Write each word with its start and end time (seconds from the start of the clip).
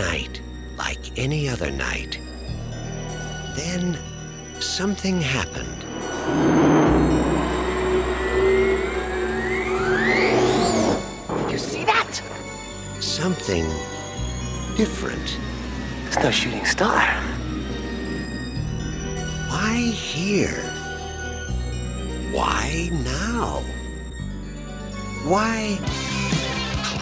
night 0.00 0.40
like 0.78 1.18
any 1.18 1.46
other 1.46 1.70
night. 1.70 2.18
Then 3.54 3.98
something 4.58 5.20
happened. 5.20 5.80
You 11.52 11.58
see 11.58 11.84
that? 11.84 12.12
Something 13.00 13.66
different. 14.76 15.38
It's 16.06 16.16
no 16.16 16.30
shooting 16.30 16.64
star. 16.64 17.04
Why 19.50 19.76
here? 20.12 20.62
Why 22.32 22.88
now? 23.04 23.62
Why 25.30 25.78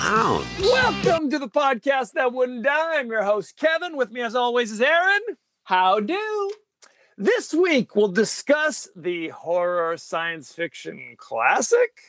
clowns? 0.08 0.46
Welcome 0.60 1.28
to 1.30 1.38
the 1.38 1.48
podcast 1.48 2.12
that 2.12 2.32
wouldn't 2.32 2.64
die. 2.64 2.98
I'm 2.98 3.10
your 3.10 3.24
host, 3.24 3.58
Kevin. 3.58 3.94
With 3.94 4.10
me, 4.10 4.22
as 4.22 4.34
always, 4.34 4.72
is 4.72 4.80
Erin. 4.80 5.20
How 5.64 6.00
do? 6.00 6.50
This 7.18 7.52
week, 7.52 7.94
we'll 7.94 8.08
discuss 8.08 8.88
the 8.96 9.28
horror 9.28 9.98
science 9.98 10.50
fiction 10.52 11.14
classic, 11.18 12.00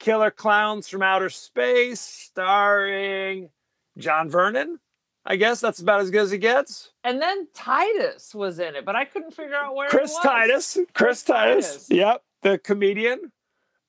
Killer 0.00 0.32
Klowns 0.32 0.88
from 0.88 1.02
Outer 1.02 1.30
Space, 1.30 2.00
starring 2.00 3.50
John 3.98 4.28
Vernon. 4.28 4.80
I 5.24 5.36
guess 5.36 5.60
that's 5.60 5.78
about 5.78 6.00
as 6.00 6.10
good 6.10 6.22
as 6.22 6.32
it 6.32 6.38
gets. 6.38 6.90
And 7.04 7.22
then 7.22 7.46
Titus 7.54 8.34
was 8.34 8.58
in 8.58 8.74
it, 8.74 8.84
but 8.84 8.96
I 8.96 9.04
couldn't 9.04 9.30
figure 9.30 9.54
out 9.54 9.76
where. 9.76 9.88
Chris 9.88 10.10
it 10.10 10.14
was. 10.14 10.22
Titus. 10.24 10.78
Chris 10.92 11.22
Titus. 11.22 11.66
Titus. 11.68 11.90
Yep, 11.90 12.22
the 12.42 12.58
comedian. 12.58 13.30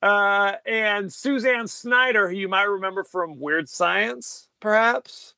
Uh, 0.01 0.53
and 0.65 1.11
Suzanne 1.11 1.67
Snyder, 1.67 2.29
who 2.29 2.35
you 2.35 2.47
might 2.47 2.63
remember 2.63 3.03
from 3.03 3.39
Weird 3.39 3.67
Science, 3.69 4.47
perhaps. 4.59 5.33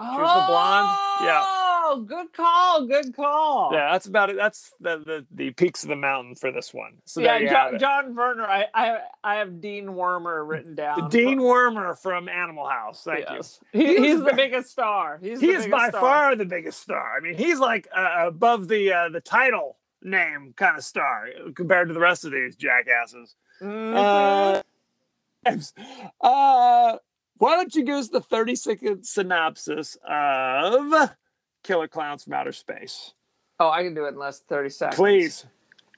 Oh, 0.00 0.18
was 0.18 0.42
the 0.42 0.46
blonde. 0.46 0.98
Yeah. 1.22 1.42
Oh, 1.90 2.04
good 2.06 2.32
call. 2.32 2.86
Good 2.86 3.16
call. 3.16 3.70
Yeah, 3.72 3.90
that's 3.92 4.06
about 4.06 4.30
it. 4.30 4.36
That's 4.36 4.72
the, 4.80 4.98
the 4.98 5.26
the 5.32 5.50
peaks 5.52 5.82
of 5.82 5.88
the 5.88 5.96
mountain 5.96 6.34
for 6.36 6.52
this 6.52 6.72
one. 6.72 6.92
So 7.06 7.20
yeah. 7.20 7.32
there 7.38 7.42
you 7.42 7.48
have 7.48 7.70
Jo- 7.70 7.76
it. 7.76 7.80
John 7.80 8.14
Vernon. 8.14 8.44
I, 8.44 8.66
I 8.74 8.98
I 9.24 9.34
have 9.36 9.60
Dean 9.60 9.86
Wormer 9.86 10.46
written 10.46 10.74
down. 10.76 11.08
Dean 11.08 11.38
Wormer 11.40 11.98
from 11.98 12.28
Animal 12.28 12.68
House. 12.68 13.02
Thank 13.04 13.24
Yes. 13.28 13.58
you. 13.72 13.80
He, 13.80 13.86
He 13.96 14.08
he's 14.08 14.22
the 14.22 14.34
biggest 14.34 14.70
star. 14.70 15.18
He's 15.20 15.40
He 15.40 15.50
is 15.50 15.66
by 15.66 15.88
star. 15.88 16.00
far 16.00 16.36
the 16.36 16.44
biggest 16.44 16.80
star. 16.80 17.16
I 17.16 17.20
mean, 17.20 17.34
he's 17.36 17.58
like 17.58 17.88
uh, 17.96 18.26
above 18.26 18.68
the 18.68 18.92
uh, 18.92 19.08
the 19.08 19.20
title 19.20 19.78
name 20.02 20.54
kind 20.56 20.76
of 20.76 20.84
star 20.84 21.28
compared 21.54 21.88
to 21.88 21.94
the 21.94 22.00
rest 22.00 22.24
of 22.24 22.32
these 22.32 22.56
jackasses. 22.56 23.34
Mhm. 23.60 23.94
Uh, 23.94 24.62
uh, 26.26 26.98
why 27.38 27.56
don't 27.56 27.74
you 27.74 27.84
give 27.84 27.96
us 27.96 28.08
the 28.08 28.20
30 28.20 28.54
second 28.56 29.04
synopsis 29.04 29.96
of 30.08 31.10
Killer 31.62 31.88
Klowns 31.88 32.24
from 32.24 32.34
Outer 32.34 32.52
Space? 32.52 33.14
oh, 33.60 33.70
I 33.70 33.82
can 33.82 33.94
do 33.94 34.04
it 34.04 34.10
in 34.10 34.18
less 34.18 34.38
than 34.38 34.46
thirty 34.56 34.70
seconds. 34.70 34.96
Please. 34.96 35.46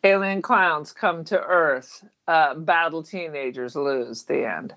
Alien 0.02 0.40
clowns 0.40 0.92
come 0.92 1.24
to 1.24 1.38
Earth. 1.38 2.04
Uh, 2.26 2.54
battle 2.54 3.02
teenagers 3.02 3.76
lose. 3.76 4.22
The 4.24 4.46
end. 4.50 4.74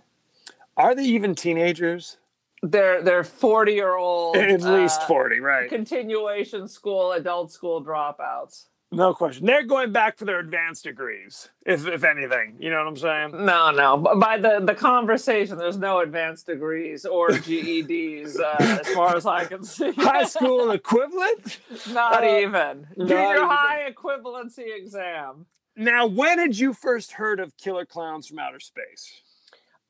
Are 0.76 0.94
they 0.94 1.04
even 1.06 1.34
teenagers? 1.34 2.18
They're 2.62 3.02
they're 3.02 3.24
forty 3.24 3.74
year 3.74 3.96
old. 3.96 4.36
At 4.36 4.62
least 4.62 5.02
uh, 5.02 5.08
40, 5.08 5.40
right? 5.40 5.70
continuation 5.70 6.68
school, 6.68 7.14
adult 7.14 7.52
school 7.54 7.84
dropouts. 7.84 8.66
No 8.94 9.14
question. 9.14 9.46
They're 9.48 9.64
going 9.64 9.92
back 9.92 10.18
for 10.18 10.26
their 10.26 10.40
advanced 10.40 10.84
degrees, 10.84 11.50
if 11.66 11.88
if 11.88 12.04
anything. 12.04 12.58
You 12.60 12.70
know 12.70 12.78
what 12.78 12.88
I'm 12.88 12.98
saying? 12.98 13.46
No, 13.46 13.72
no. 13.72 13.98
By 13.98 14.38
the 14.38 14.60
the 14.64 14.76
conversation, 14.76 15.58
there's 15.58 15.78
no 15.80 16.02
advanced 16.02 16.46
degrees 16.46 17.04
or 17.06 17.30
GEDs, 17.30 18.40
uh, 18.40 18.56
as 18.82 18.88
far 18.90 19.16
as 19.16 19.26
I 19.26 19.46
can 19.46 19.64
see. 19.64 19.92
High 19.98 20.26
school 20.26 20.72
equivalent? 20.72 21.60
not 21.92 22.24
Uh, 22.24 22.28
even 22.28 22.88
not 22.96 23.08
junior 23.08 23.36
even. 23.38 23.48
high 23.50 23.92
equivalency 23.92 24.78
exam. 24.78 25.48
Now, 25.76 26.06
when 26.06 26.38
had 26.38 26.56
you 26.60 26.72
first 26.74 27.14
heard 27.14 27.40
of 27.40 27.58
Killer 27.58 27.86
Klowns 27.88 28.28
from 28.28 28.38
Outer 28.38 28.60
Space? 28.60 29.23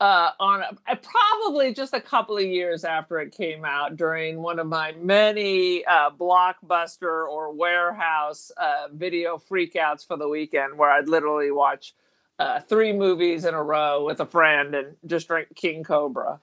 Uh, 0.04 0.32
on 0.42 0.62
a, 0.90 0.98
probably 0.98 1.74
just 1.74 1.94
a 1.94 2.02
couple 2.02 2.36
of 2.36 2.44
years 2.44 2.84
after 2.84 3.22
it 3.22 3.32
came 3.32 3.64
out, 3.64 3.96
during 3.96 4.42
one 4.42 4.60
of 4.60 4.68
my 4.68 4.92
many 5.00 5.86
uh, 5.86 6.10
blockbuster 6.10 7.26
or 7.26 7.54
warehouse 7.54 8.52
uh, 8.58 8.90
video 8.92 9.38
freakouts 9.38 10.06
for 10.06 10.18
the 10.18 10.28
weekend, 10.28 10.78
where 10.78 10.92
I'd 10.92 11.08
literally 11.08 11.52
watch 11.52 11.96
uh, 12.38 12.60
three 12.60 12.92
movies 12.92 13.46
in 13.46 13.54
a 13.54 13.64
row 13.64 14.04
with 14.06 14.20
a 14.20 14.26
friend 14.26 14.76
and 14.76 14.98
just 15.06 15.30
drink 15.30 15.56
King 15.56 15.86
Cobra. 15.86 16.42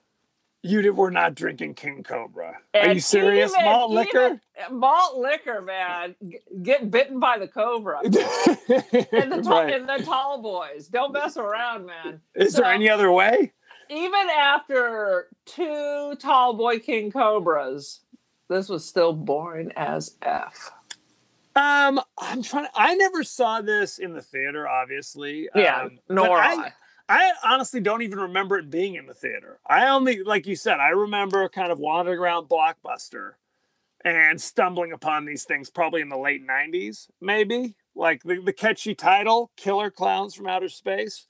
You 0.63 0.83
did, 0.83 0.91
were 0.91 1.11
not 1.11 1.35
drinking 1.35 1.75
King 1.75 2.03
Cobra. 2.03 2.59
Are 2.75 2.93
you 2.93 3.01
serious? 3.01 3.51
even- 3.53 3.65
Malt 3.65 3.91
liquor? 3.91 4.27
even- 4.27 4.79
malt 4.79 5.17
liquor, 5.17 5.63
man. 5.63 6.15
Get 6.63 6.91
bitten 6.91 7.19
by 7.19 7.39
the 7.39 7.49
cobra. 7.49 8.01
And 8.05 8.13
the, 8.13 9.41
tall, 9.45 9.63
Right. 9.65 9.75
and 9.75 9.89
the 9.89 10.05
tall 10.05 10.43
boys. 10.43 10.89
Don't 10.89 11.13
mess 11.13 11.39
around, 11.39 11.87
man. 11.87 12.21
Is 12.35 12.53
there 12.55 12.67
any 12.67 12.91
other 12.91 13.11
way? 13.11 13.53
Even 13.89 14.29
after 14.31 15.29
two 15.47 16.15
tall 16.21 16.53
boy 16.55 16.79
king 16.79 17.11
cobras, 17.11 18.01
this 18.51 18.69
was 18.69 18.85
still 18.87 19.15
boring 19.15 19.73
as 19.77 20.17
F. 20.23 20.71
Um, 21.57 22.01
I'm 22.19 22.43
trying. 22.43 22.69
I 22.75 22.95
never 22.95 23.25
saw 23.25 23.61
this 23.63 23.99
in 23.99 24.13
the 24.13 24.23
theater, 24.23 24.69
obviously. 24.69 25.49
Yeah, 25.55 25.83
Um, 25.85 25.99
nor 26.09 26.39
I, 26.39 26.53
I. 26.55 26.73
I 27.11 27.33
honestly 27.43 27.81
don't 27.81 28.03
even 28.03 28.21
remember 28.21 28.57
it 28.57 28.71
being 28.71 28.95
in 28.95 29.07
the 29.07 29.15
theater. 29.15 29.59
I 29.69 29.89
only, 29.89 30.23
like 30.23 30.47
you 30.47 30.55
said, 30.55 30.79
I 30.79 30.91
remember 30.91 31.49
kind 31.49 31.73
of 31.73 31.81
wandering 31.81 32.21
around 32.21 32.49
Blockbuster 32.49 33.33
and 34.05 34.41
stumbling 34.41 34.93
upon 34.93 35.25
these 35.25 35.43
things 35.43 35.71
probably 35.71 36.03
in 36.03 36.09
the 36.09 36.17
late 36.17 36.47
90s, 36.47 37.09
maybe. 37.21 37.75
Like 37.97 38.23
the, 38.23 38.41
the 38.41 38.53
catchy 38.53 38.95
title, 38.95 39.51
Killer 39.57 39.91
Klowns 39.91 40.37
from 40.37 40.47
Outer 40.47 40.69
Space. 40.69 41.27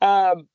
Um, 0.00 0.46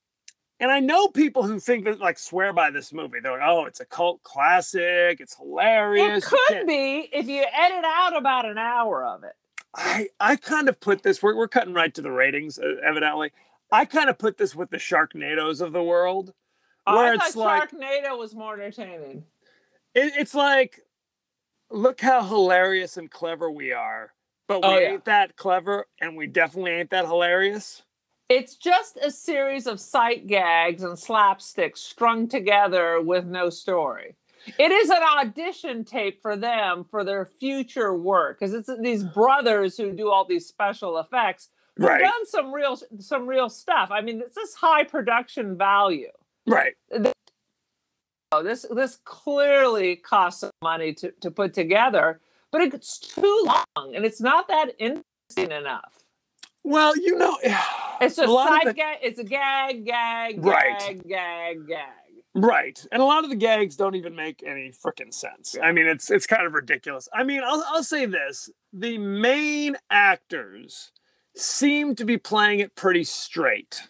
and 0.61 0.71
I 0.71 0.79
know 0.79 1.09
people 1.09 1.43
who 1.43 1.59
think 1.59 1.83
that, 1.83 1.99
like, 1.99 2.17
swear 2.17 2.53
by 2.53 2.71
this 2.71 2.93
movie. 2.93 3.19
They're 3.21 3.33
like, 3.33 3.41
oh, 3.43 3.65
it's 3.65 3.81
a 3.81 3.85
cult 3.85 4.23
classic. 4.23 5.19
It's 5.19 5.35
hilarious. 5.35 6.23
It 6.23 6.29
could 6.47 6.67
be 6.67 7.09
if 7.11 7.27
you 7.27 7.41
edit 7.41 7.83
out 7.83 8.15
about 8.15 8.45
an 8.45 8.57
hour 8.57 9.03
of 9.03 9.25
it. 9.25 9.33
I 9.75 10.09
I 10.19 10.35
kind 10.35 10.69
of 10.69 10.79
put 10.79 11.01
this. 11.01 11.23
We're 11.23 11.35
we're 11.35 11.47
cutting 11.47 11.73
right 11.73 11.93
to 11.95 12.01
the 12.01 12.11
ratings, 12.11 12.59
uh, 12.59 12.75
evidently. 12.85 13.31
I 13.71 13.85
kind 13.85 14.09
of 14.09 14.17
put 14.17 14.37
this 14.37 14.55
with 14.55 14.69
the 14.69 14.77
Sharknadoes 14.77 15.61
of 15.61 15.71
the 15.71 15.83
world, 15.83 16.33
oh, 16.87 16.95
where 16.95 17.13
I 17.13 17.15
it's 17.15 17.33
thought 17.33 17.37
like 17.37 17.71
Sharknado 17.71 18.17
was 18.17 18.35
more 18.35 18.55
entertaining. 18.55 19.23
it, 19.95 20.13
it's 20.17 20.35
like, 20.35 20.81
look 21.69 22.01
how 22.01 22.23
hilarious 22.23 22.97
and 22.97 23.09
clever 23.09 23.49
we 23.49 23.71
are, 23.71 24.11
but 24.47 24.59
oh, 24.63 24.69
we 24.71 24.75
Oh, 24.75 24.79
yeah. 24.79 24.91
ain't 24.93 25.05
that 25.05 25.35
clever, 25.37 25.85
and 26.01 26.17
we 26.17 26.27
definitely 26.27 26.71
ain't 26.71 26.89
that 26.89 27.05
hilarious. 27.05 27.83
It's 28.29 28.55
just 28.55 28.97
a 28.97 29.11
series 29.11 29.67
of 29.67 29.79
sight 29.79 30.27
gags 30.27 30.83
and 30.83 30.97
slapsticks 30.97 31.79
strung 31.79 32.27
together 32.29 33.01
with 33.01 33.25
no 33.25 33.49
story. 33.49 34.15
It 34.57 34.71
is 34.71 34.89
an 34.89 35.03
audition 35.19 35.83
tape 35.85 36.21
for 36.21 36.35
them 36.35 36.85
for 36.89 37.03
their 37.03 37.25
future 37.25 37.93
work 37.93 38.39
because 38.39 38.53
it's 38.53 38.69
these 38.81 39.03
brothers 39.03 39.77
who 39.77 39.91
do 39.91 40.09
all 40.09 40.25
these 40.25 40.47
special 40.47 40.97
effects. 40.97 41.49
Right, 41.79 42.01
done 42.01 42.25
some 42.25 42.53
real 42.53 42.77
some 42.99 43.25
real 43.27 43.49
stuff. 43.49 43.89
I 43.91 44.01
mean, 44.01 44.21
it's 44.21 44.35
this 44.35 44.53
high 44.55 44.83
production 44.83 45.57
value. 45.57 46.11
right. 46.45 46.73
Oh, 48.33 48.43
this 48.43 48.65
this 48.73 48.99
clearly 49.03 49.97
costs 49.97 50.41
some 50.41 50.51
money 50.61 50.93
to, 50.95 51.11
to 51.21 51.29
put 51.31 51.53
together, 51.53 52.21
but 52.51 52.61
it's 52.61 52.97
too 52.97 53.43
long 53.45 53.95
and 53.95 54.05
it's 54.05 54.21
not 54.21 54.47
that 54.47 54.69
interesting 54.79 55.51
enough. 55.51 56.03
Well, 56.63 56.95
you 56.95 57.17
know, 57.17 57.37
It's 58.01 58.17
a 58.17 58.21
just 58.21 58.33
lot 58.33 58.47
of 58.51 58.53
side 58.63 58.67
the- 58.67 58.73
gag. 58.73 58.97
It's 59.03 59.19
a 59.19 59.23
gag, 59.23 59.85
gag, 59.85 60.43
Right. 60.43 60.79
gag, 60.79 61.07
gag, 61.07 61.67
gag. 61.67 61.87
Right. 62.33 62.83
And 62.91 63.01
a 63.01 63.05
lot 63.05 63.23
of 63.25 63.29
the 63.29 63.35
gags 63.35 63.75
don't 63.75 63.95
even 63.95 64.15
make 64.15 64.41
any 64.45 64.71
freaking 64.71 65.13
sense. 65.13 65.55
I 65.61 65.71
mean, 65.73 65.85
it's 65.87 66.09
it's 66.09 66.25
kind 66.25 66.45
of 66.47 66.53
ridiculous. 66.53 67.09
I 67.13 67.23
mean, 67.23 67.41
I'll 67.45 67.63
I'll 67.67 67.83
say 67.83 68.05
this. 68.05 68.49
The 68.71 68.97
main 68.97 69.75
actors 69.89 70.91
seem 71.35 71.95
to 71.95 72.05
be 72.05 72.17
playing 72.17 72.59
it 72.59 72.75
pretty 72.75 73.03
straight. 73.03 73.81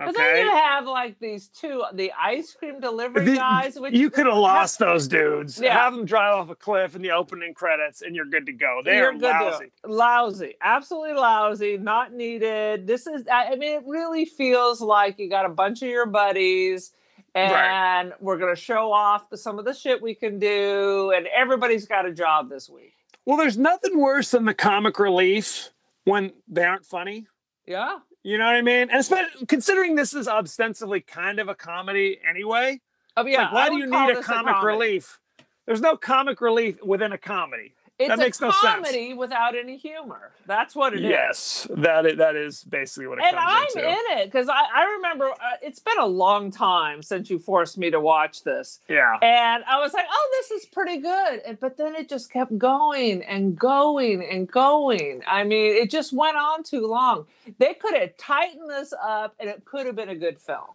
Okay. 0.00 0.10
But 0.10 0.16
then 0.16 0.44
you 0.44 0.50
have 0.50 0.86
like 0.86 1.20
these 1.20 1.48
two, 1.48 1.84
the 1.92 2.10
ice 2.20 2.52
cream 2.52 2.80
delivery 2.80 3.24
The- 3.24 3.36
guys, 3.36 3.78
which 3.78 3.94
you 3.94 4.10
could 4.10 4.26
have 4.26 4.36
lost 4.36 4.80
those 4.80 5.06
dudes. 5.06 5.60
Yeah. 5.60 5.72
Have 5.72 5.94
them 5.94 6.04
drive 6.04 6.34
off 6.34 6.50
a 6.50 6.56
cliff 6.56 6.96
in 6.96 7.02
the 7.02 7.12
opening 7.12 7.54
credits 7.54 8.02
and 8.02 8.14
you're 8.16 8.26
good 8.26 8.44
to 8.46 8.52
go. 8.52 8.82
They 8.84 8.96
You're 8.96 9.12
are 9.14 9.18
lousy. 9.18 9.70
lousy, 9.86 10.54
absolutely 10.60 11.14
lousy, 11.14 11.78
not 11.78 12.12
needed. 12.12 12.88
This 12.88 13.06
is, 13.06 13.22
I 13.32 13.54
mean, 13.54 13.74
it 13.78 13.84
really 13.86 14.24
feels 14.24 14.80
like 14.80 15.18
you 15.20 15.30
got 15.30 15.46
a 15.46 15.50
bunch 15.50 15.80
of 15.82 15.88
your 15.88 16.06
buddies 16.06 16.90
and 17.36 18.12
we're 18.20 18.38
going 18.38 18.54
to 18.54 18.60
show 18.60 18.92
off 18.92 19.30
the, 19.30 19.36
some 19.36 19.58
of 19.60 19.64
the 19.64 19.74
shit 19.74 20.00
we 20.00 20.14
can 20.14 20.38
do, 20.38 21.12
and 21.16 21.26
everybody's 21.26 21.84
got 21.84 22.06
a 22.06 22.12
job 22.12 22.48
this 22.48 22.70
week. 22.70 22.94
Well, 23.26 23.36
there's 23.36 23.58
nothing 23.58 23.98
worse 23.98 24.30
than 24.30 24.44
the 24.44 24.54
comic 24.54 25.00
relief 25.00 25.70
when 26.04 26.32
they 26.48 26.64
aren't 26.64 26.86
funny. 26.86 27.26
Yeah. 27.66 27.98
You 28.22 28.38
know 28.38 28.46
what 28.46 28.56
I 28.56 28.62
mean? 28.62 28.88
And 28.90 29.00
especially 29.00 29.46
considering 29.46 29.94
this 29.94 30.14
is 30.14 30.28
ostensibly 30.28 31.00
kind 31.00 31.38
of 31.38 31.48
a 31.48 31.54
comedy 31.54 32.18
anyway. 32.28 32.80
Oh, 33.16 33.26
yeah. 33.26 33.42
like, 33.42 33.52
why 33.52 33.68
do 33.68 33.76
you 33.76 33.86
need 33.86 34.10
a 34.10 34.14
this 34.14 34.26
comic 34.26 34.62
relief 34.62 35.20
There's 35.66 35.80
no 35.80 35.96
comic 35.96 36.40
relief 36.40 36.82
within 36.82 37.12
a 37.12 37.18
comedy. 37.18 37.74
It's 38.04 38.08
That 38.10 38.18
makes 38.18 38.40
a 38.40 38.44
no 38.44 38.50
sense. 38.50 38.62
comedy 38.62 39.14
without 39.14 39.54
any 39.56 39.76
humor. 39.76 40.30
That's 40.46 40.74
what 40.74 40.94
it 40.94 41.04
is. 41.04 41.10
yes, 41.10 41.66
that 41.70 42.06
is, 42.06 42.18
that 42.18 42.36
is 42.36 42.64
basically 42.64 43.06
what 43.06 43.18
it 43.18 43.24
and 43.24 43.36
I'm 43.36 43.66
into. 43.74 43.88
in 43.88 44.18
it 44.18 44.24
because 44.26 44.48
I, 44.48 44.62
I 44.74 44.84
remember 44.96 45.30
uh, 45.30 45.56
it's 45.62 45.80
been 45.80 45.98
a 45.98 46.06
long 46.06 46.50
time 46.50 47.02
since 47.02 47.30
you 47.30 47.38
forced 47.38 47.78
me 47.78 47.90
to 47.90 48.00
watch 48.00 48.42
this. 48.42 48.80
yeah. 48.88 49.16
And 49.22 49.64
I 49.64 49.80
was 49.80 49.92
like, 49.94 50.06
oh, 50.10 50.28
this 50.40 50.62
is 50.62 50.66
pretty 50.66 50.98
good. 50.98 51.40
And, 51.46 51.58
but 51.60 51.76
then 51.76 51.94
it 51.94 52.08
just 52.08 52.30
kept 52.32 52.56
going 52.58 53.22
and 53.22 53.56
going 53.58 54.24
and 54.24 54.46
going. 54.50 55.22
I 55.26 55.44
mean, 55.44 55.74
it 55.76 55.90
just 55.90 56.12
went 56.12 56.36
on 56.36 56.62
too 56.62 56.86
long. 56.86 57.26
They 57.58 57.74
could 57.74 57.94
have 57.94 58.16
tightened 58.16 58.68
this 58.70 58.92
up 59.02 59.34
and 59.40 59.48
it 59.48 59.64
could 59.64 59.86
have 59.86 59.96
been 59.96 60.08
a 60.10 60.16
good 60.16 60.38
film. 60.40 60.68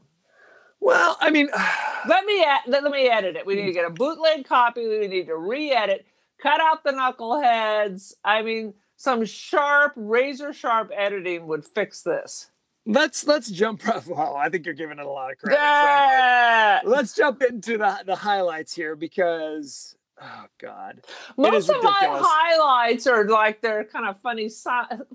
Well, 0.82 1.18
I 1.20 1.30
mean, 1.30 1.50
Let 2.08 2.24
me 2.24 2.46
let, 2.68 2.84
let 2.84 2.92
me 2.94 3.10
edit 3.10 3.36
it. 3.36 3.46
We 3.46 3.56
need 3.56 3.66
to 3.66 3.74
get 3.74 3.84
a 3.84 3.90
bootleg 3.90 4.46
copy. 4.46 4.88
We 4.88 5.06
need 5.10 5.26
to 5.28 5.36
re-edit, 5.36 6.06
cut 6.42 6.60
out 6.62 6.84
the 6.84 6.92
knuckleheads. 6.92 8.14
I 8.24 8.42
mean, 8.42 8.74
some 8.98 9.26
sharp, 9.26 9.94
razor 9.96 10.54
sharp 10.54 10.92
editing 10.96 11.48
would 11.48 11.66
fix 11.66 12.02
this. 12.02 12.50
let's 12.86 13.26
let's 13.28 13.50
jump. 13.50 13.82
Well, 14.08 14.36
I 14.36 14.50
think 14.50 14.66
you're 14.66 14.76
giving 14.76 15.00
it 15.00 15.06
a 15.06 15.10
lot 15.10 15.32
of 15.32 15.38
credit. 15.38 15.58
Yeah. 15.58 16.80
Let's 16.86 17.16
jump 17.16 17.42
into 17.42 17.78
the 17.78 18.00
the 18.06 18.16
highlights 18.16 18.74
here 18.74 18.96
because 18.96 19.96
oh 20.22 20.46
god, 20.60 21.02
Most 21.38 21.70
of 21.70 21.82
my 21.84 21.98
highlights 22.02 23.08
are 23.08 23.26
like 23.28 23.62
they're 23.62 23.86
kind 23.86 24.08
of 24.08 24.20
funny, 24.22 24.50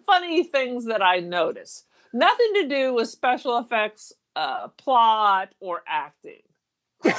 funny 0.06 0.44
things 0.44 0.87
that 0.87 1.03
I 1.03 1.19
notice. 1.20 1.85
Nothing 2.12 2.53
to 2.55 2.69
do 2.69 2.94
with 2.94 3.09
special 3.09 3.59
effects, 3.59 4.12
uh, 4.37 4.69
plot, 4.69 5.53
or 5.61 5.82
acting. 5.87 6.43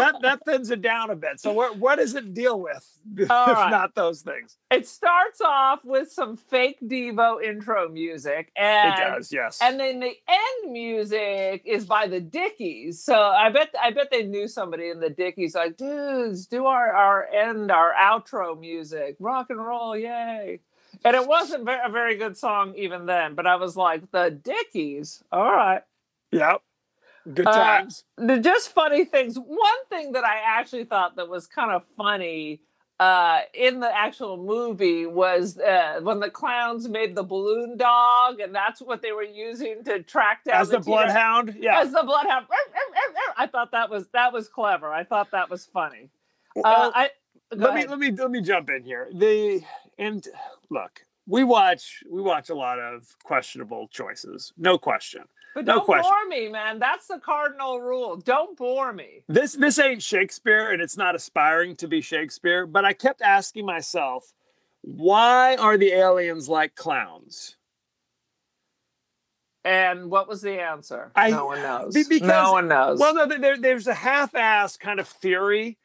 That 0.00 0.18
that 0.22 0.44
thins 0.44 0.70
it 0.70 0.82
down 0.82 1.10
a 1.10 1.16
bit. 1.16 1.40
So 1.40 1.52
what 1.52 1.76
what 1.78 1.96
does 1.96 2.14
it 2.14 2.32
deal 2.32 2.60
with 2.60 2.88
if 3.16 3.28
right. 3.28 3.70
not 3.70 3.94
those 3.94 4.22
things? 4.22 4.56
It 4.70 4.86
starts 4.86 5.40
off 5.40 5.84
with 5.84 6.10
some 6.12 6.36
fake 6.36 6.78
Devo 6.80 7.42
intro 7.42 7.88
music, 7.88 8.52
and 8.56 8.94
it 8.94 8.96
does, 8.96 9.32
yes. 9.32 9.58
and 9.60 9.80
then 9.80 10.00
the 10.00 10.12
end 10.28 10.72
music 10.72 11.62
is 11.64 11.84
by 11.86 12.06
the 12.06 12.20
Dickies. 12.20 13.02
So 13.02 13.14
I 13.20 13.50
bet 13.50 13.74
I 13.80 13.90
bet 13.90 14.10
they 14.10 14.22
knew 14.22 14.46
somebody 14.46 14.88
in 14.88 15.00
the 15.00 15.10
Dickies, 15.10 15.54
like, 15.54 15.76
dudes, 15.76 16.46
do 16.46 16.66
our 16.66 16.92
our 16.92 17.26
end, 17.26 17.70
our 17.70 17.92
outro 17.92 18.58
music, 18.58 19.16
rock 19.18 19.50
and 19.50 19.64
roll, 19.64 19.96
yay! 19.96 20.60
And 21.04 21.16
it 21.16 21.26
wasn't 21.26 21.68
a 21.68 21.90
very 21.90 22.16
good 22.16 22.36
song 22.36 22.74
even 22.76 23.06
then, 23.06 23.34
but 23.34 23.46
I 23.46 23.56
was 23.56 23.76
like, 23.76 24.10
the 24.12 24.30
Dickies, 24.30 25.22
all 25.32 25.50
right. 25.50 25.82
yep. 26.30 26.62
Good 27.34 27.46
Uh, 27.46 27.52
times. 27.52 28.04
The 28.16 28.38
just 28.38 28.70
funny 28.72 29.04
things. 29.04 29.36
One 29.38 29.84
thing 29.88 30.12
that 30.12 30.24
I 30.24 30.40
actually 30.44 30.84
thought 30.84 31.16
that 31.16 31.28
was 31.28 31.46
kind 31.46 31.70
of 31.70 31.82
funny 31.96 32.60
uh, 32.98 33.40
in 33.54 33.80
the 33.80 33.90
actual 33.96 34.36
movie 34.36 35.06
was 35.06 35.56
uh, 35.58 36.00
when 36.02 36.20
the 36.20 36.28
clowns 36.30 36.86
made 36.86 37.14
the 37.14 37.22
balloon 37.22 37.78
dog, 37.78 38.40
and 38.40 38.54
that's 38.54 38.80
what 38.82 39.00
they 39.00 39.12
were 39.12 39.22
using 39.22 39.82
to 39.84 40.02
track 40.02 40.44
down 40.44 40.60
As 40.60 40.68
the 40.68 40.74
T-Rex. 40.80 40.86
bloodhound, 40.86 41.56
yeah. 41.58 41.80
As 41.80 41.92
the 41.92 42.02
bloodhound. 42.02 42.46
I 43.38 43.46
thought 43.46 43.72
that 43.72 43.88
was 43.88 44.06
that 44.12 44.32
was 44.32 44.48
clever. 44.48 44.92
I 44.92 45.04
thought 45.04 45.30
that 45.30 45.48
was 45.48 45.64
funny. 45.66 46.10
Uh, 46.56 46.60
Well, 46.62 46.92
I 46.94 47.10
go 47.56 47.64
let 47.64 47.74
me 47.74 47.86
let 47.86 47.98
me 47.98 48.10
let 48.10 48.30
me 48.30 48.40
jump 48.42 48.68
in 48.70 48.82
here. 48.84 49.08
The 49.14 49.62
and 49.98 50.26
look, 50.68 51.06
we 51.26 51.42
watch 51.44 52.02
we 52.10 52.20
watch 52.20 52.50
a 52.50 52.54
lot 52.54 52.78
of 52.78 53.16
questionable 53.24 53.88
choices, 53.88 54.52
no 54.58 54.76
question. 54.76 55.22
But 55.54 55.64
no 55.64 55.76
don't 55.76 55.84
question. 55.84 56.10
bore 56.10 56.28
me, 56.28 56.48
man. 56.48 56.78
That's 56.78 57.06
the 57.06 57.18
cardinal 57.18 57.80
rule. 57.80 58.16
Don't 58.16 58.56
bore 58.56 58.92
me. 58.92 59.22
This 59.28 59.54
this 59.54 59.78
ain't 59.78 60.02
Shakespeare, 60.02 60.70
and 60.70 60.80
it's 60.80 60.96
not 60.96 61.14
aspiring 61.14 61.76
to 61.76 61.88
be 61.88 62.00
Shakespeare. 62.00 62.66
But 62.66 62.84
I 62.84 62.92
kept 62.92 63.22
asking 63.22 63.66
myself, 63.66 64.32
why 64.82 65.56
are 65.56 65.76
the 65.76 65.92
aliens 65.92 66.48
like 66.48 66.74
clowns? 66.74 67.56
And 69.64 70.10
what 70.10 70.26
was 70.28 70.40
the 70.40 70.60
answer? 70.60 71.12
I- 71.14 71.30
no 71.30 71.46
one 71.46 71.60
knows. 71.62 71.94
because- 71.94 72.26
no 72.26 72.52
one 72.52 72.68
knows. 72.68 72.98
Well, 72.98 73.14
no, 73.14 73.26
there, 73.26 73.58
there's 73.58 73.86
a 73.86 73.94
half-ass 73.94 74.76
kind 74.78 74.98
of 74.98 75.06
theory 75.06 75.76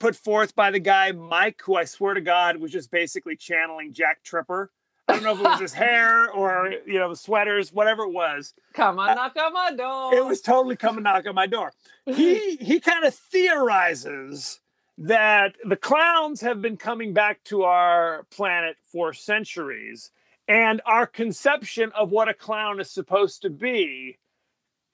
put 0.00 0.16
forth 0.16 0.54
by 0.54 0.70
the 0.70 0.78
guy 0.78 1.12
Mike, 1.12 1.60
who 1.64 1.74
I 1.74 1.84
swear 1.84 2.14
to 2.14 2.20
God 2.20 2.56
was 2.58 2.72
just 2.72 2.90
basically 2.90 3.36
channeling 3.36 3.92
Jack 3.92 4.22
Tripper. 4.22 4.70
I 5.08 5.14
don't 5.14 5.22
know 5.22 5.32
if 5.32 5.38
it 5.38 5.42
was 5.42 5.60
his 5.60 5.72
hair 5.72 6.30
or 6.30 6.74
you 6.86 6.98
know 6.98 7.14
sweaters, 7.14 7.72
whatever 7.72 8.02
it 8.02 8.12
was. 8.12 8.54
Come 8.74 8.98
on, 8.98 9.14
knock 9.16 9.36
on 9.36 9.52
my 9.52 9.72
door. 9.72 10.14
It 10.14 10.24
was 10.24 10.40
totally 10.42 10.76
come 10.76 10.96
and 10.96 11.04
knock 11.04 11.26
on 11.26 11.34
my 11.34 11.46
door. 11.46 11.72
He 12.04 12.56
he 12.60 12.78
kind 12.80 13.04
of 13.04 13.14
theorizes 13.14 14.60
that 14.98 15.56
the 15.64 15.76
clowns 15.76 16.40
have 16.40 16.60
been 16.60 16.76
coming 16.76 17.12
back 17.12 17.42
to 17.44 17.62
our 17.62 18.26
planet 18.30 18.76
for 18.92 19.12
centuries, 19.12 20.10
and 20.46 20.82
our 20.84 21.06
conception 21.06 21.90
of 21.96 22.10
what 22.10 22.28
a 22.28 22.34
clown 22.34 22.80
is 22.80 22.90
supposed 22.90 23.42
to 23.42 23.50
be 23.50 24.18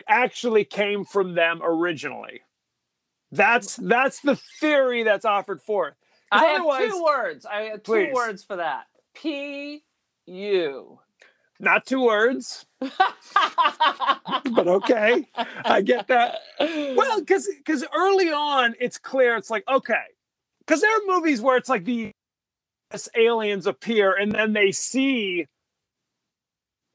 actually 0.06 0.64
came 0.64 1.05
from 1.05 1.34
them 1.34 1.60
originally. 1.62 2.43
That's 3.32 3.76
that's 3.76 4.20
the 4.20 4.37
theory 4.60 5.02
that's 5.02 5.25
offered 5.25 5.60
forth. 5.60 5.94
I 6.31 6.44
have 6.44 6.62
two 6.62 7.02
words. 7.02 7.46
I 7.46 7.62
have 7.62 7.82
two 7.82 7.93
Please. 7.93 8.14
words 8.14 8.44
for 8.44 8.56
that. 8.56 8.84
P 9.14 9.82
U. 10.26 11.00
Not 11.60 11.86
two 11.86 12.02
words, 12.02 12.66
but 12.80 14.66
okay, 14.66 15.28
I 15.64 15.82
get 15.82 16.08
that. 16.08 16.38
Well, 16.58 17.20
because 17.20 17.48
because 17.56 17.84
early 17.96 18.30
on, 18.30 18.74
it's 18.80 18.98
clear. 18.98 19.36
It's 19.36 19.50
like 19.50 19.62
okay, 19.68 20.02
because 20.58 20.80
there 20.80 20.90
are 20.90 21.00
movies 21.06 21.40
where 21.40 21.56
it's 21.56 21.68
like 21.68 21.84
the 21.84 22.12
aliens 23.16 23.66
appear 23.66 24.14
and 24.14 24.32
then 24.32 24.52
they 24.52 24.72
see 24.72 25.46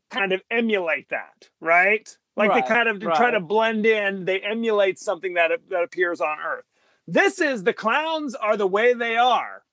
kind 0.09 0.33
of 0.33 0.41
emulate 0.51 1.09
that, 1.09 1.49
right? 1.59 2.17
Like 2.35 2.49
Right, 2.49 2.63
they 2.65 2.73
kind 2.73 2.89
of 2.89 3.01
try 3.01 3.31
to 3.31 3.39
blend 3.39 3.85
in. 3.85 4.25
They 4.25 4.39
emulate 4.39 4.99
something 4.99 5.33
that 5.35 5.51
that 5.69 5.83
appears 5.83 6.21
on 6.21 6.37
Earth. 6.39 6.65
This 7.07 7.39
is 7.39 7.63
the 7.63 7.73
clowns 7.73 8.35
are 8.35 8.57
the 8.57 8.67
way 8.67 8.93
they 8.93 9.17
are. 9.17 9.63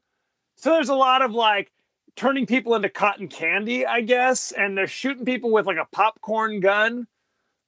So 0.57 0.71
there's 0.71 0.89
a 0.89 0.95
lot 0.95 1.23
of 1.23 1.33
like 1.33 1.71
turning 2.17 2.47
people 2.47 2.75
into 2.75 2.89
cotton 2.89 3.29
candy, 3.29 3.87
I 3.87 4.01
guess, 4.01 4.53
and 4.53 4.77
they're 4.77 4.87
shooting 4.87 5.25
people 5.25 5.51
with 5.53 5.67
like 5.67 5.77
a 5.77 5.87
popcorn 5.93 6.61
gun. 6.61 7.07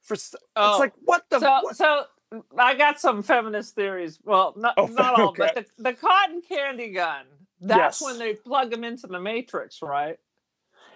For 0.02 0.16
Oh, 0.56 0.70
it's 0.72 0.80
like 0.80 0.92
what 1.04 1.24
the 1.30 1.38
so 1.40 1.60
what? 1.62 1.76
so 1.76 2.04
mm, 2.32 2.42
I 2.58 2.74
got 2.74 2.98
some 3.00 3.22
feminist 3.22 3.74
theories. 3.74 4.18
Well, 4.24 4.54
not, 4.56 4.74
Oh, 4.76 4.86
not 4.90 5.20
all, 5.20 5.28
okay. 5.28 5.50
but 5.54 5.66
the, 5.76 5.82
the 5.82 5.92
cotton 5.92 6.40
candy 6.40 6.90
gun. 6.92 7.24
That's 7.60 8.00
Yes. 8.00 8.06
when 8.08 8.18
they 8.18 8.34
plug 8.34 8.70
them 8.70 8.84
into 8.84 9.06
the 9.06 9.20
matrix, 9.20 9.82
right? 9.82 10.18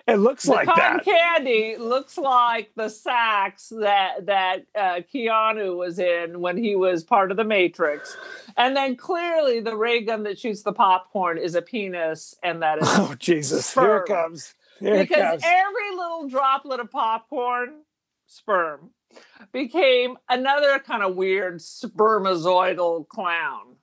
It 0.08 0.16
looks 0.16 0.46
The 0.46 0.52
like 0.52 0.66
cotton 0.66 0.98
that. 0.98 1.04
candy 1.04 1.76
looks 1.78 2.18
like 2.18 2.72
the 2.76 2.88
sacks 2.88 3.70
that 3.70 4.26
that 4.26 4.66
uh, 4.74 5.00
Keanu 5.14 5.76
was 5.76 5.98
in 5.98 6.40
when 6.40 6.56
he 6.56 6.76
was 6.76 7.04
part 7.04 7.30
of 7.30 7.36
the 7.36 7.44
Matrix, 7.44 8.16
and 8.56 8.76
then 8.76 8.96
clearly 8.96 9.60
the 9.60 9.76
ray 9.76 10.02
gun 10.02 10.24
that 10.24 10.38
shoots 10.38 10.62
the 10.62 10.72
popcorn 10.72 11.38
is 11.38 11.54
a 11.54 11.62
penis, 11.62 12.34
and 12.42 12.62
that 12.62 12.78
is 12.80 12.88
Oh 12.90 13.14
Jesus! 13.18 13.72
Here 13.74 13.98
it 13.98 14.06
comes. 14.06 14.54
Here 14.80 14.94
it 14.94 15.08
because 15.08 15.42
comes. 15.42 15.42
every 15.44 15.90
little 15.96 16.28
droplet 16.28 16.80
of 16.80 16.90
popcorn, 16.90 17.82
sperm, 18.26 18.90
became 19.52 20.18
another 20.28 20.78
kind 20.80 21.02
of 21.02 21.16
weird 21.16 21.60
spermazoidal 21.60 23.08
clown. 23.08 23.76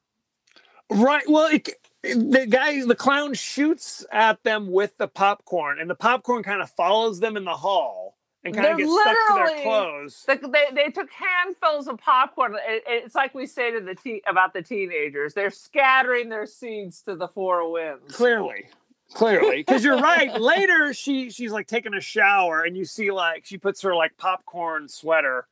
Right. 0.89 1.23
Well, 1.27 1.47
it, 1.47 1.69
the 2.03 2.47
guy, 2.49 2.83
the 2.85 2.95
clown 2.95 3.33
shoots 3.33 4.05
at 4.11 4.43
them 4.43 4.71
with 4.71 4.97
the 4.97 5.07
popcorn, 5.07 5.79
and 5.79 5.89
the 5.89 5.95
popcorn 5.95 6.43
kind 6.43 6.61
of 6.61 6.69
follows 6.71 7.19
them 7.19 7.35
in 7.37 7.43
the 7.43 7.55
hall 7.55 8.15
and 8.43 8.53
kind 8.55 8.67
of 8.67 8.77
They're 8.77 8.85
gets 8.85 9.01
stuck 9.01 9.17
to 9.27 9.33
their 9.53 9.63
clothes. 9.63 10.25
Like 10.27 10.41
they, 10.41 10.65
they 10.73 10.89
took 10.91 11.09
handfuls 11.11 11.87
of 11.87 11.97
popcorn. 11.97 12.55
It- 12.55 12.83
it's 12.87 13.15
like 13.15 13.35
we 13.35 13.45
say 13.45 13.71
to 13.71 13.81
the 13.81 13.95
te- 13.95 14.21
about 14.27 14.53
the 14.53 14.61
teenagers. 14.61 15.33
They're 15.33 15.49
scattering 15.49 16.29
their 16.29 16.45
seeds 16.45 17.01
to 17.03 17.15
the 17.15 17.27
four 17.27 17.69
winds. 17.69 18.15
Clearly, 18.15 18.69
clearly, 19.13 19.57
because 19.57 19.83
you're 19.83 19.99
right. 19.99 20.33
Later, 20.39 20.93
she 20.93 21.29
she's 21.29 21.51
like 21.51 21.67
taking 21.67 21.93
a 21.93 22.01
shower, 22.01 22.63
and 22.63 22.77
you 22.77 22.85
see 22.85 23.11
like 23.11 23.45
she 23.45 23.57
puts 23.57 23.81
her 23.81 23.93
like 23.93 24.15
popcorn 24.17 24.87
sweater 24.87 25.47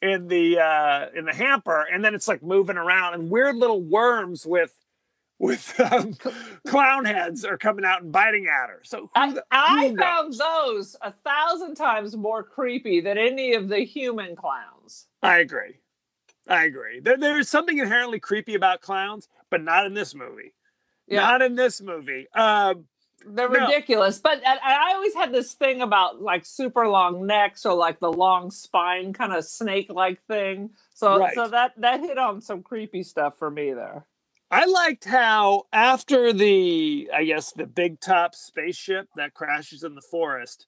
in 0.00 0.26
the 0.28 0.58
uh 0.58 1.06
in 1.14 1.26
the 1.26 1.34
hamper, 1.34 1.86
and 1.92 2.02
then 2.02 2.14
it's 2.14 2.28
like 2.28 2.42
moving 2.42 2.78
around, 2.78 3.12
and 3.12 3.28
weird 3.30 3.56
little 3.56 3.82
worms 3.82 4.46
with 4.46 4.74
with 5.42 5.78
um, 5.80 6.14
clown 6.66 7.04
heads 7.04 7.44
are 7.44 7.58
coming 7.58 7.84
out 7.84 8.02
and 8.02 8.12
biting 8.12 8.46
at 8.46 8.68
her. 8.70 8.80
So 8.84 9.00
who 9.02 9.10
I, 9.16 9.32
the- 9.32 9.44
I 9.50 9.94
found 9.98 10.34
those 10.34 10.96
a 11.02 11.12
thousand 11.12 11.74
times 11.74 12.16
more 12.16 12.42
creepy 12.44 13.00
than 13.00 13.18
any 13.18 13.54
of 13.54 13.68
the 13.68 13.80
human 13.80 14.36
clowns. 14.36 15.08
I 15.22 15.40
agree. 15.40 15.80
I 16.48 16.64
agree. 16.64 17.00
There, 17.00 17.16
there 17.18 17.38
is 17.38 17.48
something 17.48 17.78
inherently 17.78 18.20
creepy 18.20 18.54
about 18.54 18.80
clowns, 18.80 19.28
but 19.50 19.62
not 19.62 19.84
in 19.84 19.94
this 19.94 20.14
movie. 20.14 20.54
Yeah. 21.08 21.20
Not 21.22 21.42
in 21.42 21.56
this 21.56 21.80
movie. 21.82 22.28
Um, 22.34 22.84
They're 23.26 23.48
No. 23.48 23.66
ridiculous. 23.66 24.18
But 24.20 24.38
and 24.46 24.60
I 24.64 24.92
always 24.94 25.14
had 25.14 25.32
this 25.32 25.54
thing 25.54 25.82
about 25.82 26.22
like 26.22 26.46
super 26.46 26.86
long 26.88 27.26
necks 27.26 27.66
or 27.66 27.74
like 27.74 27.98
the 28.00 28.12
long 28.12 28.50
spine 28.52 29.12
kind 29.12 29.32
of 29.32 29.44
snake 29.44 29.90
like 29.90 30.24
thing. 30.26 30.70
So 30.94 31.18
Right. 31.18 31.34
so 31.34 31.48
that 31.48 31.72
that 31.80 32.00
hit 32.00 32.16
on 32.18 32.40
some 32.40 32.62
creepy 32.62 33.02
stuff 33.02 33.36
for 33.38 33.50
me 33.50 33.72
there. 33.72 34.06
I 34.52 34.66
liked 34.66 35.06
how 35.06 35.62
after 35.72 36.30
the, 36.32 37.08
I 37.14 37.24
guess, 37.24 37.52
the 37.52 37.66
big 37.66 38.00
top 38.00 38.34
spaceship 38.34 39.08
that 39.16 39.32
crashes 39.32 39.82
in 39.82 39.94
the 39.94 40.02
forest, 40.10 40.66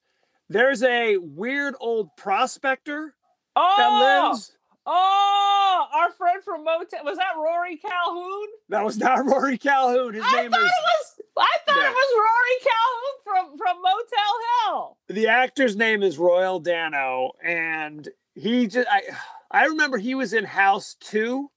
there's 0.49 0.81
a 0.81 1.17
weird 1.17 1.75
old 1.79 2.09
prospector 2.17 3.13
that 3.55 3.61
Oh, 3.89 4.29
lives. 4.31 4.57
oh, 4.87 5.85
our 5.93 6.11
friend 6.11 6.43
from 6.43 6.65
Motown 6.65 7.05
was 7.05 7.17
that 7.17 7.35
Rory 7.37 7.77
Calhoun? 7.77 8.47
That 8.69 8.83
was 8.83 8.97
not 8.97 9.23
Rory 9.25 9.59
Calhoun. 9.59 10.15
His 10.15 10.23
I 10.25 10.41
name 10.41 10.51
thought 10.51 10.61
is 10.61 10.65
it 10.65 10.83
was. 10.83 11.21
I 11.37 11.57
thought 11.67 11.77
Yeah. 11.77 11.89
it 11.89 11.93
was 11.93 12.13
Rory 12.17 12.59
Calhoun 12.63 13.49
from 13.49 13.57
from 13.57 13.77
Motel 13.83 14.33
Hell. 14.65 14.97
the 15.09 15.27
actor's 15.27 15.75
name 15.75 16.01
is 16.01 16.17
Royal 16.17 16.59
Dano, 16.59 17.33
and 17.43 18.09
he 18.33 18.65
just 18.67 18.87
I 18.91 19.03
I 19.51 19.65
remember 19.65 19.97
he 19.99 20.15
was 20.15 20.33
in 20.33 20.43
House 20.45 20.95
Two, 20.99 21.51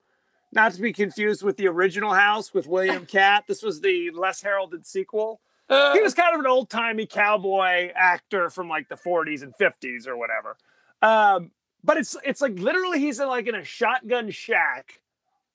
not 0.53 0.73
to 0.73 0.81
be 0.81 0.93
confused 0.93 1.43
with 1.43 1.57
the 1.57 1.69
original 1.69 2.13
House 2.15 2.53
with 2.55 2.67
William 2.67 3.07
Katt. 3.11 3.45
This 3.47 3.63
was 3.63 3.81
the 3.81 4.11
less 4.13 4.41
heralded 4.43 4.87
sequel. 4.87 5.41
He 5.71 6.01
was 6.01 6.15
kind 6.15 6.33
of 6.35 6.41
an 6.41 6.47
old 6.47 6.71
timey 6.71 7.05
cowboy 7.05 7.91
actor 7.95 8.49
from 8.49 8.71
like 8.71 8.89
the 8.89 8.95
40s 8.95 9.43
and 9.43 9.53
50s 9.55 10.07
or 10.07 10.17
whatever. 10.17 10.57
Um, 11.03 11.51
but 11.85 11.99
it's 11.99 12.17
it's 12.25 12.41
like 12.41 12.59
literally 12.59 12.99
he's 12.99 13.21
in 13.21 13.29
like 13.29 13.47
in 13.49 13.55
a 13.55 13.63
shotgun 13.65 14.31
shack, 14.31 15.01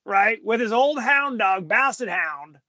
right, 0.06 0.40
with 0.46 0.60
his 0.62 0.72
old 0.72 1.00
hound 1.02 1.40
dog, 1.40 1.68
Basset 1.68 2.10
Hound, 2.10 2.60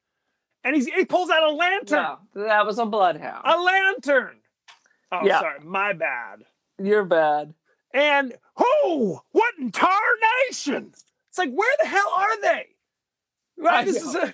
and 0.64 0.75
he's 0.75 0.87
he 0.87 1.04
pulls 1.04 1.28
out 1.28 1.43
a 1.43 1.50
lantern. 1.54 2.02
No, 2.02 2.19
that 2.47 2.64
was 2.64 2.78
a 2.78 2.87
bloodhound. 2.87 3.43
A 3.45 3.61
lantern. 3.61 4.38
Oh, 5.12 5.21
Yeah. 5.26 5.40
sorry, 5.40 5.61
my 5.61 5.93
bad. 5.93 6.45
You're 6.83 7.04
bad. 7.04 7.52
And 7.93 8.35
who? 8.57 9.21
What 9.33 9.54
in 9.61 9.71
tarnation? 9.71 10.95
It's 11.35 11.38
like 11.41 11.50
where 11.53 11.76
the 11.83 11.88
hell 11.88 12.12
are 12.17 12.41
they? 12.43 12.67
Right. 13.59 13.85
This 13.85 14.00
is 14.05 14.14
a 14.14 14.33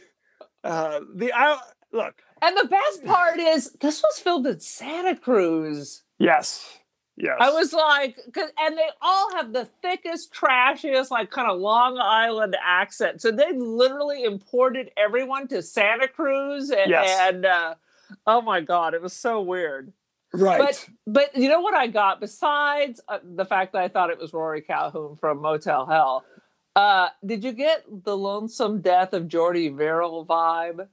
uh, 0.62 1.00
the 1.14 1.32
I 1.32 1.58
look. 1.92 2.20
And 2.42 2.54
the 2.58 2.68
best 2.68 3.06
part 3.06 3.38
is 3.40 3.72
this 3.80 4.02
was 4.02 4.18
filmed 4.18 4.46
in 4.46 4.60
Santa 4.60 5.16
Cruz. 5.16 6.02
Yes. 6.18 6.76
Yes. 7.16 7.38
I 7.40 7.50
was 7.52 7.72
like, 7.72 8.18
'cause- 8.34 8.50
and 8.58 8.76
they 8.76 8.88
all 9.00 9.34
have 9.34 9.54
the 9.54 9.64
thickest, 9.80 10.30
trashiest, 10.34 11.10
like 11.10 11.30
kind 11.30 11.50
of 11.50 11.58
Long 11.58 11.96
Island 11.98 12.54
accent. 12.62 13.22
So 13.22 13.30
they 13.30 13.50
literally 13.54 14.24
imported 14.24 14.90
everyone 14.98 15.48
to 15.48 15.62
Santa 15.62 16.06
Cruz, 16.06 16.68
and, 16.70 16.90
Yes. 16.90 17.18
and 17.32 17.46
uh, 17.46 17.74
oh 18.26 18.42
my 18.42 18.60
god, 18.60 18.92
it 18.92 19.00
was 19.00 19.14
so 19.14 19.40
weird. 19.40 19.94
right. 20.34 20.58
But 20.60 20.86
but 21.06 21.34
you 21.34 21.48
know 21.48 21.60
what 21.62 21.72
I 21.74 21.86
got 21.86 22.20
besides 22.20 23.00
uh, 23.08 23.20
the 23.24 23.46
fact 23.46 23.72
that 23.72 23.82
I 23.82 23.88
thought 23.88 24.10
it 24.10 24.18
was 24.18 24.34
Rory 24.34 24.60
Calhoun 24.60 25.16
from 25.16 25.40
Motel 25.40 25.86
Hell. 25.86 26.24
Uh, 26.80 27.10
did 27.26 27.44
you 27.44 27.52
get 27.52 27.84
the 28.04 28.16
lonesome 28.16 28.80
death 28.80 29.12
of 29.12 29.28
Jordy 29.28 29.68
Verrill 29.68 30.24
vibe? 30.24 30.88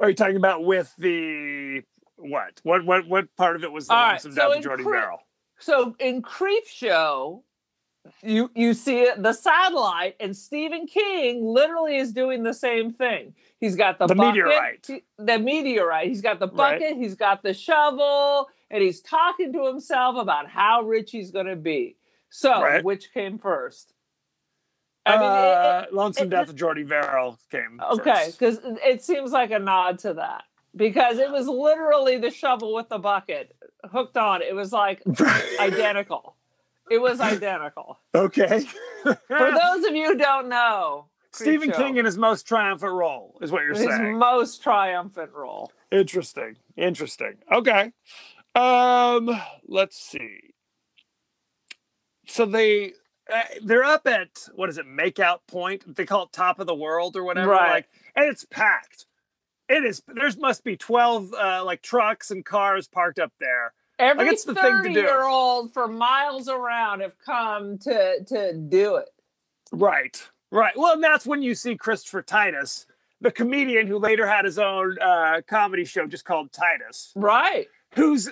Are 0.00 0.08
you 0.08 0.16
talking 0.16 0.34
about 0.36 0.64
with 0.64 0.92
the 0.98 1.82
what? 2.16 2.60
What 2.64 2.84
what 2.84 3.06
what 3.06 3.36
part 3.36 3.54
of 3.54 3.62
it 3.62 3.70
was 3.70 3.86
the 3.86 3.94
All 3.94 4.00
right, 4.00 4.10
lonesome 4.14 4.32
so 4.32 4.48
death 4.48 4.52
in 4.52 4.58
of 4.58 4.64
Jordy 4.64 4.82
Cre- 4.82 4.90
Barrel? 4.90 5.18
So 5.60 5.94
in 6.00 6.22
Creepshow, 6.22 7.42
you 8.24 8.50
you 8.56 8.74
see 8.74 9.02
it, 9.02 9.22
the 9.22 9.32
satellite, 9.32 10.16
and 10.18 10.36
Stephen 10.36 10.88
King 10.88 11.44
literally 11.46 11.98
is 11.98 12.12
doing 12.12 12.42
the 12.42 12.52
same 12.54 12.92
thing. 12.92 13.32
He's 13.60 13.76
got 13.76 14.00
the, 14.00 14.08
The 14.08 14.16
bucket, 14.16 14.34
meteorite. 14.34 14.86
he- 14.88 15.04
the 15.18 15.38
meteorite. 15.38 16.08
He's 16.08 16.20
got 16.20 16.40
the 16.40 16.48
Right. 16.48 16.80
bucket. 16.80 16.96
He's 16.96 17.14
got 17.14 17.44
the 17.44 17.54
shovel, 17.54 18.48
and 18.72 18.82
he's 18.82 19.00
talking 19.02 19.52
to 19.52 19.66
himself 19.66 20.16
about 20.16 20.48
how 20.48 20.82
rich 20.82 21.12
he's 21.12 21.30
going 21.30 21.46
to 21.46 21.54
be. 21.56 21.96
So, 22.28 22.60
Right. 22.60 22.82
which 22.84 23.12
came 23.14 23.38
first? 23.38 23.92
I 25.06 25.16
mean, 25.16 25.22
it- 25.24 25.26
it- 25.26 25.56
uh, 25.56 25.86
lonesome 25.92 26.26
it- 26.26 26.30
death 26.30 26.48
of 26.48 26.56
Jordy 26.56 26.82
Verrill 26.82 27.38
came. 27.50 27.80
Okay, 27.92 28.28
because 28.32 28.60
it 28.64 29.02
seems 29.04 29.32
like 29.32 29.50
a 29.50 29.58
nod 29.58 29.98
to 30.00 30.14
that. 30.14 30.44
Because 30.74 31.18
it 31.18 31.30
was 31.30 31.46
literally 31.46 32.18
the 32.18 32.30
shovel 32.30 32.74
with 32.74 32.88
the 32.90 32.98
bucket 32.98 33.54
hooked 33.90 34.16
on. 34.18 34.42
It 34.42 34.54
was 34.54 34.72
like 34.72 35.02
identical. 35.60 36.36
It 36.90 36.98
was 36.98 37.20
identical. 37.20 37.98
okay. 38.14 38.60
For 39.02 39.18
those 39.28 39.84
of 39.86 39.94
you 39.94 40.06
who 40.12 40.16
don't 40.18 40.48
know, 40.48 41.06
Stephen 41.32 41.70
King 41.72 41.96
in 41.96 42.04
his 42.04 42.16
most 42.18 42.46
triumphant 42.46 42.92
role 42.92 43.38
is 43.40 43.50
what 43.50 43.62
you're 43.62 43.74
his 43.74 43.86
saying. 43.88 44.06
His 44.12 44.16
most 44.18 44.62
triumphant 44.62 45.32
role. 45.32 45.72
Interesting. 45.90 46.56
Interesting. 46.76 47.34
Okay. 47.52 47.92
Um, 48.54 49.30
let's 49.66 49.98
see. 49.98 50.54
So 52.26 52.44
they 52.46 52.92
uh, 53.32 53.42
they're 53.62 53.84
up 53.84 54.06
at 54.06 54.48
what 54.54 54.68
is 54.68 54.78
it? 54.78 54.86
Makeout 54.86 55.40
Point. 55.46 55.96
They 55.96 56.06
call 56.06 56.24
it 56.24 56.32
top 56.32 56.60
of 56.60 56.66
the 56.66 56.74
world 56.74 57.16
or 57.16 57.24
whatever. 57.24 57.50
Right. 57.50 57.70
Like, 57.70 57.88
and 58.14 58.26
it's 58.26 58.44
packed. 58.44 59.06
It 59.68 59.84
is. 59.84 60.02
There's 60.06 60.36
must 60.38 60.64
be 60.64 60.76
twelve 60.76 61.32
uh, 61.34 61.64
like 61.64 61.82
trucks 61.82 62.30
and 62.30 62.44
cars 62.44 62.88
parked 62.88 63.18
up 63.18 63.32
there. 63.40 63.72
Every 63.98 64.28
it's 64.28 64.44
the 64.44 64.54
thing 64.54 64.82
to 64.82 64.88
do. 64.88 64.94
thirty-year-old 64.94 65.72
for 65.72 65.88
miles 65.88 66.48
around 66.48 67.00
have 67.00 67.18
come 67.18 67.78
to 67.78 68.24
to 68.26 68.52
do 68.54 68.96
it. 68.96 69.08
Right. 69.72 70.28
Right. 70.52 70.74
Well, 70.76 70.94
and 70.94 71.02
that's 71.02 71.26
when 71.26 71.42
you 71.42 71.54
see 71.54 71.76
Christopher 71.76 72.22
Titus, 72.22 72.86
the 73.20 73.32
comedian 73.32 73.88
who 73.88 73.98
later 73.98 74.26
had 74.26 74.44
his 74.44 74.58
own 74.58 74.96
uh, 75.00 75.40
comedy 75.48 75.84
show 75.84 76.06
just 76.06 76.24
called 76.24 76.52
Titus. 76.52 77.12
Right. 77.16 77.66
who's 77.96 78.28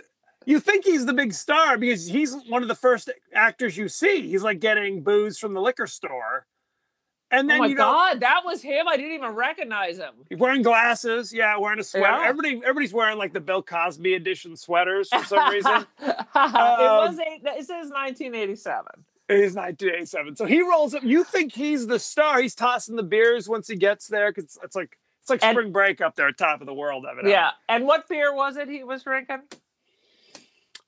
you 0.47 0.61
think 0.61 0.85
he's 0.85 1.07
the 1.07 1.13
big 1.15 1.33
star 1.33 1.77
because 1.79 2.07
he's 2.07 2.35
one 2.49 2.63
of 2.63 2.69
the 2.69 2.75
first 2.75 3.11
actors 3.35 3.77
you 3.77 3.89
see. 3.89 4.29
He's 4.29 4.43
like 4.43 4.61
getting 4.61 5.03
booze 5.03 5.39
from 5.39 5.55
the 5.55 5.61
liquor 5.61 5.87
store. 5.87 6.47
And 7.31 7.51
then 7.51 7.57
Oh 7.57 7.61
my 7.61 7.67
you 7.67 7.75
know 7.75 7.83
god, 7.91 8.21
that 8.21 8.43
was 8.45 8.63
him. 8.63 8.87
I 8.87 8.97
didn't 8.97 9.13
even 9.13 9.31
recognize 9.31 9.97
him. 9.99 10.13
wearing 10.39 10.63
glasses, 10.63 11.33
yeah, 11.33 11.57
wearing 11.57 11.81
a 11.81 11.83
sweater. 11.83 12.07
Yeah. 12.07 12.29
Everybody 12.29 12.57
everybody's 12.63 12.93
wearing 12.93 13.19
like 13.19 13.33
the 13.33 13.41
Bill 13.41 13.63
Cosby 13.63 14.15
edition 14.15 14.57
sweaters 14.57 15.09
for 15.09 15.25
some 15.25 15.51
reason. 15.53 15.85
it 16.01 16.17
Um, 16.37 17.09
was 17.09 17.19
eight, 17.19 17.41
it 17.45 17.67
says 17.67 17.91
1987. 17.91 18.85
It 19.31 19.41
is 19.41 19.55
1987. 19.55 20.37
So 20.37 20.45
he 20.45 20.61
rolls 20.61 20.95
up. 20.95 21.03
You 21.03 21.25
think 21.25 21.53
he's 21.55 21.87
the 21.87 21.99
star. 21.99 22.41
He's 22.43 22.55
tossing 22.55 22.95
the 22.95 23.03
beers 23.03 23.49
once 23.49 23.67
he 23.67 23.75
gets 23.77 24.07
there 24.07 24.31
because 24.31 24.59
it's 24.63 24.77
like 24.77 24.99
it's 25.23 25.31
like 25.31 25.43
And- 25.43 25.55
spring 25.57 25.73
break 25.73 26.03
up 26.03 26.15
there, 26.17 26.29
at 26.29 26.37
top 26.39 26.61
of 26.61 26.67
the 26.67 26.75
world, 26.75 27.05
evidently. 27.07 27.33
Yeah. 27.33 27.51
And 27.69 27.87
what 27.87 28.07
beer 28.07 28.33
was 28.35 28.57
it 28.59 28.69
he 28.69 28.85
was 28.85 29.03
drinking? 29.03 29.41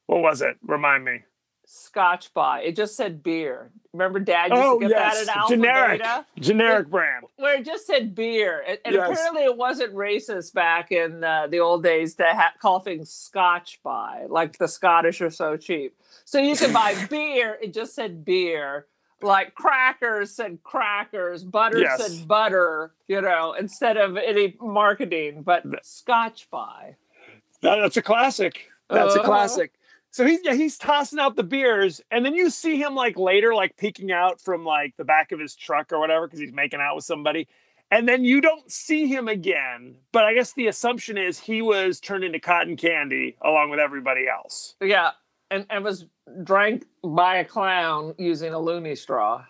What 0.07 0.23
was 0.23 0.43
it? 0.43 0.57
Remind 0.65 1.05
me. 1.05 1.23
Scotch 1.69 2.33
by. 2.33 2.61
It 2.61 2.77
just 2.77 2.95
said 2.97 3.25
beer. 3.25 3.71
Remember 3.93 4.21
Dad 4.21 4.53
used 4.53 4.63
Oh 4.63 4.79
to 4.79 4.87
get 4.89 4.91
yes, 4.97 5.27
that 5.27 5.29
at 5.31 5.37
Alpha 5.37 5.55
generic, 5.57 6.01
Beta? 6.01 6.27
generic 6.39 6.89
brand. 6.89 7.25
Where 7.39 7.57
it 7.59 7.65
just 7.65 7.87
said 7.89 8.15
beer. 8.15 8.63
And, 8.69 8.79
and 8.85 8.95
Yes. 8.95 9.11
apparently 9.11 9.43
it 9.45 9.57
wasn't 9.57 9.93
racist 9.95 10.55
back 10.55 10.93
in 10.93 11.25
uh, 11.25 11.49
the 11.49 11.59
old 11.59 11.83
days 11.83 12.15
to 12.17 12.25
ha- 12.25 12.53
call 12.63 12.79
things 12.79 13.11
Scotch 13.11 13.81
by, 13.83 14.27
like 14.29 14.59
the 14.59 14.69
Scottish 14.69 15.21
are 15.21 15.31
so 15.31 15.57
cheap. 15.57 15.97
So 16.25 16.39
you 16.39 16.55
could 16.55 16.73
buy 16.73 16.95
beer, 17.11 17.59
it 17.61 17.75
just 17.75 17.97
said 17.97 18.25
beer. 18.25 18.87
Like 19.21 19.55
crackers 19.57 20.31
said 20.31 20.63
crackers, 20.63 21.43
butter 21.43 21.79
Yes. 21.79 22.07
said 22.19 22.29
butter, 22.29 22.93
you 23.09 23.21
know, 23.23 23.55
instead 23.55 23.97
of 23.97 24.17
any 24.17 24.55
marketing, 24.61 25.43
but 25.43 25.65
Scotch 25.85 26.49
by. 26.49 26.95
That- 27.63 27.77
that's 27.81 27.97
a 27.97 28.03
classic. 28.03 28.69
That's 28.89 29.17
a 29.17 29.19
Uh-huh. 29.21 29.27
classic. 29.29 29.73
So 30.17 30.25
he's 30.25 30.41
yeah, 30.43 30.55
he's 30.55 30.79
tossing 30.79 31.19
out 31.19 31.37
the 31.37 31.43
beers, 31.43 32.01
and 32.11 32.25
then 32.25 32.35
you 32.35 32.49
see 32.49 32.79
him 32.79 32.95
like 32.95 33.19
later, 33.19 33.55
like 33.55 33.77
peeking 33.77 34.11
out 34.11 34.41
from 34.41 34.65
like 34.65 34.97
the 34.97 35.05
back 35.05 35.31
of 35.31 35.39
his 35.39 35.55
truck 35.55 35.93
or 35.93 35.99
whatever, 35.99 36.27
because 36.27 36.41
he's 36.41 36.55
making 36.55 36.81
out 36.81 36.97
with 36.97 37.05
somebody. 37.05 37.47
And 37.91 38.09
then 38.09 38.25
you 38.25 38.41
don't 38.41 38.73
see 38.73 39.09
him 39.09 39.29
again. 39.29 39.97
But 40.13 40.25
I 40.25 40.33
guess 40.33 40.55
the 40.55 40.69
assumption 40.69 41.19
is 41.19 41.39
he 41.39 41.61
was 41.61 42.01
turned 42.01 42.25
into 42.25 42.41
cotton 42.41 42.79
candy 42.79 43.37
along 43.45 43.69
with 43.69 43.79
everybody 43.79 44.27
else. 44.27 44.75
Yeah, 44.81 45.11
and, 45.51 45.67
and 45.69 45.85
was 45.85 46.07
drank 46.43 46.87
by 47.05 47.37
a 47.37 47.45
clown 47.45 48.15
using 48.17 48.55
a 48.55 48.59
loony 48.59 48.95
straw. 48.95 49.45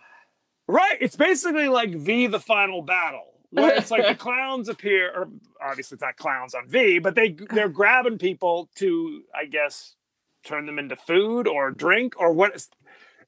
Right. 0.66 0.98
It's 1.00 1.14
basically 1.14 1.68
like 1.68 1.94
V 1.94 2.26
the 2.26 2.40
final 2.40 2.82
battle. 2.82 3.34
Where 3.50 3.72
it's 3.76 3.92
like 3.92 4.04
the 4.04 4.14
clowns 4.24 4.68
appear, 4.68 5.12
or 5.14 5.28
obviously 5.64 5.94
it's 5.94 6.02
not 6.02 6.16
clowns 6.16 6.54
on 6.54 6.66
V, 6.66 6.98
but 6.98 7.14
they 7.14 7.36
they're 7.52 7.68
grabbing 7.82 8.18
people 8.18 8.68
to, 8.74 9.22
I 9.32 9.44
guess, 9.44 9.95
turn 10.46 10.66
them 10.66 10.78
into 10.78 10.96
food 10.96 11.46
or 11.46 11.70
drink 11.70 12.14
or 12.18 12.32
what. 12.32 12.66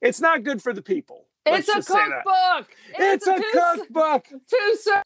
It's 0.01 0.21
not 0.21 0.43
good 0.43 0.61
for 0.61 0.73
the 0.73 0.81
people. 0.81 1.25
Let's 1.45 1.67
it's 1.67 1.69
a 1.69 1.73
just 1.79 1.87
say 1.89 1.93
that. 1.95 2.23
cookbook. 2.25 2.75
It's 2.97 3.27
a 3.27 3.35
two- 3.35 3.43
cookbook. 3.53 4.27
Two 4.49 4.75
ser- 4.79 5.03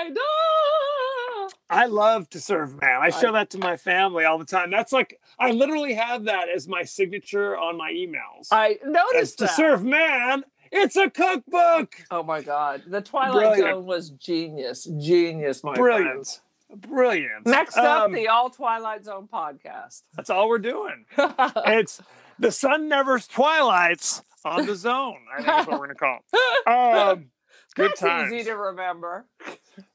Ah! 0.00 1.48
I 1.70 1.86
love 1.86 2.28
to 2.30 2.40
serve 2.40 2.80
man. 2.80 3.00
I 3.02 3.10
show 3.10 3.32
that 3.32 3.50
to 3.50 3.58
my 3.58 3.76
family 3.76 4.24
all 4.24 4.38
the 4.38 4.44
time. 4.44 4.70
That's 4.70 4.92
like 4.92 5.20
I 5.38 5.50
literally 5.50 5.94
have 5.94 6.24
that 6.24 6.48
as 6.48 6.68
my 6.68 6.82
signature 6.84 7.56
on 7.56 7.76
my 7.76 7.90
emails. 7.92 8.48
I 8.50 8.78
noticed 8.84 9.38
to 9.40 9.48
serve 9.48 9.84
man, 9.84 10.44
it's 10.70 10.96
a 10.96 11.10
cookbook. 11.10 11.94
Oh 12.10 12.22
my 12.22 12.42
god, 12.42 12.82
the 12.86 13.00
Twilight 13.00 13.32
Brilliant. 13.56 13.60
Zone 13.76 13.86
was 13.86 14.10
genius, 14.10 14.84
genius, 14.98 15.62
my 15.64 15.74
Brilliant. 15.74 16.10
friends. 16.12 16.40
Brilliant. 16.74 17.46
Next 17.46 17.76
up, 17.76 18.04
Um, 18.06 18.12
the 18.12 18.28
All 18.28 18.50
Twilight 18.50 19.04
Zone 19.04 19.28
podcast. 19.32 20.02
That's 20.14 20.30
all 20.30 20.48
we're 20.48 20.58
doing. 20.58 21.06
it's 21.16 22.00
the 22.38 22.52
sun 22.52 22.88
never 22.88 23.18
twilights 23.18 24.22
on 24.44 24.66
the 24.66 24.74
zone. 24.76 25.18
I 25.32 25.36
think 25.36 25.46
that's 25.46 25.68
what 25.68 25.80
we're 25.80 25.86
gonna 25.86 25.94
call 25.98 26.18
it. 26.32 26.68
Um, 26.68 27.30
good 27.74 27.90
That's 27.90 28.00
times. 28.00 28.32
easy 28.32 28.44
to 28.44 28.56
remember. 28.56 29.26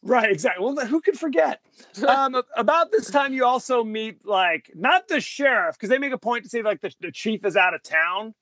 Right, 0.02 0.32
exactly. 0.32 0.66
Well, 0.66 0.86
who 0.86 1.02
could 1.02 1.20
forget? 1.20 1.62
Um, 2.08 2.42
about 2.58 2.92
this 2.92 3.10
time, 3.12 3.34
you 3.34 3.46
also 3.46 3.84
meet 3.84 4.26
like 4.26 4.72
not 4.74 5.08
the 5.08 5.20
sheriff 5.22 5.76
because 5.76 5.90
they 5.90 5.98
make 5.98 6.14
a 6.14 6.18
point 6.18 6.44
to 6.46 6.50
say 6.50 6.62
like 6.62 6.82
the, 6.82 6.94
the 7.02 7.12
chief 7.12 7.46
is 7.46 7.56
out 7.56 7.74
of 7.74 7.84
town. 7.84 8.34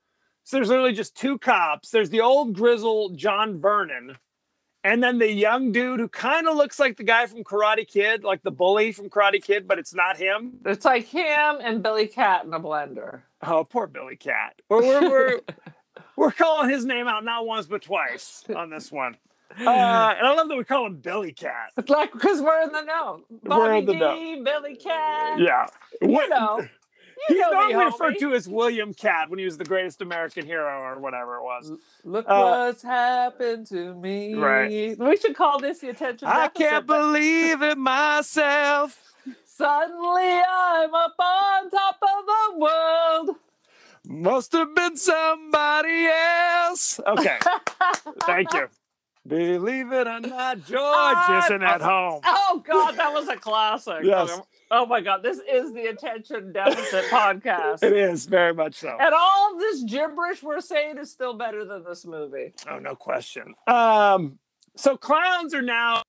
So 0.43 0.57
there's 0.57 0.69
literally 0.69 0.93
just 0.93 1.15
two 1.15 1.37
cops. 1.37 1.89
There's 1.89 2.09
the 2.09 2.21
old 2.21 2.53
grizzled 2.53 3.17
John 3.17 3.59
Vernon, 3.59 4.17
and 4.83 5.03
then 5.03 5.17
the 5.19 5.31
young 5.31 5.71
dude 5.71 5.99
who 5.99 6.07
kind 6.07 6.47
of 6.47 6.55
looks 6.55 6.79
like 6.79 6.97
the 6.97 7.03
guy 7.03 7.25
from 7.27 7.43
Karate 7.43 7.87
Kid, 7.87 8.23
like 8.23 8.41
the 8.43 8.51
bully 8.51 8.91
from 8.91 9.09
Karate 9.09 9.41
Kid, 9.43 9.67
but 9.67 9.77
it's 9.79 9.93
not 9.93 10.17
him. 10.17 10.53
It's 10.65 10.85
like 10.85 11.05
him 11.07 11.57
and 11.61 11.83
Billy 11.83 12.07
Katt 12.07 12.45
in 12.45 12.53
a 12.53 12.59
blender. 12.59 13.21
Oh, 13.43 13.63
poor 13.63 13.87
Billy 13.87 14.15
Katt. 14.15 14.61
We're 14.69 14.81
we're 14.81 15.09
we're, 15.09 15.39
we're 16.15 16.31
calling 16.31 16.69
his 16.69 16.85
name 16.85 17.07
out 17.07 17.23
not 17.23 17.45
once 17.45 17.67
but 17.67 17.81
twice 17.81 18.43
on 18.55 18.69
this 18.69 18.91
one. 18.91 19.17
Uh, 19.59 19.63
and 20.17 20.25
I 20.25 20.33
love 20.33 20.47
that 20.47 20.55
we 20.57 20.63
call 20.63 20.85
him 20.85 20.95
Billy 20.95 21.33
Katt. 21.33 21.71
It's 21.77 21.89
like 21.89 22.13
because 22.13 22.41
we're 22.41 22.61
in 22.61 22.71
the 22.71 22.83
know. 22.83 23.21
Bobby 23.43 23.61
We're 23.61 23.75
in 23.75 23.85
the 23.85 23.93
D, 23.93 23.99
know. 23.99 24.43
Billy 24.45 24.75
Katt. 24.77 25.39
Yeah. 25.39 25.65
You 26.01 26.07
What- 26.07 26.29
know. 26.29 26.65
He's 27.27 27.39
know 27.39 27.67
me, 27.67 27.73
referred 27.75 28.17
to 28.19 28.33
as 28.33 28.47
William 28.47 28.93
Katt 28.93 29.29
when 29.29 29.39
he 29.39 29.45
was 29.45 29.57
the 29.57 29.65
greatest 29.65 30.01
American 30.01 30.45
hero 30.45 30.81
or 30.81 30.99
whatever 30.99 31.37
it 31.37 31.43
was. 31.43 31.71
Look 32.03 32.25
Uh, 32.27 32.41
what's 32.65 32.83
happened 32.83 33.67
to 33.67 33.93
me. 33.95 34.33
Right. 34.33 34.97
We 34.97 35.17
should 35.17 35.35
call 35.35 35.59
this 35.59 35.79
the 35.79 35.89
attention. 35.89 36.27
I 36.27 36.47
can't 36.47 36.85
believe 36.85 37.61
it 37.61 37.77
myself. 37.77 39.13
Suddenly 39.45 40.39
I'm 40.49 40.93
up 40.93 41.15
on 41.19 41.69
top 41.69 41.97
of 42.01 42.25
the 42.25 42.57
world. 42.57 43.35
Must 44.07 44.51
have 44.53 44.73
been 44.73 44.97
somebody 44.97 46.07
else. 46.07 46.99
Okay. 47.05 47.37
Thank 48.25 48.53
you. 48.53 48.67
Believe 49.27 49.91
it 49.91 50.07
or 50.07 50.19
not, 50.19 50.57
George 50.65 50.79
Ah, 50.81 51.45
isn't 51.45 51.61
at 51.61 51.81
home. 51.81 52.21
Oh 52.25 52.63
God, 52.67 52.95
that 52.97 53.13
was 53.13 53.27
a 53.27 53.35
classic. 53.35 53.99
Yes. 54.03 54.41
Oh 54.71 54.85
my 54.87 54.99
God, 54.99 55.21
this 55.21 55.39
is 55.51 55.73
the 55.73 55.87
attention 55.87 56.51
deficit 56.51 57.05
podcast. 57.05 57.83
It 57.83 57.93
is 57.93 58.25
very 58.25 58.53
much 58.53 58.75
so. 58.75 58.97
And 58.99 59.13
all 59.13 59.57
this 59.59 59.83
gibberish 59.83 60.41
we're 60.41 60.59
saying 60.61 60.97
is 60.97 61.11
still 61.11 61.35
better 61.35 61.63
than 61.65 61.83
this 61.83 62.03
movie. 62.05 62.53
Oh, 62.67 62.79
no 62.79 62.95
question. 62.95 63.53
Um, 63.67 64.39
so 64.75 64.97
clowns 64.97 65.53
are 65.53 65.61
now 65.61 66.01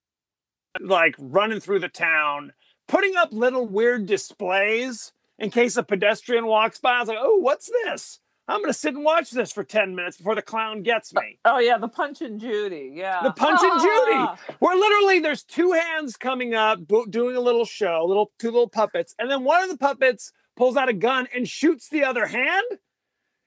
like 0.81 1.15
running 1.19 1.61
through 1.61 1.81
the 1.81 1.89
town, 1.91 2.53
putting 2.89 3.15
up 3.17 3.29
little 3.33 3.67
weird 3.67 4.07
displays 4.07 5.13
in 5.39 5.51
case 5.51 5.77
a 5.77 5.83
pedestrian 5.83 6.47
walks 6.47 6.79
by. 6.79 6.93
I 6.93 7.01
was 7.01 7.09
like, 7.09 7.19
oh, 7.21 7.37
what's 7.39 7.69
this? 7.85 8.21
I'm 8.49 8.61
gonna 8.61 8.73
sit 8.73 8.95
and 8.95 9.05
watch 9.05 9.31
this 9.31 9.53
for 9.53 9.63
10 9.65 9.95
minutes 9.95 10.17
before 10.17 10.35
the 10.35 10.43
clown 10.43 10.83
gets 10.83 11.15
me. 11.15 11.39
Oh 11.45 11.59
yeah, 11.59 11.79
the 11.79 11.89
Punch 11.89 12.21
and 12.23 12.41
Judy. 12.41 12.91
Yeah, 12.95 13.21
The 13.23 13.31
Punch 13.33 13.61
and 13.63 13.73
Ah! 13.75 14.37
Judy, 14.37 14.57
where 14.59 14.77
literally 14.77 15.21
there's 15.21 15.45
two 15.45 15.73
hands 15.73 16.17
coming 16.17 16.55
up, 16.55 16.81
doing 17.11 17.37
a 17.37 17.41
little 17.41 17.65
show, 17.65 18.05
little 18.07 18.33
two 18.39 18.49
little 18.51 18.69
puppets, 18.69 19.15
and 19.19 19.31
then 19.31 19.45
one 19.45 19.63
of 19.63 19.71
the 19.71 19.79
puppets 19.79 20.33
pulls 20.57 20.77
out 20.77 20.89
a 20.89 20.93
gun 20.93 21.29
and 21.35 21.49
shoots 21.49 21.89
the 21.89 22.05
other 22.05 22.27
hand. 22.27 22.65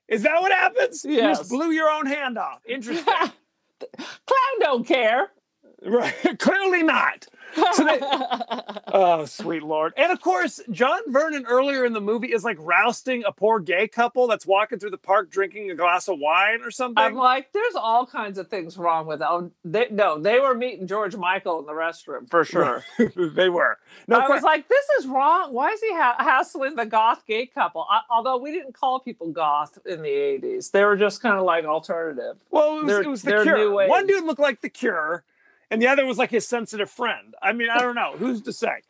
Is 0.08 0.24
that 0.24 0.40
what 0.42 0.52
happens? 0.52 1.04
You 1.04 1.16
Yes. 1.16 1.40
just 1.40 1.50
blew 1.50 1.72
your 1.72 1.90
own 1.90 2.06
hand 2.06 2.38
off. 2.38 2.62
Interesting. 2.68 3.06
Clown 3.92 4.60
don't 4.62 4.88
care. 4.88 5.32
right? 5.86 6.14
Clearly 6.40 6.84
not. 6.84 7.28
So 7.74 7.84
they, 7.84 8.00
oh, 8.94 9.26
sweet 9.26 9.64
lord! 9.64 9.94
And 9.98 10.12
of 10.12 10.22
course, 10.22 10.60
John 10.72 11.02
Vernon 11.08 11.46
earlier 11.48 11.86
in 11.86 11.94
the 11.94 12.02
movie 12.02 12.34
is 12.34 12.44
like 12.44 12.58
rousting 12.60 13.24
a 13.26 13.32
poor 13.32 13.60
gay 13.60 13.88
couple 13.88 14.28
that's 14.28 14.46
walking 14.46 14.80
through 14.80 14.92
the 14.92 14.98
park 14.98 15.30
drinking 15.30 15.72
a 15.72 15.76
glass 15.76 16.08
of 16.08 16.20
wine 16.20 16.62
or 16.62 16.72
something. 16.72 17.04
I'm 17.04 17.16
like, 17.16 17.52
there's 17.54 17.76
all 17.76 18.06
kinds 18.06 18.38
of 18.38 18.48
things 18.48 18.78
wrong 18.78 19.06
with 19.08 19.20
them. 19.20 19.52
They, 19.64 19.88
no, 19.92 20.20
they 20.20 20.40
were 20.40 20.56
meeting 20.56 20.88
George 20.88 21.16
Michael 21.16 21.60
in 21.60 21.66
the 21.66 21.74
restroom 21.74 22.30
for 22.30 22.44
sure. 22.44 22.84
they 23.16 23.50
were. 23.50 23.78
No, 24.08 24.20
I 24.20 24.28
was 24.28 24.44
like, 24.44 24.68
this 24.68 24.86
is 25.00 25.08
wrong. 25.08 25.54
Why 25.54 25.70
is 25.70 25.82
he 25.82 25.94
ha- 25.94 26.18
hassling 26.20 26.76
the 26.76 26.86
goth 26.86 27.26
gay 27.26 27.46
couple? 27.46 27.86
I, 27.90 28.02
although 28.10 28.38
we 28.38 28.52
didn't 28.52 28.74
call 28.74 29.00
people 29.00 29.32
goth 29.32 29.78
in 29.86 30.02
the 30.02 30.10
80s, 30.10 30.72
they 30.72 30.84
were 30.84 30.98
just 30.98 31.22
kind 31.22 31.38
of 31.38 31.46
like 31.46 31.66
alternative. 31.66 32.38
Well, 32.52 32.80
it 32.80 32.84
was, 32.86 32.94
it 32.94 33.10
was 33.10 33.22
the 33.22 33.44
cure. 33.44 33.88
One 33.88 34.08
dude 34.08 34.24
looked 34.24 34.40
like 34.40 34.62
the 34.62 34.70
cure, 34.70 35.24
and 35.72 35.82
the 35.82 35.88
other 35.88 36.06
was 36.06 36.18
like 36.18 36.32
his 36.32 36.48
sensitive 36.48 36.90
friend. 36.90 37.34
I 37.42 37.54
mean, 37.54 37.70
I 37.70 37.80
don't 37.80 37.96
know. 37.96 38.16
Who's 38.18 38.42
to 38.44 38.54
say? 38.54 38.82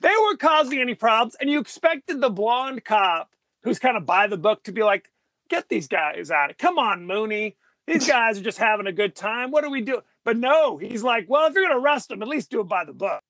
They 0.00 0.08
weren't 0.08 0.40
causing 0.40 0.80
any 0.80 0.94
problems, 0.94 1.36
and 1.40 1.48
you 1.50 1.60
expected 1.60 2.20
the 2.20 2.30
blonde 2.30 2.84
cop 2.84 3.30
who's 3.62 3.78
kind 3.78 3.96
of 3.96 4.04
by 4.04 4.26
the 4.26 4.36
book 4.36 4.62
to 4.64 4.72
be 4.72 4.82
like, 4.82 5.10
get 5.48 5.68
these 5.68 5.88
guys 5.88 6.30
out 6.30 6.50
of 6.50 6.58
Come 6.58 6.78
on, 6.78 7.06
Mooney. 7.06 7.56
These 7.86 8.06
guys 8.08 8.38
are 8.38 8.42
just 8.42 8.58
having 8.58 8.86
a 8.86 8.92
good 8.92 9.14
time. 9.14 9.50
What 9.50 9.62
do 9.64 9.70
we 9.70 9.80
do? 9.82 10.00
But 10.24 10.38
no, 10.38 10.78
he's 10.78 11.02
like, 11.02 11.26
well, 11.28 11.46
if 11.46 11.54
you're 11.54 11.64
going 11.64 11.76
to 11.76 11.82
arrest 11.84 12.08
them, 12.08 12.22
at 12.22 12.28
least 12.28 12.50
do 12.50 12.60
it 12.60 12.68
by 12.68 12.84
the 12.84 12.94
book. 12.94 13.20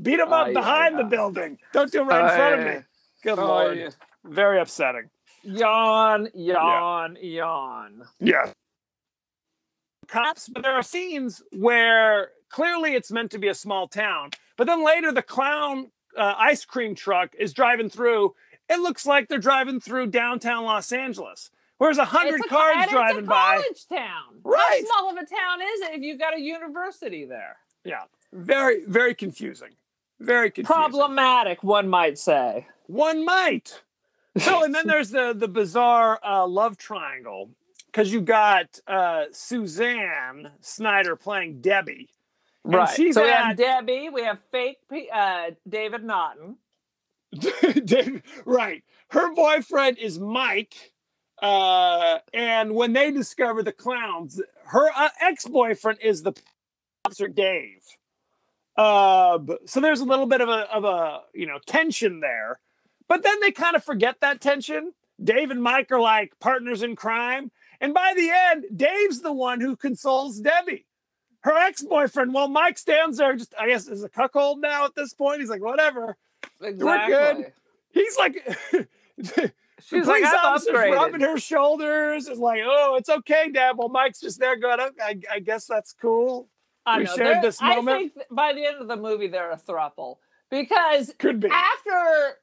Beat 0.00 0.16
them 0.18 0.32
up 0.32 0.52
behind 0.52 0.94
ay, 0.94 0.98
the 0.98 1.06
uh, 1.06 1.08
building. 1.08 1.58
Don't 1.72 1.90
do 1.90 2.02
it 2.02 2.04
right 2.04 2.30
in 2.30 2.36
front 2.36 2.60
of 2.60 2.66
me. 2.66 2.80
Good 3.24 3.38
uh, 3.38 3.42
Oh, 3.42 3.46
lord. 3.46 3.78
yeah. 3.78 3.90
Very 4.24 4.60
upsetting. 4.60 5.10
Yawn, 5.42 6.28
yawn, 6.34 7.16
yawn. 7.20 8.04
Yeah. 8.20 8.52
Cops, 10.06 10.48
but 10.48 10.62
there 10.62 10.74
are 10.74 10.82
scenes 10.82 11.42
where 11.52 12.30
clearly 12.48 12.94
it's 12.94 13.10
meant 13.10 13.30
to 13.32 13.38
be 13.38 13.48
a 13.48 13.54
small 13.54 13.88
town, 13.88 14.30
but 14.56 14.66
then 14.66 14.84
later 14.84 15.12
the 15.12 15.22
clown 15.22 15.90
uh, 16.16 16.34
ice 16.38 16.64
cream 16.64 16.94
truck 16.94 17.34
is 17.38 17.52
driving 17.52 17.88
through. 17.90 18.34
It 18.68 18.80
looks 18.80 19.06
like 19.06 19.28
they're 19.28 19.38
driving 19.38 19.80
through 19.80 20.08
downtown 20.08 20.64
Los 20.64 20.92
Angeles, 20.92 21.50
Where's 21.78 21.98
a 21.98 22.04
hundred 22.04 22.40
cars 22.48 22.88
driving 22.90 23.18
it's 23.18 23.26
a 23.26 23.30
by. 23.30 23.62
college 23.62 23.86
town. 23.88 24.40
Right. 24.42 24.84
How 24.90 25.00
small 25.00 25.10
of 25.10 25.16
a 25.16 25.20
town 25.20 25.62
is 25.62 25.80
it 25.82 25.94
if 25.94 26.02
you've 26.02 26.18
got 26.18 26.36
a 26.36 26.40
university 26.40 27.24
there? 27.24 27.56
Yeah, 27.84 28.02
very, 28.32 28.84
very 28.84 29.14
confusing. 29.14 29.70
Very 30.18 30.50
confusing. 30.50 30.74
Problematic, 30.74 31.62
one 31.62 31.88
might 31.88 32.18
say. 32.18 32.66
One 32.86 33.24
might. 33.24 33.80
So, 34.38 34.64
and 34.64 34.74
then 34.74 34.86
there's 34.88 35.10
the 35.10 35.32
the 35.34 35.46
bizarre 35.46 36.18
uh, 36.24 36.46
love 36.48 36.76
triangle 36.76 37.50
because 37.86 38.12
you 38.12 38.20
got 38.22 38.80
uh, 38.88 39.26
Suzanne 39.30 40.50
Snyder 40.60 41.14
playing 41.14 41.60
Debbie. 41.60 42.08
Right. 42.76 43.12
so 43.14 43.22
we 43.22 43.28
have 43.30 43.56
Debbie, 43.56 44.10
we 44.10 44.22
have 44.22 44.38
fake 44.50 44.78
P- 44.90 45.08
uh, 45.12 45.52
David 45.68 46.04
Naughton. 46.04 46.56
David- 47.84 48.22
right. 48.44 48.84
Her 49.10 49.34
boyfriend 49.34 49.98
is 49.98 50.18
Mike. 50.18 50.92
Uh, 51.40 52.18
and 52.34 52.74
when 52.74 52.92
they 52.92 53.10
discover 53.10 53.62
the 53.62 53.72
clowns, 53.72 54.40
her 54.66 54.90
uh, 54.94 55.08
ex-boyfriend 55.20 56.00
is 56.02 56.22
the 56.22 56.32
officer 57.04 57.28
Dave. 57.28 57.82
Uh, 58.76 59.38
so 59.64 59.80
there's 59.80 60.00
a 60.00 60.04
little 60.04 60.26
bit 60.26 60.40
of 60.40 60.48
a 60.48 60.72
of 60.72 60.84
a 60.84 61.22
you 61.34 61.46
know 61.46 61.58
tension 61.66 62.20
there, 62.20 62.60
but 63.08 63.22
then 63.22 63.40
they 63.40 63.50
kind 63.50 63.76
of 63.76 63.82
forget 63.84 64.20
that 64.20 64.40
tension. 64.40 64.92
Dave 65.22 65.50
and 65.50 65.62
Mike 65.62 65.90
are 65.90 66.00
like 66.00 66.38
partners 66.38 66.82
in 66.82 66.94
crime, 66.94 67.50
and 67.80 67.92
by 67.92 68.12
the 68.16 68.30
end, 68.30 68.66
Dave's 68.76 69.20
the 69.20 69.32
one 69.32 69.60
who 69.60 69.74
consoles 69.74 70.38
Debbie, 70.40 70.86
her 71.40 71.56
ex-boyfriend. 71.56 72.34
Well, 72.34 72.48
Mike 72.48 72.78
stands 72.78 73.18
there, 73.18 73.34
just 73.36 73.54
I 73.58 73.68
guess 73.68 73.86
is 73.88 74.02
a 74.04 74.08
cuckold 74.08 74.60
now 74.60 74.84
at 74.84 74.94
this 74.94 75.14
point. 75.14 75.40
He's 75.40 75.50
like, 75.50 75.62
whatever. 75.62 76.16
Exactly. 76.60 76.84
We're 76.84 77.34
good. 77.34 77.52
He's 77.90 78.16
like, 78.16 78.58
She's 79.80 80.06
like, 80.06 80.22
police 80.22 80.34
officer's 80.44 80.74
rubbing 80.74 81.20
her 81.20 81.38
shoulders. 81.38 82.26
It's 82.26 82.38
like, 82.40 82.60
oh, 82.64 82.96
it's 82.98 83.08
okay, 83.08 83.48
Dad. 83.50 83.76
Well, 83.78 83.88
Mike's 83.88 84.20
just 84.20 84.40
there 84.40 84.56
going, 84.56 84.80
I, 84.80 85.20
I 85.32 85.38
guess 85.38 85.66
that's 85.66 85.92
cool. 85.92 86.48
I 86.84 86.98
we 86.98 87.04
know. 87.04 87.14
shared 87.16 87.36
They're- 87.36 87.42
this 87.42 87.58
I 87.62 87.82
think 87.84 88.12
by 88.30 88.52
the 88.54 88.66
end 88.66 88.76
of 88.80 88.88
the 88.88 88.96
movie, 88.96 89.28
they're 89.28 89.52
a 89.52 89.56
throuple 89.56 90.16
because 90.50 91.14
Could 91.18 91.38
be. 91.40 91.48
after 91.48 92.38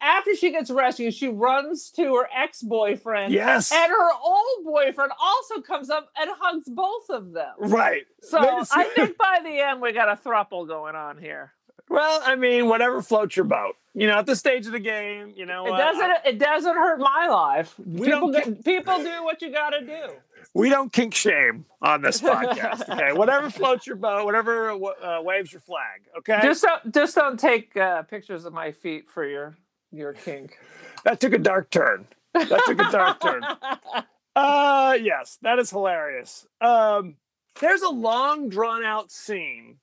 after 0.00 0.34
she 0.34 0.50
gets 0.50 0.70
rescued, 0.70 1.14
she 1.14 1.28
runs 1.28 1.90
to 1.92 2.14
her 2.14 2.28
ex 2.36 2.62
boyfriend. 2.62 3.32
Yes. 3.32 3.72
And 3.72 3.90
her 3.90 4.10
old 4.12 4.64
boyfriend 4.64 5.12
also 5.20 5.60
comes 5.60 5.90
up 5.90 6.10
and 6.18 6.30
hugs 6.38 6.68
both 6.68 7.08
of 7.10 7.32
them. 7.32 7.54
right. 7.58 8.04
So 8.20 8.38
I 8.40 8.84
think 8.94 9.16
by 9.18 9.40
the 9.42 9.60
end 9.60 9.80
we 9.80 9.92
got 9.92 10.08
a 10.08 10.16
throuple 10.16 10.66
going 10.66 10.94
on 10.94 11.18
here. 11.18 11.52
Well, 11.88 12.20
I 12.24 12.34
mean, 12.36 12.68
whatever 12.68 13.02
floats 13.02 13.36
your 13.36 13.44
boat. 13.44 13.76
You 13.94 14.08
know, 14.08 14.18
at 14.18 14.26
this 14.26 14.40
stage 14.40 14.66
of 14.66 14.72
the 14.72 14.80
game, 14.80 15.32
you 15.36 15.46
know, 15.46 15.66
It 15.66 15.78
doesn't. 15.78 16.10
It 16.26 16.38
doesn't 16.38 16.74
hurt 16.74 16.98
my 16.98 17.28
life. 17.28 17.74
We 17.78 18.06
people, 18.06 18.32
don't 18.32 18.44
do, 18.44 18.62
people 18.62 18.98
do 18.98 19.22
what 19.24 19.40
you 19.40 19.52
got 19.52 19.70
to 19.70 19.80
do. 19.82 20.14
we 20.52 20.68
don't 20.68 20.92
kink 20.92 21.14
shame 21.14 21.64
on 21.80 22.02
this 22.02 22.20
podcast. 22.20 22.88
Okay, 22.88 23.12
whatever 23.12 23.50
floats 23.50 23.86
your 23.86 23.94
boat, 23.96 24.24
whatever 24.24 24.70
uh, 24.72 25.22
waves 25.22 25.52
your 25.52 25.60
flag. 25.60 26.02
Okay, 26.18 26.40
Just 26.42 26.62
don't. 26.64 26.92
Just 26.92 27.14
don't 27.14 27.38
take 27.38 27.76
uh, 27.76 28.02
pictures 28.02 28.44
of 28.44 28.52
my 28.52 28.72
feet 28.72 29.08
for 29.08 29.24
your 29.24 29.56
your 29.92 30.12
kink. 30.12 30.58
that 31.04 31.20
took 31.20 31.32
a 31.32 31.38
dark 31.38 31.70
turn. 31.70 32.06
That 32.32 32.48
took 32.66 32.80
a 32.80 32.90
dark 32.90 33.20
turn. 33.20 33.42
Uh 34.36 34.98
yes, 35.00 35.38
that 35.42 35.60
is 35.60 35.70
hilarious. 35.70 36.44
Um 36.60 37.14
there's 37.60 37.82
a 37.82 37.88
long 37.88 38.48
drawn 38.48 38.82
out 38.84 39.12
scene 39.12 39.76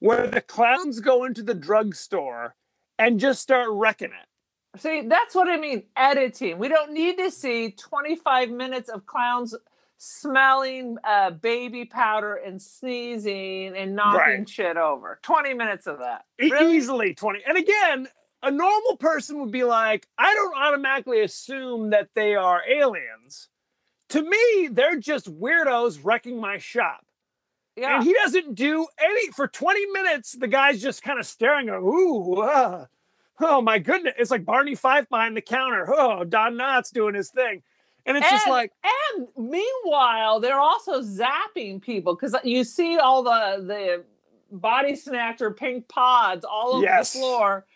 where 0.00 0.26
the 0.26 0.40
clowns 0.40 1.00
go 1.00 1.24
into 1.24 1.42
the 1.42 1.54
drugstore 1.54 2.54
and 2.98 3.20
just 3.20 3.40
start 3.40 3.68
wrecking 3.70 4.10
it. 4.10 4.80
See, 4.80 5.02
that's 5.02 5.34
what 5.34 5.48
I 5.48 5.56
mean. 5.56 5.84
Editing. 5.96 6.58
We 6.58 6.68
don't 6.68 6.92
need 6.92 7.18
to 7.18 7.30
see 7.30 7.70
25 7.72 8.50
minutes 8.50 8.88
of 8.88 9.06
clowns 9.06 9.54
smelling 9.98 10.96
uh, 11.04 11.30
baby 11.30 11.84
powder 11.84 12.34
and 12.34 12.60
sneezing 12.60 13.76
and 13.76 13.94
knocking 13.94 14.18
Right. 14.18 14.48
shit 14.48 14.76
over. 14.76 15.18
20 15.22 15.54
minutes 15.54 15.86
of 15.86 15.98
that. 15.98 16.24
E- 16.42 16.50
Really? 16.50 16.76
Easily 16.76 17.14
20. 17.14 17.40
And 17.46 17.58
again, 17.58 18.08
a 18.42 18.50
normal 18.50 18.96
person 18.96 19.40
would 19.40 19.50
be 19.50 19.64
like, 19.64 20.06
I 20.16 20.32
don't 20.34 20.56
automatically 20.56 21.20
assume 21.20 21.90
that 21.90 22.10
they 22.14 22.34
are 22.34 22.62
aliens. 22.66 23.48
To 24.10 24.22
me, 24.22 24.68
they're 24.72 24.96
just 24.98 25.30
weirdos 25.38 26.00
wrecking 26.02 26.40
my 26.40 26.56
shop. 26.58 27.04
Yeah. 27.80 27.96
And 27.96 28.04
he 28.04 28.12
doesn't 28.12 28.54
do 28.54 28.86
any 29.02 29.30
for 29.32 29.48
20 29.48 29.86
minutes. 29.86 30.32
The 30.32 30.48
guy's 30.48 30.82
just 30.82 31.02
kind 31.02 31.18
of 31.18 31.26
staring 31.26 31.68
at, 31.68 31.76
ooh, 31.78 32.42
ah, 32.42 32.86
oh 33.40 33.62
my 33.62 33.78
goodness. 33.78 34.14
It's 34.18 34.30
like 34.30 34.44
Barney 34.44 34.74
Fife 34.74 35.08
behind 35.08 35.36
the 35.36 35.40
counter. 35.40 35.86
Oh, 35.92 36.24
Don 36.24 36.54
Knotts 36.54 36.90
doing 36.92 37.14
his 37.14 37.30
thing. 37.30 37.62
And 38.06 38.16
it's 38.16 38.28
just 38.30 38.48
like, 38.48 38.72
And 39.16 39.28
meanwhile, 39.36 40.40
they're 40.40 40.58
also 40.60 41.02
zapping 41.02 41.80
people 41.82 42.14
because 42.14 42.34
you 42.44 42.64
see 42.64 42.98
all 42.98 43.22
the 43.22 43.62
the 43.66 44.04
body 44.50 44.96
snatcher 44.96 45.50
pink 45.50 45.86
pods 45.88 46.44
all 46.44 46.74
over 46.76 46.84
Yes. 46.84 47.12
the 47.12 47.18
floor, 47.20 47.66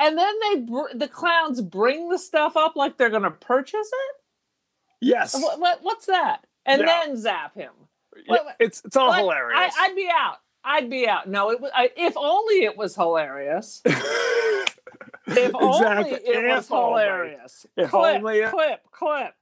and 0.00 0.18
then 0.18 0.34
they 0.40 0.60
br- 0.60 0.94
the 0.96 1.06
clowns 1.06 1.60
bring 1.60 2.08
the 2.08 2.18
stuff 2.18 2.56
up 2.56 2.76
like 2.76 2.96
they're 2.96 3.10
going 3.10 3.22
to 3.22 3.30
purchase 3.30 3.86
it. 3.86 4.16
yes. 5.00 5.34
What, 5.34 5.60
what 5.60 5.78
what's 5.82 6.06
that? 6.06 6.44
And 6.66 6.80
Yeah. 6.80 6.86
then 7.04 7.16
zap 7.16 7.54
him. 7.54 7.70
Yeah, 8.16 8.22
what- 8.26 8.44
what- 8.44 8.56
it's 8.60 8.82
it's 8.84 8.96
all 8.96 9.12
hilarious. 9.12 9.74
I, 9.78 9.84
I'd 9.86 9.96
be 9.96 10.08
out. 10.12 10.36
I'd 10.66 10.88
be 10.90 11.06
out. 11.08 11.28
No, 11.28 11.50
it 11.50 11.60
was, 11.60 11.70
I, 11.74 11.90
if 11.96 12.14
only 12.16 12.64
it 12.64 12.76
was 12.76 12.94
hilarious. 12.94 13.82
If 15.26 15.54
only 15.54 15.78
Exactly. 15.78 16.34
it 16.34 16.54
was 16.54 16.70
only. 16.70 17.02
hilarious. 17.02 17.66
If 17.76 17.90
clip, 17.90 18.16
only 18.16 18.38
it- 18.40 18.50
clip, 18.50 18.80
clip. 18.90 19.34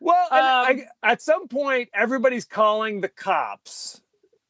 Well, 0.00 0.24
Um, 0.30 0.30
I, 0.32 0.86
at 1.02 1.22
some 1.22 1.48
point, 1.48 1.88
everybody's 1.94 2.44
calling 2.44 3.00
the 3.00 3.08
cops 3.08 4.00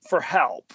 for 0.08 0.20
help. 0.20 0.74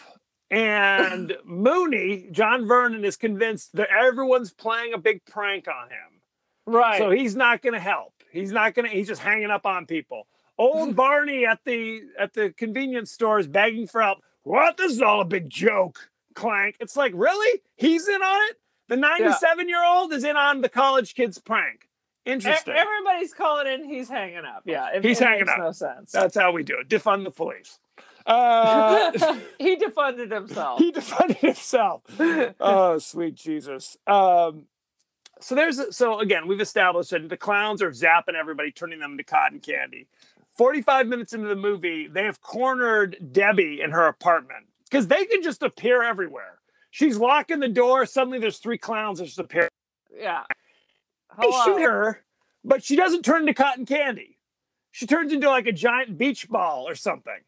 And 0.49 1.35
Mooney, 1.45 2.29
John 2.31 2.65
Vernon, 2.65 3.03
is 3.05 3.17
convinced 3.17 3.75
that 3.75 3.89
everyone's 3.91 4.53
playing 4.53 4.93
a 4.93 4.97
big 4.97 5.23
prank 5.25 5.67
on 5.67 5.89
him. 5.89 6.21
Right. 6.65 6.97
So 6.97 7.11
he's 7.11 7.35
not 7.35 7.61
going 7.61 7.73
to 7.73 7.79
help. 7.79 8.13
He's 8.31 8.51
not 8.53 8.73
going 8.73 8.89
to. 8.89 8.95
He's 8.95 9.07
just 9.07 9.21
hanging 9.21 9.51
up 9.51 9.65
on 9.65 9.85
people. 9.85 10.27
Old 10.57 10.95
Barney 10.95 11.45
at 11.45 11.59
the 11.65 12.01
at 12.19 12.33
the 12.33 12.51
convenience 12.51 13.11
store 13.11 13.39
is 13.39 13.47
begging 13.47 13.87
for 13.87 14.01
help. 14.01 14.19
What? 14.43 14.77
This 14.77 14.91
is 14.91 15.01
all 15.01 15.21
a 15.21 15.25
big 15.25 15.49
joke. 15.49 16.09
Clank. 16.35 16.75
It's 16.79 16.95
like 16.95 17.11
really? 17.15 17.61
He's 17.75 18.07
in 18.07 18.21
on 18.21 18.41
it. 18.49 18.57
The 18.89 18.97
97 18.97 19.69
year 19.69 19.83
old 19.83 20.11
is 20.13 20.23
in 20.23 20.35
on 20.35 20.61
the 20.61 20.69
college 20.69 21.15
kid's 21.15 21.37
prank. 21.39 21.87
E- 22.27 22.31
Interesting. 22.31 22.73
Everybody's 22.75 23.33
calling 23.33 23.67
in. 23.67 23.83
He's 23.89 24.09
hanging 24.09 24.45
up. 24.45 24.63
Yeah, 24.65 24.89
it, 24.95 25.03
He's 25.03 25.19
it 25.21 25.23
hanging 25.25 25.39
makes 25.45 25.51
up. 25.51 25.57
No 25.59 25.71
sense. 25.71 26.11
That's 26.11 26.35
how 26.37 26.51
we 26.51 26.63
do 26.63 26.77
it. 26.79 26.89
Defund 26.89 27.23
the 27.23 27.31
police. 27.31 27.79
Uh, 28.25 29.11
he 29.59 29.75
defunded 29.75 30.31
himself. 30.31 30.79
he 30.79 30.91
defended 30.93 31.35
himself. 31.39 32.01
Oh, 32.61 32.97
sweet 32.97 33.35
Jesus. 33.35 33.97
Um, 34.07 34.63
so 35.41 35.55
there's 35.55 35.93
so 35.93 36.19
again, 36.21 36.47
we've 36.47 36.61
established 36.61 37.09
that 37.09 37.27
the 37.27 37.35
clowns 37.35 37.81
are 37.81 37.91
zapping 37.91 38.35
everybody, 38.35 38.71
turning 38.71 38.99
them 38.99 39.11
into 39.11 39.25
cotton 39.25 39.59
candy. 39.59 40.07
45 40.57 41.07
minutes 41.07 41.33
into 41.33 41.47
the 41.47 41.55
movie, 41.55 42.07
they 42.07 42.23
have 42.23 42.41
cornered 42.41 43.17
Debbie 43.31 43.81
in 43.81 43.91
her 43.91 44.07
apartment 44.07 44.67
because 44.85 45.07
they 45.07 45.25
can 45.25 45.41
just 45.41 45.63
appear 45.63 46.03
everywhere. 46.03 46.59
She's 46.91 47.17
locking 47.17 47.59
the 47.59 47.67
door. 47.67 48.05
Suddenly, 48.05 48.39
there's 48.39 48.59
three 48.59 48.77
clowns 48.77 49.19
that 49.19 49.25
just 49.25 49.39
appear. 49.39 49.69
yeah. 50.15 50.43
They 51.41 51.49
shoot 51.65 51.81
her, 51.81 52.23
but 52.63 52.83
she 52.83 52.95
doesn't 52.95 53.25
turn 53.25 53.41
into 53.41 53.55
cotton 53.55 53.87
candy. 53.87 54.37
She 54.91 55.07
turns 55.07 55.33
into 55.33 55.49
like 55.49 55.65
a 55.65 55.71
giant 55.71 56.19
beach 56.19 56.47
ball 56.47 56.87
or 56.87 56.93
something. 56.93 57.39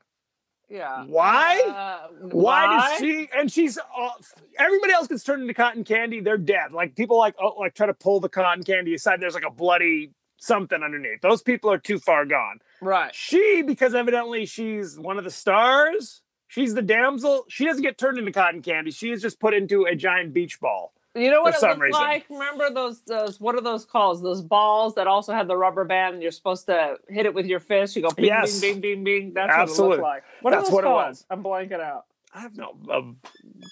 Yeah. 0.67 1.05
Why? 1.05 1.61
Uh, 1.61 2.07
Why, 2.31 2.65
does 2.65 2.99
she? 2.99 3.29
And 3.37 3.51
she's 3.51 3.77
uh, 3.77 4.09
everybody 4.57 4.93
else 4.93 5.07
gets 5.07 5.23
turned 5.23 5.43
into 5.43 5.53
cotton 5.53 5.83
candy. 5.83 6.21
They're 6.21 6.39
dead. 6.39 6.71
Like 6.71 6.95
people 6.95 7.19
like 7.19 7.35
oh, 7.39 7.55
like 7.59 7.75
try 7.75 7.85
to 7.85 7.93
pull 7.93 8.19
the 8.19 8.29
cotton 8.29 8.63
candy 8.63 8.95
aside. 8.95 9.21
There's 9.21 9.35
like 9.35 9.45
a 9.45 9.51
bloody 9.51 10.11
something 10.37 10.81
underneath. 10.81 11.21
Those 11.21 11.41
people 11.41 11.71
are 11.71 11.77
too 11.77 11.99
far 11.99 12.25
gone. 12.25 12.59
Right. 12.85 13.13
She, 13.15 13.61
because 13.63 13.93
evidently 13.95 14.45
she's 14.45 14.97
one 14.99 15.17
of 15.17 15.23
the 15.23 15.31
stars. 15.31 16.21
She's 16.47 16.73
the 16.73 16.81
damsel. 16.81 17.45
She 17.49 17.65
doesn't 17.65 17.81
get 17.83 17.97
turned 17.97 18.17
into 18.17 18.31
cotton 18.31 18.61
candy. 18.61 18.91
She 18.91 19.11
is 19.11 19.21
just 19.21 19.39
put 19.39 19.53
into 19.53 19.85
a 19.85 19.95
giant 19.95 20.33
beach 20.33 20.59
ball. 20.59 20.93
You 21.15 21.31
know 21.31 21.41
what 21.41 21.55
it 21.55 21.61
looked 21.61 21.79
reason. 21.79 22.01
like? 22.01 22.25
Remember 22.29 22.69
those 22.69 23.01
those 23.03 23.39
what 23.39 23.55
are 23.55 23.61
those 23.61 23.85
calls? 23.85 24.21
Those 24.21 24.41
balls 24.41 24.95
that 24.95 25.07
also 25.07 25.31
had 25.33 25.47
the 25.47 25.55
rubber 25.55 25.85
band 25.85 26.15
and 26.15 26.21
you're 26.21 26.31
supposed 26.31 26.65
to 26.65 26.97
hit 27.07 27.25
it 27.25 27.33
with 27.33 27.45
your 27.45 27.61
fist. 27.61 27.95
You 27.95 28.01
go 28.01 28.09
bing 28.11 28.25
Yes. 28.25 28.59
bing 28.59 28.81
bing 28.81 28.81
bing 28.81 29.03
bing. 29.05 29.33
That's 29.33 29.49
Absolutely. 29.51 29.87
what 29.87 29.93
it 29.93 30.01
looked 30.01 30.03
like. 30.03 30.23
What 30.41 30.51
That's 30.51 30.61
are 30.61 30.65
those 30.65 30.73
what 30.73 30.83
it 30.83 30.87
was. 30.89 31.25
I'm 31.29 31.41
blanking 31.43 31.79
out. 31.81 32.05
I 32.35 32.41
have 32.41 32.57
no 32.57 32.75
a 32.89 33.01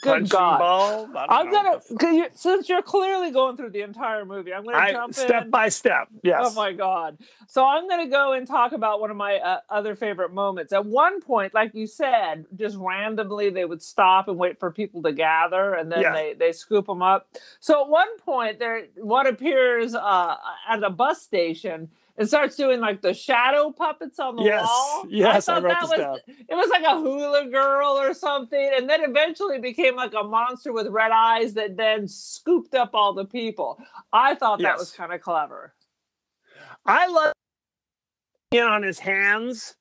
Good 0.02 0.30
God. 0.30 0.60
ball. 0.60 1.10
I'm 1.30 1.52
know. 1.52 1.82
gonna 2.00 2.30
since 2.34 2.70
you're 2.70 2.82
clearly 2.82 3.30
going 3.32 3.58
through 3.58 3.72
the 3.72 3.82
entire 3.82 4.24
movie. 4.26 4.54
I'm 4.54 4.64
gonna 4.64 4.78
I, 4.78 4.92
jump 4.92 5.14
step 5.14 5.46
in. 5.46 5.50
by 5.50 5.68
step. 5.68 6.08
Yes. 6.24 6.42
Oh 6.46 6.54
my 6.54 6.72
god! 6.72 7.18
So 7.48 7.66
I'm 7.66 7.88
going 7.90 8.06
to 8.06 8.10
go 8.10 8.34
and 8.34 8.48
talk 8.48 8.72
about 8.72 9.02
one 9.02 9.12
of 9.12 9.18
my 9.18 9.36
uh, 9.38 9.60
other 9.70 9.96
favorite 9.96 10.34
moments. 10.34 10.72
At 10.72 10.86
one 10.86 11.22
point, 11.22 11.54
like 11.54 11.76
you 11.76 11.88
said, 11.88 12.46
just 12.56 12.78
randomly 12.78 13.50
they 13.50 13.66
would 13.66 13.82
stop 13.82 14.28
and 14.30 14.38
wait 14.38 14.60
for 14.60 14.72
people 14.72 15.02
to 15.04 15.12
gather, 15.12 15.74
and 15.74 15.92
then 15.92 16.02
Yeah. 16.02 16.14
they 16.14 16.34
they 16.34 16.52
scoop 16.54 16.86
them 16.88 17.02
up. 17.02 17.28
So 17.60 17.82
at 17.84 17.90
one 17.90 18.18
point, 18.20 18.60
there 18.60 18.86
what 18.96 19.28
appears 19.28 19.94
uh, 19.94 20.36
at 20.70 20.84
a 20.84 20.90
bus 20.90 21.22
station 21.22 21.90
and 22.18 22.28
starts 22.28 22.56
doing 22.56 22.80
like 22.80 23.02
the 23.02 23.14
shadow 23.14 23.72
puppets 23.72 24.20
on 24.20 24.36
the 24.36 24.44
Yes. 24.44 24.66
wall. 24.68 25.06
Yes, 25.10 25.50
I 25.50 25.54
thought 25.54 25.64
wrote 25.64 25.70
that 25.74 25.90
was 25.90 26.00
down. 26.00 26.18
it 26.28 26.54
was 26.56 26.70
like 26.70 26.84
a 26.84 27.00
hula 27.00 27.48
girl 27.50 27.92
or 28.00 28.14
something, 28.14 28.72
and 28.76 28.90
then 28.90 29.02
eventually 29.04 29.60
became 29.60 29.96
like 29.96 30.14
a 30.14 30.24
monster 30.24 30.72
with 30.72 30.88
red 30.88 31.12
eyes 31.12 31.54
that 31.56 31.76
then 31.78 32.08
scooped 32.08 32.76
up 32.76 32.92
all 32.94 33.14
the 33.14 33.26
people. 33.26 33.80
I 34.12 34.36
thought 34.36 34.60
that 34.60 34.64
Yes. 34.74 34.80
was 34.80 34.92
kind 34.92 35.12
of 35.14 35.22
clever. 35.22 35.74
I 36.86 37.08
love 37.08 37.34
in 38.52 38.64
on 38.64 38.84
his 38.84 39.00
hands. 39.00 39.76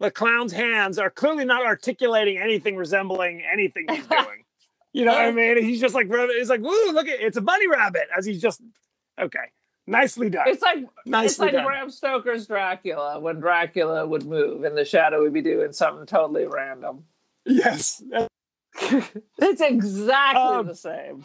The 0.00 0.10
clown's 0.10 0.52
hands 0.52 0.98
are 0.98 1.10
clearly 1.10 1.44
not 1.44 1.64
articulating 1.64 2.36
anything 2.38 2.76
resembling 2.76 3.42
anything 3.50 3.86
he's 3.88 4.06
doing. 4.08 4.44
you 4.92 5.04
know 5.04 5.12
what 5.12 5.22
I 5.22 5.30
mean? 5.30 5.62
He's 5.62 5.80
just 5.80 5.94
like 5.94 6.08
he's 6.36 6.50
like, 6.50 6.60
"Woo, 6.60 6.92
look 6.92 7.06
at 7.08 7.20
it's 7.20 7.36
a 7.36 7.40
bunny 7.40 7.66
rabbit." 7.68 8.08
As 8.14 8.26
he's 8.26 8.42
just 8.42 8.60
okay, 9.18 9.46
nicely 9.92 10.28
done. 10.30 10.44
It's 10.48 10.62
like 10.62 10.84
Nicely 11.06 11.26
it's 11.26 11.38
like 11.38 11.52
done. 11.52 11.64
Bram 11.64 11.90
Stoker's 11.90 12.46
Dracula 12.46 13.20
when 13.20 13.38
Dracula 13.40 14.06
would 14.06 14.24
move 14.26 14.64
and 14.64 14.76
the 14.76 14.84
shadow 14.84 15.22
would 15.22 15.32
be 15.32 15.42
doing 15.42 15.72
something 15.72 16.06
totally 16.06 16.46
random. 16.46 17.04
yes, 17.46 18.02
It's 18.80 19.60
exactly 19.60 20.42
Um, 20.42 20.66
the 20.66 20.74
same. 20.74 21.24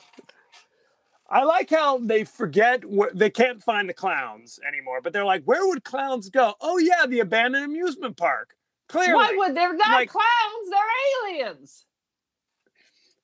I 1.30 1.44
like 1.44 1.70
how 1.70 1.98
they 1.98 2.24
forget 2.24 2.84
wh- 2.84 3.14
they 3.14 3.30
can't 3.30 3.62
find 3.62 3.90
the 3.90 3.94
clowns 3.94 4.60
anymore, 4.66 5.02
but 5.02 5.12
they're 5.12 5.26
like, 5.26 5.44
"Where 5.44 5.68
would 5.68 5.84
clowns 5.84 6.30
go?" 6.30 6.54
Oh 6.62 6.78
yeah, 6.78 7.06
the 7.06 7.20
abandoned 7.20 7.66
amusement 7.66 8.16
park. 8.16 8.56
Clearly, 8.88 9.14
Why 9.14 9.34
would 9.36 9.56
they're 9.56 9.74
not 9.76 9.92
like- 9.92 10.10
clowns? 10.10 10.70
They're 10.70 11.30
aliens. 11.34 11.86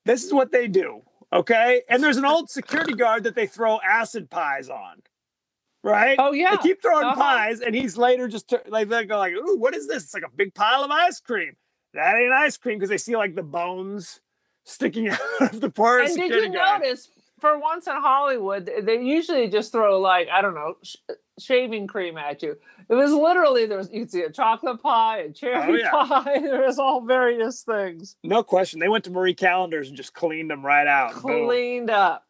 this 0.06 0.24
is 0.26 0.34
what 0.34 0.52
they 0.52 0.68
do. 0.68 1.02
Okay. 1.32 1.82
And 1.90 2.04
there's 2.04 2.18
an 2.18 2.26
old 2.26 2.50
security 2.50 2.94
guard 2.94 3.24
that 3.24 3.36
they 3.36 3.48
throw 3.48 3.80
acid 3.82 4.30
pies 4.30 4.70
on. 4.70 5.02
Right? 5.84 6.16
Oh 6.18 6.32
yeah. 6.32 6.52
They 6.56 6.58
keep 6.70 6.82
throwing 6.82 7.06
Uh-huh. 7.06 7.16
pies, 7.22 7.60
and 7.60 7.76
he's 7.76 7.98
later 7.98 8.28
just 8.30 8.54
like 8.68 8.88
they 8.90 9.06
go 9.06 9.18
like, 9.18 9.34
"Ooh, 9.34 9.58
what 9.58 9.76
is 9.76 9.88
this? 9.88 10.04
It's 10.04 10.14
like 10.14 10.24
a 10.24 10.30
big 10.36 10.54
pile 10.54 10.84
of 10.84 10.90
ice 10.92 11.20
cream." 11.20 11.56
That 11.94 12.16
ain't 12.16 12.32
ice 12.34 12.58
cream 12.58 12.78
because 12.78 12.90
they 12.90 12.98
see 12.98 13.16
like 13.18 13.36
the 13.36 13.44
bones 13.44 14.22
sticking 14.64 15.10
out 15.10 15.20
of 15.42 15.60
the 15.62 15.70
poor 15.70 16.00
and 16.00 16.16
did 16.16 16.32
you 16.32 16.54
guard. 16.54 16.82
notice 16.84 17.10
for 17.42 17.60
once 17.60 17.86
in 17.88 17.94
Hollywood, 17.98 18.70
they 18.84 19.02
usually 19.02 19.50
just 19.50 19.74
throw 19.74 20.00
like 20.00 20.30
I 20.30 20.42
don't 20.42 20.56
know 20.56 20.76
sh- 20.84 20.96
shaving 21.38 21.88
cream 21.88 22.18
at 22.18 22.42
you. 22.42 22.56
It 22.90 22.94
was 22.96 23.12
literally 23.12 23.66
there 23.66 23.78
was 23.78 23.92
you 23.92 24.02
could 24.04 24.12
see 24.12 24.22
a 24.22 24.32
chocolate 24.32 24.82
pie, 24.82 25.18
a 25.18 25.30
cherry 25.32 25.74
Oh, 25.74 25.76
yeah. 25.76 25.92
pie. 26.24 26.40
There 26.42 26.62
was 26.66 26.80
all 26.80 27.02
various 27.02 27.62
things 27.64 28.16
No 28.24 28.42
question. 28.42 28.80
They 28.80 28.88
went 28.88 29.04
to 29.04 29.12
Marie 29.12 29.34
Callender's 29.36 29.90
and 29.90 29.98
just 29.98 30.14
cleaned 30.14 30.50
them 30.50 30.66
right 30.66 30.88
out. 30.88 31.22
Boom. 31.22 31.46
cleaned 31.46 31.90
up. 31.90 32.26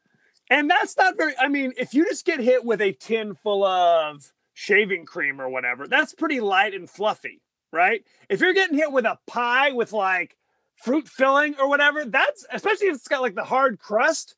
And 0.53 0.69
that's 0.69 0.95
not 0.95 1.17
very, 1.17 1.33
I 1.39 1.47
mean, 1.47 1.73
if 1.79 1.95
you 1.95 2.05
just 2.05 2.27
get 2.27 2.39
hit 2.39 2.63
with 2.63 2.79
a 2.79 2.91
tin 2.91 3.33
full 3.33 3.65
of 3.65 4.31
shaving 4.53 5.03
cream 5.03 5.41
or 5.41 5.49
whatever, 5.49 5.87
that's 5.87 6.13
pretty 6.13 6.41
light 6.41 6.75
and 6.75 6.87
fluffy, 6.87 7.41
right? 7.71 8.03
If 8.29 8.39
you're 8.39 8.53
getting 8.53 8.77
hit 8.77 8.91
with 8.91 9.05
a 9.05 9.17
pie 9.25 9.71
with 9.71 9.93
like 9.93 10.37
fruit 10.75 11.07
filling 11.07 11.55
or 11.59 11.67
whatever, 11.67 12.05
that's, 12.05 12.45
especially 12.51 12.89
if 12.89 12.97
it's 12.97 13.07
got 13.07 13.23
like 13.23 13.33
the 13.33 13.43
hard 13.43 13.79
crust, 13.79 14.35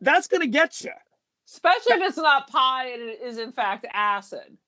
that's 0.00 0.26
going 0.26 0.40
to 0.40 0.48
get 0.48 0.80
you. 0.80 0.90
Especially 1.48 1.98
if 1.98 2.08
it's 2.08 2.16
not 2.16 2.50
pie 2.50 2.88
and 2.88 3.02
it 3.02 3.20
is 3.22 3.38
in 3.38 3.52
fact 3.52 3.86
acid. 3.92 4.58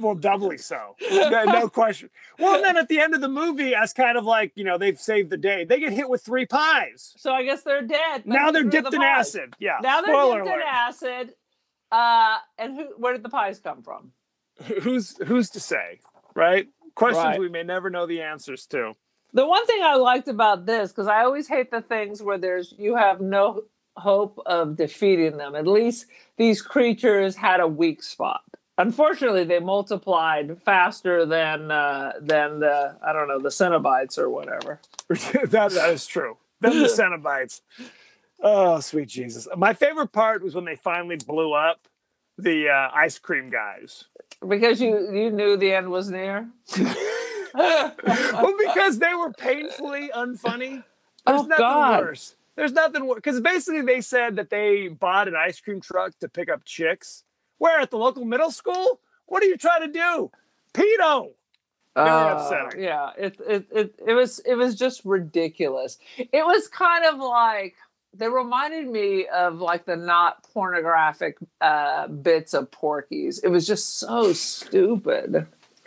Well, 0.00 0.14
doubly 0.16 0.58
so. 0.58 0.96
no, 1.10 1.44
no 1.44 1.68
question. 1.70 2.10
Well, 2.38 2.60
then 2.62 2.76
at 2.76 2.88
the 2.88 2.98
end 2.98 3.14
of 3.14 3.20
the 3.20 3.28
movie, 3.28 3.74
as 3.74 3.92
kind 3.92 4.18
of 4.18 4.24
like, 4.24 4.52
you 4.56 4.64
know, 4.64 4.76
they've 4.76 4.98
saved 4.98 5.30
the 5.30 5.36
day, 5.36 5.64
they 5.64 5.78
get 5.78 5.92
hit 5.92 6.08
with 6.08 6.22
three 6.22 6.46
pies. 6.46 7.14
So 7.16 7.32
I 7.32 7.44
guess 7.44 7.62
they're 7.62 7.82
dead. 7.86 8.26
Now 8.26 8.50
they're 8.50 8.64
dipped 8.64 8.90
the 8.90 8.96
in 8.96 9.02
pies. 9.02 9.28
acid. 9.28 9.54
Yeah. 9.60 9.78
Now 9.82 10.00
they're 10.00 10.14
Spoiler 10.14 10.38
dipped 10.38 10.48
alert. 10.48 10.60
in 10.62 10.66
acid. 10.68 11.34
Uh, 11.92 12.38
and 12.58 12.74
who? 12.76 12.84
Where 12.96 13.12
did 13.12 13.22
the 13.22 13.28
pies 13.28 13.60
come 13.60 13.82
from? 13.82 14.12
who's 14.82 15.16
who's 15.26 15.48
to 15.50 15.58
say 15.58 15.98
right 16.34 16.68
Questions 16.94 17.24
Right. 17.24 17.40
we 17.40 17.48
may 17.48 17.62
never 17.62 17.88
know 17.88 18.06
the 18.06 18.20
answers 18.20 18.66
to. 18.66 18.92
The 19.32 19.46
one 19.46 19.64
thing 19.66 19.80
I 19.82 19.94
liked 19.96 20.28
about 20.28 20.66
this, 20.66 20.90
because 20.92 21.06
I 21.06 21.24
always 21.24 21.48
hate 21.48 21.70
the 21.70 21.80
things 21.80 22.22
where 22.22 22.36
there's 22.36 22.74
you 22.76 22.96
have 22.96 23.20
no 23.22 23.62
hope 23.96 24.38
of 24.44 24.76
defeating 24.76 25.36
them. 25.38 25.54
At 25.54 25.66
least 25.66 26.06
these 26.36 26.60
creatures 26.60 27.34
had 27.36 27.60
a 27.60 27.66
weak 27.66 28.02
spot. 28.02 28.42
Unfortunately, 28.78 29.44
they 29.44 29.60
multiplied 29.60 30.60
faster 30.62 31.26
than 31.26 31.70
uh, 31.70 32.12
than 32.20 32.60
the 32.60 32.96
I 33.04 33.12
don't 33.12 33.28
know 33.28 33.38
the 33.38 33.50
Cenobites 33.50 34.18
or 34.18 34.30
whatever. 34.30 34.80
that, 35.08 35.72
that 35.72 35.90
is 35.90 36.06
true. 36.06 36.36
Then 36.60 36.78
the 36.80 36.86
Cenobites. 36.88 37.60
Oh, 38.40 38.80
sweet 38.80 39.08
Jesus. 39.08 39.46
My 39.56 39.72
favorite 39.74 40.12
part 40.12 40.42
was 40.42 40.54
when 40.54 40.64
they 40.64 40.76
finally 40.76 41.16
blew 41.16 41.52
up 41.52 41.86
the 42.38 42.70
uh, 42.70 42.88
ice 42.94 43.18
cream 43.18 43.48
guys. 43.50 44.04
Because 44.46 44.80
you 44.80 45.12
you 45.14 45.30
knew 45.30 45.56
the 45.56 45.72
end 45.72 45.90
was 45.90 46.10
near. 46.10 46.48
well, 47.54 47.94
because 48.58 48.98
they 48.98 49.14
were 49.14 49.32
painfully 49.32 50.10
unfunny. 50.14 50.82
There's 51.26 51.40
Oh, 51.42 51.42
nothing 51.42 51.56
God. 51.58 52.00
worse. 52.04 52.34
There's 52.56 52.72
nothing 52.72 53.06
worse. 53.06 53.16
Because 53.16 53.40
basically, 53.40 53.82
they 53.82 54.00
said 54.00 54.36
that 54.36 54.50
they 54.50 54.88
bought 54.88 55.28
an 55.28 55.36
ice 55.36 55.60
cream 55.60 55.80
truck 55.80 56.18
to 56.20 56.28
pick 56.28 56.50
up 56.50 56.64
chicks. 56.64 57.24
Where 57.62 57.78
at 57.78 57.90
the 57.92 57.96
local 57.96 58.24
middle 58.24 58.50
school? 58.50 58.98
What 59.26 59.40
are 59.44 59.46
you 59.46 59.56
trying 59.56 59.82
to 59.82 59.92
do? 59.92 60.32
Pedo. 60.74 61.30
Very 61.94 62.08
Uh, 62.10 62.34
upsetting. 62.34 62.82
Yeah, 62.82 63.10
it, 63.16 63.40
it 63.46 63.66
it 63.70 63.94
it 64.04 64.14
was 64.14 64.40
it 64.40 64.56
was 64.56 64.74
just 64.74 65.04
ridiculous. 65.04 65.98
It 66.18 66.44
was 66.44 66.66
kind 66.66 67.04
of 67.04 67.20
like 67.20 67.76
they 68.14 68.28
reminded 68.28 68.88
me 68.88 69.28
of 69.28 69.60
like 69.60 69.84
the 69.84 69.94
not 69.94 70.42
pornographic 70.52 71.36
uh, 71.60 72.08
bits 72.08 72.52
of 72.52 72.68
Porky's. 72.72 73.38
It 73.38 73.48
was 73.48 73.64
just 73.64 74.00
so 74.00 74.32
stupid. 74.32 75.46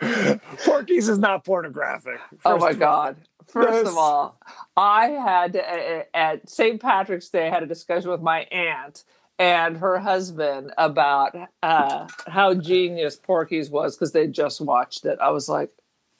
Porky's 0.64 1.10
is 1.10 1.18
not 1.18 1.44
pornographic. 1.44 2.20
oh 2.46 2.56
my 2.56 2.72
god! 2.72 3.16
First 3.46 3.84
Yes. 3.84 3.88
of 3.88 3.98
all, 3.98 4.38
I 4.78 5.08
had 5.08 5.52
to, 5.54 5.60
uh, 5.62 6.02
at 6.14 6.48
St. 6.48 6.80
Patrick's 6.80 7.28
Day 7.28 7.46
I 7.48 7.50
had 7.50 7.62
a 7.62 7.66
discussion 7.66 8.10
with 8.10 8.22
my 8.22 8.40
aunt 8.50 9.04
and 9.38 9.76
her 9.78 9.98
husband 9.98 10.72
about 10.78 11.36
uh, 11.62 12.08
how 12.26 12.54
genius 12.54 13.16
Porky's 13.16 13.70
was 13.70 13.96
because 13.96 14.12
they 14.12 14.26
just 14.26 14.60
watched 14.60 15.04
it. 15.04 15.18
I 15.20 15.30
was 15.30 15.48
like, 15.48 15.70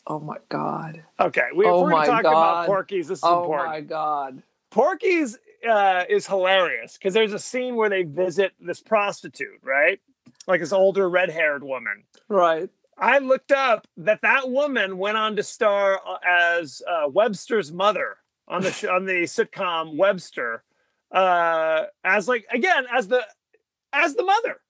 oh 0.06 0.20
my 0.20 0.36
god. 0.48 1.02
Okay, 1.18 1.48
We, 1.54 1.66
oh 1.66 1.82
we're 1.82 1.90
talking 1.92 2.20
about 2.20 2.22
God. 2.22 2.66
Porky's, 2.66 3.08
this 3.08 3.18
is 3.18 3.24
Oh 3.24 3.42
important. 3.42 3.68
Oh 3.68 3.72
my 3.72 3.80
god. 3.80 4.42
Porky's 4.70 5.38
uh, 5.68 6.04
is 6.08 6.26
hilarious 6.26 6.94
because 6.96 7.14
there's 7.14 7.32
a 7.32 7.38
scene 7.38 7.76
where 7.76 7.88
they 7.88 8.02
visit 8.02 8.52
this 8.60 8.80
prostitute, 8.80 9.60
right? 9.62 10.00
Like 10.46 10.60
this 10.60 10.72
older 10.72 11.08
red-haired 11.08 11.64
woman. 11.64 12.04
Right. 12.28 12.70
I 12.98 13.18
looked 13.18 13.52
up 13.52 13.86
that 13.96 14.22
that 14.22 14.50
woman 14.50 14.98
went 14.98 15.16
on 15.16 15.36
to 15.36 15.42
star 15.42 16.00
uh, 16.06 16.18
as 16.26 16.82
uh, 16.88 17.08
Webster's 17.08 17.72
mother 17.72 18.18
on 18.48 18.62
the 18.62 18.70
sh- 18.72 18.84
on 18.84 19.06
the 19.06 19.24
sitcom 19.24 19.96
Webster, 19.96 20.62
uh, 21.12 21.84
as 22.04 22.28
like 22.28 22.46
again 22.52 22.86
as 22.92 23.08
the 23.08 23.22
as 23.92 24.14
the 24.14 24.24
mother. 24.24 24.60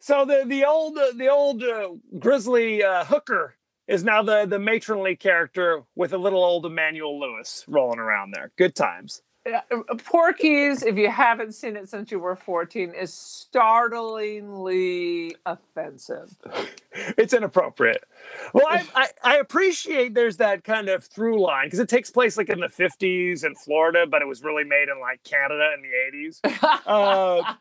So 0.00 0.24
the 0.24 0.44
the 0.46 0.64
old 0.64 0.98
the 1.16 1.28
old 1.28 1.62
uh, 1.62 1.90
grizzly 2.18 2.82
uh, 2.82 3.04
hooker 3.04 3.56
is 3.88 4.04
now 4.04 4.22
the 4.22 4.46
the 4.46 4.58
matronly 4.58 5.16
character 5.16 5.82
with 5.94 6.12
a 6.12 6.18
little 6.18 6.44
old 6.44 6.66
Emmanuel 6.66 7.18
Lewis 7.18 7.64
rolling 7.68 7.98
around 7.98 8.32
there. 8.34 8.52
Good 8.56 8.74
times. 8.74 9.22
Uh, 9.46 9.60
Porky's, 10.04 10.82
if 10.82 10.96
you 10.96 11.10
haven't 11.10 11.52
seen 11.52 11.76
it 11.76 11.86
since 11.88 12.10
you 12.10 12.18
were 12.18 12.34
14, 12.34 12.94
is 12.94 13.12
startlingly 13.12 15.36
offensive. 15.44 16.34
it's 17.18 17.34
inappropriate. 17.34 18.04
Well, 18.54 18.66
I, 18.68 18.86
I, 18.94 19.08
I 19.22 19.36
appreciate 19.36 20.14
there's 20.14 20.38
that 20.38 20.64
kind 20.64 20.88
of 20.88 21.04
through 21.04 21.38
line 21.40 21.66
because 21.66 21.78
it 21.78 21.90
takes 21.90 22.10
place 22.10 22.38
like 22.38 22.48
in 22.48 22.60
the 22.60 22.68
50s 22.68 23.44
in 23.44 23.54
Florida, 23.54 24.06
but 24.08 24.22
it 24.22 24.28
was 24.28 24.42
really 24.42 24.64
made 24.64 24.88
in 24.88 24.98
like 25.00 25.22
Canada 25.24 25.72
in 25.76 25.82
the 25.82 25.90
80s. 26.16 26.40
Uh, 26.86 27.54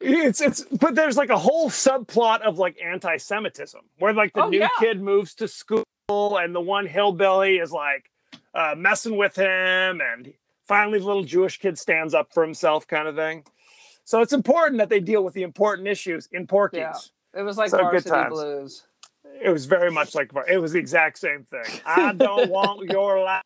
it's 0.00 0.40
it's 0.40 0.64
but 0.80 0.94
there's 0.96 1.16
like 1.16 1.30
a 1.30 1.38
whole 1.38 1.70
subplot 1.70 2.40
of 2.40 2.58
like 2.58 2.76
anti-Semitism 2.84 3.80
where 3.98 4.12
like 4.12 4.32
the 4.32 4.42
Oh, 4.44 4.48
new 4.48 4.58
yeah. 4.58 4.68
kid 4.80 5.00
moves 5.00 5.34
to 5.36 5.46
school 5.46 5.84
and 6.08 6.52
the 6.54 6.60
one 6.60 6.86
hillbilly 6.86 7.58
is 7.58 7.70
like 7.72 8.10
uh, 8.54 8.74
messing 8.76 9.16
with 9.16 9.36
him 9.36 10.00
and 10.00 10.32
finally 10.72 10.98
the 10.98 11.04
little 11.04 11.24
Jewish 11.24 11.58
kid 11.58 11.78
stands 11.78 12.14
up 12.14 12.32
for 12.32 12.42
himself 12.42 12.86
kind 12.86 13.06
of 13.06 13.14
thing. 13.14 13.44
So 14.04 14.22
it's 14.22 14.32
important 14.32 14.78
that 14.78 14.88
they 14.88 15.00
deal 15.00 15.22
with 15.22 15.34
the 15.34 15.42
important 15.42 15.86
issues 15.86 16.28
in 16.32 16.46
Porky's. 16.46 16.80
Yeah. 16.80 17.40
It 17.40 17.42
was 17.42 17.58
like 17.58 17.70
So 17.70 17.78
good 17.90 18.04
Varsity. 18.04 18.28
Blues. 18.30 18.84
It 19.42 19.50
was 19.50 19.66
very 19.66 19.90
much 19.90 20.14
like 20.14 20.30
it 20.48 20.58
was 20.58 20.72
the 20.72 20.78
exact 20.78 21.18
same 21.18 21.44
thing. 21.44 21.80
I 21.84 22.12
don't 22.12 22.50
want 22.50 22.90
your 22.90 23.22
life, 23.22 23.42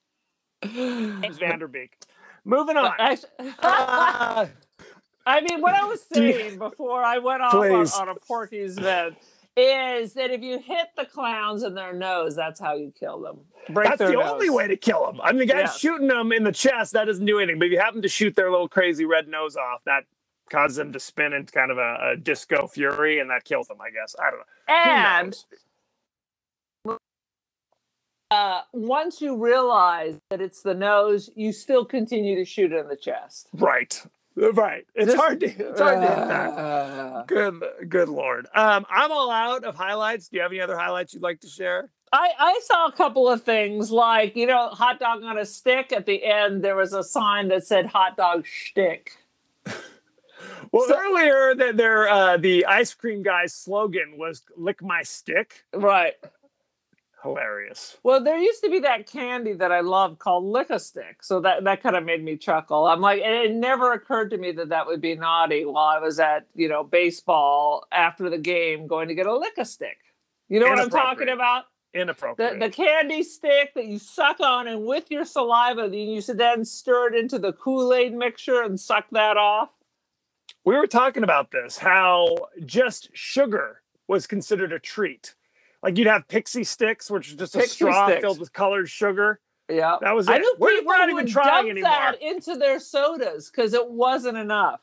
James 0.62 1.38
Van 1.38 1.58
Der 1.58 1.68
Beek. 1.68 1.96
Moving 2.44 2.76
on. 2.76 2.92
Uh, 3.00 4.46
I 5.26 5.40
mean, 5.40 5.60
what 5.60 5.74
I 5.74 5.84
was 5.84 6.00
saying 6.12 6.58
before 6.58 7.02
I 7.02 7.18
went 7.18 7.42
off 7.42 7.54
on, 7.54 8.08
on 8.08 8.08
a 8.08 8.14
Porky's 8.14 8.78
vent 8.78 9.16
is 9.56 10.12
that 10.14 10.30
if 10.30 10.42
you 10.42 10.58
hit 10.58 10.88
the 10.96 11.06
clowns 11.06 11.62
in 11.62 11.74
their 11.74 11.92
nose, 11.94 12.36
that's 12.36 12.60
how 12.60 12.74
you 12.74 12.92
kill 12.98 13.20
them. 13.20 13.38
Break 13.70 13.88
that's 13.88 13.98
the 13.98 14.12
nose. 14.12 14.30
only 14.30 14.50
way 14.50 14.68
to 14.68 14.76
kill 14.76 15.06
them. 15.06 15.20
I 15.22 15.32
mean, 15.32 15.38
the 15.38 15.46
guy's 15.46 15.62
Yeah. 15.62 15.90
shooting 15.90 16.08
them 16.08 16.30
in 16.32 16.44
the 16.44 16.52
chest. 16.52 16.92
That 16.92 17.06
doesn't 17.06 17.24
do 17.24 17.38
anything. 17.38 17.58
But 17.58 17.66
if 17.66 17.72
you 17.72 17.78
happen 17.80 18.02
to 18.02 18.08
shoot 18.08 18.36
their 18.36 18.50
little 18.50 18.68
crazy 18.68 19.04
red 19.06 19.28
nose 19.28 19.56
off, 19.56 19.82
that 19.84 20.04
causes 20.50 20.76
them 20.76 20.92
to 20.92 21.00
spin 21.00 21.32
into 21.32 21.52
kind 21.52 21.70
of 21.70 21.78
a, 21.78 22.10
a 22.12 22.16
disco 22.16 22.66
fury, 22.66 23.18
and 23.18 23.30
that 23.30 23.44
kills 23.44 23.66
them. 23.68 23.78
I 23.80 23.90
guess. 23.90 24.14
I 24.20 24.30
don't 24.30 24.40
know. 24.40 24.44
And 26.88 26.96
uh, 28.30 28.60
once 28.72 29.20
you 29.20 29.36
realize 29.42 30.16
that 30.30 30.40
it's 30.40 30.60
the 30.62 30.74
nose, 30.74 31.30
you 31.34 31.52
still 31.52 31.84
continue 31.84 32.34
to 32.36 32.44
shoot 32.44 32.72
in 32.72 32.88
the 32.88 32.96
chest. 32.96 33.48
right, 33.54 34.02
right. 34.36 34.86
It's 34.94 35.06
This- 35.06 35.14
hard 35.14 35.40
to. 35.40 35.46
It's 35.46 35.80
hard 35.80 36.00
to 36.00 36.08
hit 36.08 36.28
that. 36.28 36.50
Uh, 36.50 37.22
Good, 37.26 37.62
good 37.88 38.08
lord. 38.08 38.46
Um, 38.54 38.84
I'm 38.90 39.10
all 39.10 39.30
out 39.30 39.64
of 39.64 39.74
highlights. 39.74 40.28
Do 40.28 40.36
you 40.36 40.42
have 40.42 40.52
any 40.52 40.60
other 40.60 40.76
highlights 40.76 41.14
you'd 41.14 41.22
like 41.22 41.40
to 41.40 41.48
share? 41.48 41.90
I, 42.12 42.30
I 42.38 42.60
saw 42.64 42.86
a 42.86 42.92
couple 42.92 43.28
of 43.28 43.42
things 43.42 43.90
like, 43.90 44.36
you 44.36 44.46
know, 44.46 44.68
hot 44.68 45.00
dog 45.00 45.22
on 45.24 45.38
a 45.38 45.44
stick. 45.44 45.92
At 45.92 46.06
the 46.06 46.24
end, 46.24 46.62
there 46.62 46.76
was 46.76 46.92
a 46.92 47.02
sign 47.02 47.48
that 47.48 47.66
said 47.66 47.86
hot 47.86 48.16
dog 48.16 48.46
shtick. 48.46 49.10
Well, 50.72 50.86
So- 50.88 50.96
earlier, 50.98 51.54
the, 51.54 51.72
their 51.72 52.08
uh, 52.08 52.36
the 52.36 52.66
ice 52.66 52.92
cream 52.92 53.22
guy's 53.22 53.54
slogan 53.54 54.16
was 54.18 54.42
"Lick 54.56 54.82
my 54.82 55.02
stick." 55.02 55.64
Right. 55.72 56.14
Hilarious. 57.22 57.96
Well, 58.02 58.22
there 58.22 58.38
used 58.38 58.62
to 58.62 58.70
be 58.70 58.78
that 58.80 59.06
candy 59.10 59.52
that 59.54 59.72
I 59.72 59.80
loved 59.80 60.18
called 60.18 60.44
Lick 60.44 60.70
a 60.70 60.78
Stick. 60.78 61.22
So 61.22 61.40
that, 61.40 61.64
that 61.64 61.82
kind 61.82 61.96
of 61.96 62.04
made 62.04 62.22
me 62.22 62.36
chuckle. 62.36 62.86
I'm 62.86 63.00
like, 63.00 63.22
and 63.22 63.34
it 63.34 63.52
never 63.52 63.92
occurred 63.92 64.30
to 64.30 64.38
me 64.38 64.52
that 64.52 64.68
that 64.68 64.86
would 64.86 65.00
be 65.00 65.14
naughty 65.16 65.64
while 65.64 65.86
I 65.86 65.98
was 65.98 66.20
at, 66.20 66.46
you 66.54 66.68
know, 66.68 66.84
baseball 66.84 67.86
after 67.90 68.28
the 68.30 68.38
game 68.38 68.86
going 68.86 69.08
to 69.08 69.14
get 69.14 69.26
a 69.26 69.36
Lick 69.36 69.54
a 69.58 69.64
Stick. 69.64 69.96
You 70.48 70.60
know 70.60 70.68
what 70.68 70.78
I'm 70.78 70.90
talking 70.90 71.28
about? 71.28 71.64
The, 71.92 72.00
Inappropriate. 72.02 72.60
the 72.60 72.68
candy 72.68 73.22
stick 73.22 73.72
that 73.74 73.86
you 73.86 73.98
suck 73.98 74.38
on, 74.40 74.68
and 74.68 74.84
with 74.84 75.10
your 75.10 75.24
saliva, 75.24 75.88
you 75.88 76.20
should 76.20 76.36
then 76.38 76.64
stir 76.64 77.08
it 77.08 77.18
into 77.18 77.38
the 77.38 77.54
Kool 77.54 77.94
Aid 77.94 78.12
mixture 78.14 78.62
and 78.62 78.78
suck 78.78 79.06
that 79.12 79.38
off. 79.38 79.70
we 80.64 80.76
were 80.76 80.86
talking 80.86 81.22
about 81.22 81.50
this 81.50 81.78
how 81.78 82.36
just 82.66 83.08
sugar 83.14 83.82
was 84.06 84.26
considered 84.26 84.72
a 84.72 84.78
treat. 84.78 85.34
Like 85.86 85.98
you'd 85.98 86.08
have 86.08 86.26
pixie 86.26 86.64
sticks, 86.64 87.08
which 87.08 87.28
is 87.28 87.34
just 87.36 87.54
a 87.54 87.62
straw 87.62 88.08
sticks. 88.08 88.20
filled 88.20 88.40
with 88.40 88.52
colored 88.52 88.88
sugar. 88.88 89.38
Yeah. 89.70 89.98
That 90.00 90.16
was 90.16 90.26
I 90.28 90.34
it. 90.36 90.40
knew 90.40 90.56
We're, 90.58 90.70
people 90.70 90.86
we're 90.88 90.98
not 90.98 91.10
even 91.10 91.26
trying 91.28 91.70
anymore. 91.70 91.88
that 91.90 92.20
into 92.20 92.56
their 92.56 92.80
sodas 92.80 93.48
because 93.50 93.72
it 93.72 93.88
wasn't 93.88 94.36
enough. 94.36 94.80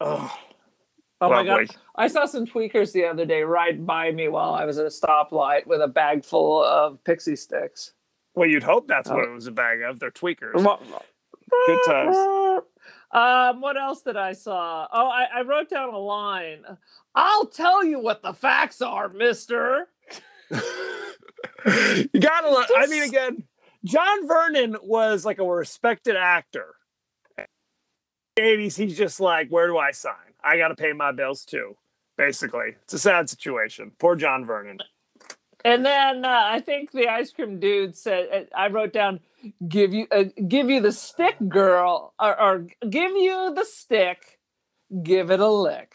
Oh, 0.00 0.36
Oh 1.20 1.28
my 1.30 1.44
god! 1.44 1.66
I 1.94 2.08
saw 2.08 2.24
some 2.24 2.44
tweakers 2.46 2.92
the 2.92 3.04
other 3.04 3.24
day 3.24 3.42
ride 3.42 3.86
by 3.86 4.10
me 4.10 4.26
while 4.28 4.52
I 4.54 4.64
was 4.64 4.78
at 4.78 4.86
a 4.86 4.88
stoplight 4.88 5.66
with 5.66 5.80
a 5.82 5.86
bag 5.86 6.24
full 6.24 6.64
of 6.64 7.04
pixie 7.04 7.36
sticks. 7.36 7.92
Well, 8.34 8.48
you'd 8.48 8.62
hope 8.64 8.88
that's 8.88 9.08
what 9.08 9.20
Oh. 9.20 9.30
it 9.30 9.34
was 9.34 9.46
a 9.46 9.52
bag 9.52 9.82
of. 9.82 10.00
They're 10.00 10.10
tweakers. 10.10 10.54
Good 11.66 11.78
times. 11.86 12.16
Um, 13.12 13.60
what 13.60 13.76
else 13.76 14.02
did 14.02 14.16
I 14.16 14.34
saw? 14.34 14.86
Oh, 14.92 15.08
I, 15.08 15.24
I 15.38 15.42
wrote 15.42 15.68
down 15.68 15.92
a 15.92 15.98
line. 15.98 16.62
I'll 17.16 17.46
tell 17.46 17.84
you 17.84 17.98
what 17.98 18.22
the 18.22 18.32
facts 18.32 18.80
are, 18.80 19.08
Mister. 19.08 19.88
you 20.54 22.20
gotta 22.20 22.50
look. 22.50 22.68
I 22.76 22.86
mean, 22.86 23.02
again, 23.02 23.44
John 23.84 24.26
Vernon 24.26 24.76
was 24.82 25.24
like 25.24 25.38
a 25.38 25.44
respected 25.44 26.16
actor. 26.16 26.74
80s, 28.38 28.76
he's 28.76 28.96
just 28.96 29.20
like, 29.20 29.48
where 29.50 29.66
do 29.66 29.78
I 29.78 29.90
sign? 29.90 30.14
I 30.42 30.56
got 30.56 30.68
to 30.68 30.74
pay 30.74 30.92
my 30.92 31.12
bills 31.12 31.44
too. 31.44 31.76
Basically, 32.16 32.76
it's 32.82 32.92
a 32.92 32.98
sad 32.98 33.30
situation. 33.30 33.92
Poor 33.98 34.14
John 34.14 34.44
Vernon. 34.44 34.78
And 35.64 35.84
then 35.84 36.24
uh, 36.24 36.42
I 36.44 36.60
think 36.60 36.92
the 36.92 37.08
ice 37.08 37.32
cream 37.32 37.60
dude 37.60 37.96
said, 37.96 38.28
uh, 38.32 38.56
I 38.56 38.68
wrote 38.68 38.92
down, 38.92 39.20
"Give 39.66 39.92
you, 39.92 40.06
uh, 40.10 40.24
give 40.46 40.70
you 40.70 40.80
the 40.80 40.92
stick, 40.92 41.36
girl, 41.48 42.14
or, 42.18 42.40
or 42.40 42.66
give 42.88 43.12
you 43.12 43.52
the 43.54 43.64
stick, 43.64 44.38
give 45.02 45.30
it 45.30 45.40
a 45.40 45.48
lick." 45.48 45.92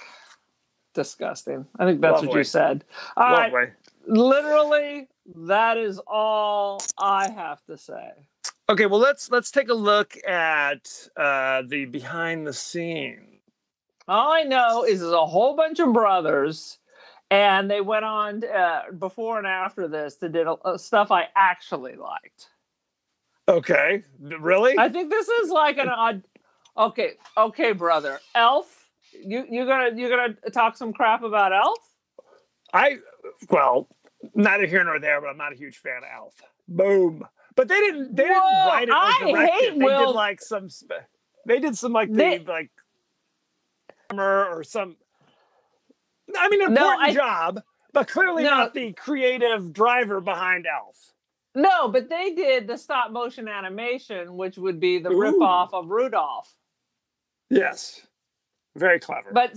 Disgusting. 0.93 1.65
I 1.77 1.85
think 1.85 2.01
that's 2.01 2.21
what 2.21 2.33
you 2.35 2.43
said. 2.43 2.85
All 3.17 3.31
right, 3.31 3.51
Lovely. 3.51 3.73
Literally 4.07 5.07
That 5.47 5.77
is 5.77 5.99
all 6.07 6.81
I 6.97 7.29
have 7.31 7.63
to 7.65 7.77
say. 7.77 8.11
Okay, 8.69 8.85
well 8.85 8.99
let's 8.99 9.29
let's 9.29 9.51
take 9.51 9.69
a 9.69 9.73
look 9.73 10.15
at 10.27 11.09
uh, 11.15 11.63
the 11.67 11.85
behind 11.85 12.47
the 12.47 12.53
scene. 12.53 13.39
All 14.07 14.31
I 14.31 14.43
know 14.43 14.83
is 14.83 14.99
there's 14.99 15.11
a 15.11 15.25
whole 15.25 15.55
bunch 15.55 15.79
of 15.79 15.93
brothers, 15.93 16.77
and 17.31 17.69
they 17.69 17.81
went 17.81 18.05
on 18.05 18.43
uh, 18.43 18.83
before 18.97 19.37
and 19.37 19.47
after 19.47 19.87
this 19.87 20.15
to 20.17 20.29
did 20.29 20.47
uh, 20.47 20.77
stuff 20.77 21.11
I 21.11 21.27
actually 21.35 21.95
liked. 21.95 22.49
Okay, 23.47 24.03
really? 24.19 24.75
I 24.77 24.89
think 24.89 25.09
this 25.09 25.27
is 25.27 25.49
like 25.49 25.77
an 25.77 25.89
odd. 25.89 26.23
Okay, 26.77 27.13
okay, 27.37 27.71
brother. 27.71 28.19
Elf, 28.33 28.89
you 29.11 29.45
you 29.49 29.65
gonna 29.65 29.95
you 29.95 30.09
gonna 30.09 30.35
talk 30.51 30.77
some 30.77 30.93
crap 30.93 31.23
about 31.23 31.53
Elf? 31.53 31.77
I 32.73 32.97
well, 33.49 33.87
neither 34.33 34.65
here 34.65 34.83
nor 34.83 34.99
there, 34.99 35.21
but 35.21 35.27
I'm 35.29 35.37
not 35.37 35.53
a 35.53 35.55
huge 35.55 35.77
fan 35.77 35.97
of 35.97 36.03
Elf. 36.13 36.41
Boom. 36.67 37.27
But 37.55 37.67
they 37.67 37.79
didn't. 37.79 38.15
They 38.15 38.23
didn't 38.23 38.37
write 38.37 38.87
it 38.87 38.91
or 38.91 38.95
I 38.95 39.17
direct 39.31 39.51
hate 39.53 39.63
it. 39.73 39.79
They 39.79 39.85
Will- 39.85 40.07
did 40.07 40.15
like 40.15 40.41
some. 40.41 40.67
They 41.47 41.59
did 41.59 41.77
some 41.77 41.93
like 41.93 42.11
They- 42.11 42.39
the 42.39 42.51
like, 42.51 42.71
or 44.13 44.63
some. 44.63 44.97
I 46.37 46.49
mean, 46.49 46.61
an 46.63 46.73
No, 46.73 46.91
important 46.91 47.09
I- 47.09 47.13
job, 47.13 47.61
but 47.93 48.07
clearly 48.07 48.43
No. 48.43 48.49
not 48.49 48.73
the 48.73 48.93
creative 48.93 49.71
driver 49.73 50.19
behind 50.21 50.65
Elf. 50.65 51.11
No, 51.53 51.87
but 51.87 52.09
they 52.09 52.33
did 52.33 52.67
the 52.67 52.77
stop 52.77 53.11
motion 53.11 53.47
animation, 53.47 54.35
which 54.35 54.57
would 54.57 54.79
be 54.79 54.99
the 54.99 55.09
Ooh. 55.11 55.17
ripoff 55.39 55.73
of 55.73 55.89
Rudolph. 55.89 56.53
Yes, 57.49 58.05
very 58.75 58.99
clever. 58.99 59.31
But 59.31 59.55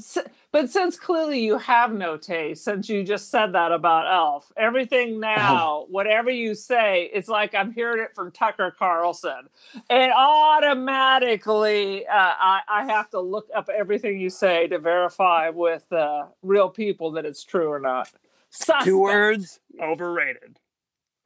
but 0.53 0.71
since 0.71 0.97
clearly 0.99 1.41
you 1.41 1.59
have 1.59 1.93
no 1.93 2.17
taste, 2.17 2.65
since 2.65 2.89
you 2.89 3.03
just 3.03 3.31
said 3.31 3.53
that 3.55 3.73
about 3.73 4.07
Elf, 4.13 4.53
everything 4.57 5.19
now, 5.37 5.87
whatever 5.89 6.31
you 6.31 6.55
say, 6.55 7.11
it's 7.13 7.29
like 7.29 7.55
I'm 7.55 7.73
hearing 7.73 8.03
it 8.03 8.15
from 8.15 8.31
Tucker 8.31 8.75
Carlson, 8.79 9.49
and 9.91 10.13
automatically 10.13 12.07
uh, 12.07 12.13
I, 12.15 12.61
I 12.69 12.85
have 12.87 13.11
to 13.11 13.21
look 13.21 13.49
up 13.55 13.69
everything 13.69 14.21
you 14.21 14.31
say 14.31 14.69
to 14.69 14.79
verify 14.79 15.51
with 15.51 15.93
uh, 15.93 16.27
real 16.43 16.69
people 16.71 17.13
that 17.13 17.27
it's 17.27 17.45
true 17.45 17.69
or 17.71 17.81
not. 17.81 18.11
Suspect. 18.51 18.85
Two 18.85 19.01
words: 19.01 19.61
overrated. 19.83 20.59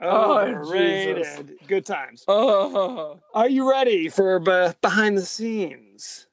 Oh, 0.04 0.38
Overrated. 0.38 1.58
Good 1.68 1.86
times. 1.86 2.24
Oh, 2.26 3.20
Are 3.34 3.48
you 3.48 3.70
ready 3.70 4.08
for 4.08 4.40
be- 4.40 4.72
behind 4.82 5.16
the 5.16 5.24
scenes? 5.24 6.26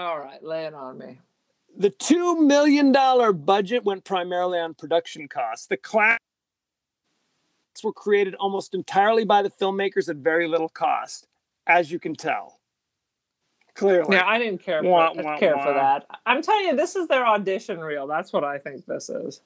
All 0.00 0.18
right, 0.18 0.42
lay 0.42 0.64
it 0.64 0.74
on 0.74 0.98
me. 0.98 1.18
The 1.76 1.90
$2 1.90 2.44
million 2.44 2.92
budget 3.44 3.84
went 3.84 4.04
primarily 4.04 4.58
on 4.58 4.74
production 4.74 5.28
costs. 5.28 5.66
The 5.66 5.76
class 5.76 6.18
were 7.82 7.92
created 7.92 8.34
almost 8.34 8.74
entirely 8.74 9.24
by 9.24 9.42
the 9.42 9.50
filmmakers 9.50 10.08
at 10.08 10.16
very 10.16 10.48
little 10.48 10.68
cost, 10.68 11.26
as 11.66 11.90
you 11.90 11.98
can 11.98 12.14
tell. 12.14 12.58
Clearly. 13.74 14.16
Yeah, 14.16 14.26
I 14.26 14.38
didn't 14.38 14.62
care 14.62 14.82
for, 14.82 14.90
Wah, 14.90 15.12
wah, 15.14 15.38
care 15.38 15.56
wah. 15.56 15.64
for 15.64 15.72
that. 15.72 16.06
I'm 16.26 16.42
telling 16.42 16.66
you, 16.66 16.76
this 16.76 16.96
is 16.96 17.08
their 17.08 17.26
audition 17.26 17.80
reel. 17.80 18.06
That's 18.06 18.32
what 18.32 18.44
I 18.44 18.58
think 18.58 18.84
this 18.84 19.08
is. 19.08 19.40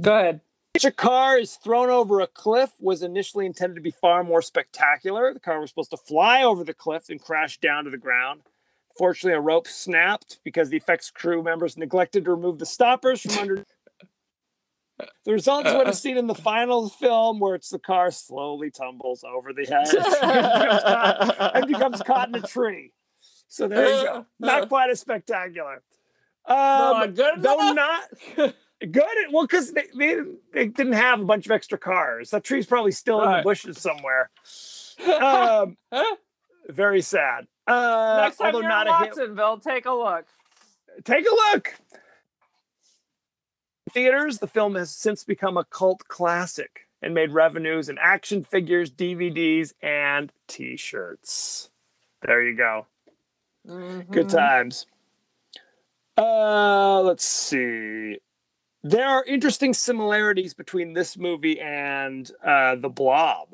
Go 0.00 0.18
ahead. 0.18 0.40
a 0.84 0.90
car 0.90 1.38
is 1.38 1.54
thrown 1.56 1.90
over 1.90 2.20
a 2.20 2.26
cliff 2.26 2.70
was 2.80 3.02
initially 3.02 3.46
intended 3.46 3.76
to 3.76 3.80
be 3.80 3.90
far 3.90 4.24
more 4.24 4.42
spectacular. 4.42 5.32
The 5.32 5.40
car 5.40 5.60
was 5.60 5.70
supposed 5.70 5.90
to 5.90 5.96
fly 5.96 6.42
over 6.42 6.64
the 6.64 6.74
cliff 6.74 7.08
and 7.08 7.20
crash 7.20 7.58
down 7.58 7.84
to 7.84 7.90
the 7.90 7.98
ground. 7.98 8.40
Fortunately, 8.98 9.36
a 9.36 9.40
rope 9.40 9.66
snapped 9.68 10.38
because 10.44 10.70
the 10.70 10.76
effects 10.76 11.10
crew 11.10 11.42
members 11.42 11.76
neglected 11.76 12.24
to 12.24 12.30
remove 12.30 12.58
the 12.58 12.66
stoppers 12.66 13.20
from 13.22 13.38
under. 13.38 13.64
The 15.26 15.32
results 15.32 15.70
would 15.74 15.86
have 15.86 15.94
seen 15.96 16.16
in 16.16 16.26
the 16.26 16.34
final 16.34 16.88
film, 16.88 17.38
where 17.38 17.54
it's 17.54 17.68
the 17.68 17.78
car 17.78 18.10
slowly 18.10 18.70
tumbles 18.70 19.24
over 19.24 19.52
the 19.52 19.68
edge 19.70 19.92
and 21.54 21.66
becomes 21.66 22.00
caught 22.00 22.28
in 22.28 22.34
a 22.36 22.40
tree. 22.40 22.92
So 23.46 23.68
there 23.68 23.84
you 23.84 24.04
go. 24.04 24.26
Not 24.40 24.70
quite 24.70 24.88
as 24.88 25.00
spectacular. 25.00 25.82
Um, 26.46 26.56
Not 26.56 27.14
good 27.14 27.42
though 27.42 27.70
enough? 27.72 28.00
not 28.38 28.54
good. 28.90 29.04
Well, 29.32 29.42
because 29.46 29.72
they, 29.72 29.84
they 29.94 30.06
didn't- 30.14 30.38
they 30.54 30.66
didn't 30.68 30.94
have 30.94 31.20
a 31.20 31.24
bunch 31.26 31.44
of 31.44 31.52
extra 31.52 31.76
cars. 31.76 32.30
That 32.30 32.42
tree's 32.44 32.64
probably 32.66 32.92
still 32.92 33.22
in 33.22 33.30
the 33.36 33.42
bushes 33.42 33.78
somewhere. 33.78 34.30
Um, 35.20 35.76
very 36.70 37.02
sad. 37.02 37.48
Uh, 37.66 38.20
Next 38.22 38.36
time 38.36 38.46
although 38.46 38.60
you're 38.60 38.68
not 38.68 38.86
in 38.86 38.92
a 38.92 38.98
hit. 38.98 39.08
Watsonville, 39.16 39.58
take 39.58 39.86
a 39.86 39.92
look. 39.92 40.24
Take 41.04 41.26
a 41.26 41.34
look. 41.34 41.74
Theaters, 43.92 44.38
the 44.38 44.46
film 44.46 44.74
has 44.74 44.90
since 44.90 45.24
become 45.24 45.56
a 45.56 45.64
cult 45.64 46.06
classic 46.08 46.88
and 47.02 47.14
made 47.14 47.32
revenues 47.32 47.88
in 47.88 47.98
action 48.00 48.42
figures, 48.44 48.90
DVDs, 48.90 49.72
and 49.82 50.32
T-shirts. 50.48 51.70
There 52.22 52.42
you 52.42 52.56
go. 52.56 52.86
Good 53.66 53.72
Mm-hmm. 53.72 54.28
times. 54.28 54.86
Uh, 56.16 57.00
let's 57.02 57.24
see. 57.24 58.18
There 58.82 59.06
are 59.06 59.24
interesting 59.24 59.74
similarities 59.74 60.54
between 60.54 60.92
this 60.94 61.18
movie 61.18 61.60
and 61.60 62.30
uh, 62.44 62.76
The 62.76 62.88
Blob, 62.88 63.48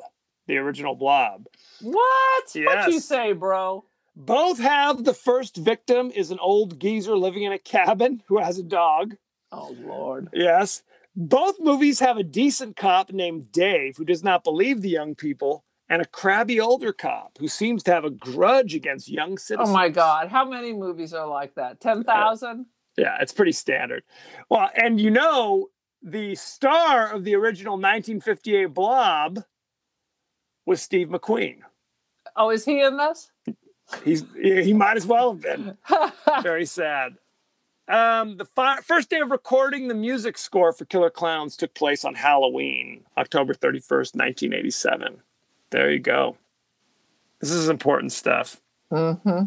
the 0.46 0.58
original 0.58 0.94
Blob. 0.94 1.46
What? 1.80 2.50
What 2.54 2.88
you 2.92 3.00
say, 3.00 3.32
bro? 3.32 3.84
Both 4.14 4.58
have 4.58 5.04
the 5.04 5.14
first 5.14 5.56
victim 5.56 6.10
is 6.10 6.30
an 6.30 6.38
old 6.38 6.78
geezer 6.78 7.16
living 7.16 7.44
in 7.44 7.52
a 7.52 7.58
cabin 7.58 8.22
who 8.26 8.38
has 8.38 8.58
a 8.58 8.62
dog. 8.62 9.16
Oh 9.50 9.74
Lord. 9.80 10.28
Yes. 10.32 10.82
Both 11.16 11.60
movies 11.60 12.00
have 12.00 12.16
a 12.16 12.22
decent 12.22 12.76
cop 12.76 13.12
named 13.12 13.52
Dave 13.52 13.96
who 13.96 14.04
does 14.04 14.22
not 14.22 14.44
believe 14.44 14.80
the 14.80 14.88
young 14.88 15.14
people, 15.14 15.64
and 15.88 16.00
a 16.00 16.06
crabby 16.06 16.58
older 16.58 16.92
cop 16.92 17.36
who 17.38 17.48
seems 17.48 17.82
to 17.82 17.92
have 17.92 18.04
a 18.04 18.10
grudge 18.10 18.74
against 18.74 19.10
young 19.10 19.36
citizens. 19.36 19.68
Oh 19.68 19.72
my 19.72 19.88
God. 19.88 20.28
How 20.28 20.48
many 20.48 20.72
movies 20.72 21.12
are 21.12 21.26
like 21.26 21.54
that? 21.56 21.80
Ten 21.80 22.02
thousand? 22.04 22.66
Yeah, 22.96 23.16
it's 23.20 23.32
pretty 23.32 23.52
standard. 23.52 24.04
Well, 24.50 24.70
and 24.74 25.00
you 25.00 25.10
know, 25.10 25.68
the 26.02 26.34
star 26.34 27.12
of 27.12 27.24
the 27.24 27.34
original 27.34 27.74
1958 27.74 28.66
Blob 28.66 29.40
was 30.66 30.82
Steve 30.82 31.08
McQueen. 31.08 31.60
Oh, 32.36 32.50
is 32.50 32.64
he 32.64 32.82
in 32.82 32.96
this? 32.96 33.31
He's 34.04 34.24
he 34.40 34.72
might 34.72 34.96
as 34.96 35.06
well 35.06 35.32
have 35.32 35.40
been. 35.42 35.76
Very 36.42 36.64
sad. 36.66 37.16
Um, 37.88 38.36
the 38.38 38.44
fi- 38.44 38.80
first 38.80 39.10
day 39.10 39.20
of 39.20 39.30
recording 39.30 39.88
the 39.88 39.94
music 39.94 40.38
score 40.38 40.72
for 40.72 40.84
Killer 40.86 41.10
Klowns 41.10 41.56
took 41.56 41.74
place 41.74 42.04
on 42.04 42.14
Halloween, 42.14 43.04
October 43.18 43.52
31st, 43.54 44.14
1987. 44.14 45.20
There 45.70 45.90
you 45.90 45.98
go. 45.98 46.38
This 47.40 47.50
is 47.50 47.68
important 47.68 48.12
stuff. 48.12 48.60
mm-hmm. 48.90 49.44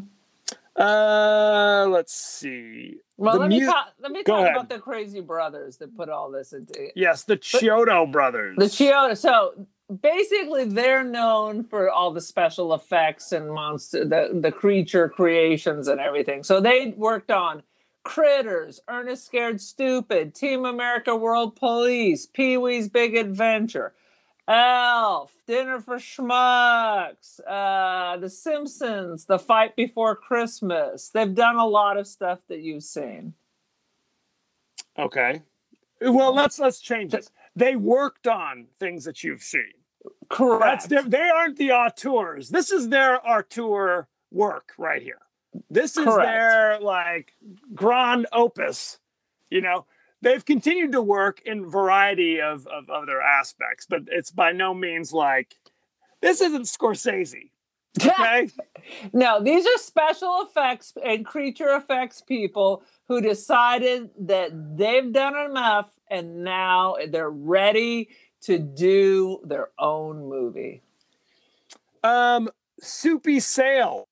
Uh, 0.77 1.85
let's 1.87 2.13
see. 2.13 2.97
Well, 3.17 3.35
The 3.35 3.39
let 3.39 3.49
me 3.49 3.61
mu- 3.61 3.65
talk. 3.65 3.93
Let 4.01 4.11
me 4.11 4.23
talk 4.23 4.39
ahead. 4.41 4.51
about 4.51 4.67
the 4.69 4.79
crazy 4.79 5.21
brothers 5.21 5.77
that 5.77 5.95
put 5.95 6.09
all 6.09 6.29
this 6.29 6.51
into 6.51 6.73
it. 6.87 6.91
Yes, 6.97 7.23
the 7.23 7.37
Chiodo 7.37 8.11
brothers. 8.11 8.57
The 8.57 8.65
Chioda. 8.65 9.17
So 9.17 9.65
basically, 10.01 10.65
they're 10.65 11.03
known 11.03 11.63
for 11.63 11.89
all 11.89 12.11
the 12.11 12.21
special 12.21 12.73
effects 12.73 13.31
and 13.31 13.51
monster, 13.51 14.05
the 14.05 14.39
the 14.41 14.51
creature 14.51 15.09
creations 15.09 15.87
and 15.87 15.99
everything. 15.99 16.43
So 16.43 16.59
they 16.59 16.93
worked 16.97 17.31
on 17.31 17.63
Critters, 18.03 18.79
Ernest 18.87 19.25
Scared 19.25 19.61
Stupid, 19.61 20.35
Team 20.35 20.65
America 20.65 21.15
World 21.15 21.55
Police, 21.55 22.25
Pee 22.25 22.57
Wee's 22.57 22.89
Big 22.89 23.15
Adventure. 23.15 23.93
Elf, 24.47 25.33
Dinner 25.47 25.79
for 25.79 25.95
Schmucks, 25.95 27.39
uh, 27.47 28.17
The 28.17 28.29
Simpsons, 28.29 29.25
The 29.25 29.39
Fight 29.39 29.75
Before 29.75 30.15
Christmas. 30.15 31.09
They've 31.09 31.33
done 31.33 31.55
a 31.55 31.65
lot 31.65 31.97
of 31.97 32.05
stuff 32.05 32.41
that 32.47 32.59
you've 32.59 32.83
seen. 32.83 33.33
Okay. 34.97 35.41
Well, 35.99 36.33
let's 36.33 36.59
let's 36.59 36.79
change 36.79 37.11
this. 37.11 37.31
They 37.55 37.75
worked 37.75 38.27
on 38.27 38.67
things 38.77 39.05
that 39.05 39.23
you've 39.23 39.43
seen. 39.43 39.73
Correct. 40.29 40.89
That's 40.89 41.07
they 41.07 41.29
aren't 41.29 41.57
the 41.57 41.71
auteurs. 41.71 42.49
This 42.49 42.71
is 42.71 42.89
their 42.89 43.25
auteur 43.27 44.07
work 44.31 44.73
right 44.77 45.01
here. 45.01 45.21
This 45.69 45.97
is 45.97 46.03
Correct. 46.03 46.27
their 46.27 46.79
like 46.79 47.33
grand 47.73 48.27
opus. 48.31 48.99
You 49.49 49.61
know, 49.61 49.85
they've 50.21 50.43
continued 50.43 50.91
to 50.93 51.01
work 51.01 51.41
in 51.45 51.69
variety 51.69 52.41
of, 52.41 52.67
of 52.67 52.89
other 52.89 53.21
aspects, 53.21 53.85
but 53.87 54.01
it's 54.07 54.31
by 54.31 54.51
no 54.51 54.73
means 54.73 55.13
like 55.13 55.55
this 56.21 56.41
isn't 56.41 56.63
Scorsese. 56.63 57.51
Okay. 58.03 58.49
No, 59.13 59.41
these 59.41 59.65
are 59.65 59.77
special 59.77 60.43
effects 60.47 60.93
and 61.03 61.25
creature 61.25 61.75
effects 61.75 62.21
people 62.21 62.83
who 63.07 63.19
decided 63.19 64.11
that 64.19 64.51
they've 64.77 65.11
done 65.11 65.35
enough 65.35 65.89
and 66.07 66.43
now 66.43 66.95
they're 67.09 67.31
ready 67.31 68.09
to 68.41 68.59
do 68.59 69.39
their 69.43 69.69
own 69.79 70.29
movie. 70.29 70.83
um, 72.03 72.47
Soupy 72.79 73.39
Sale, 73.39 74.07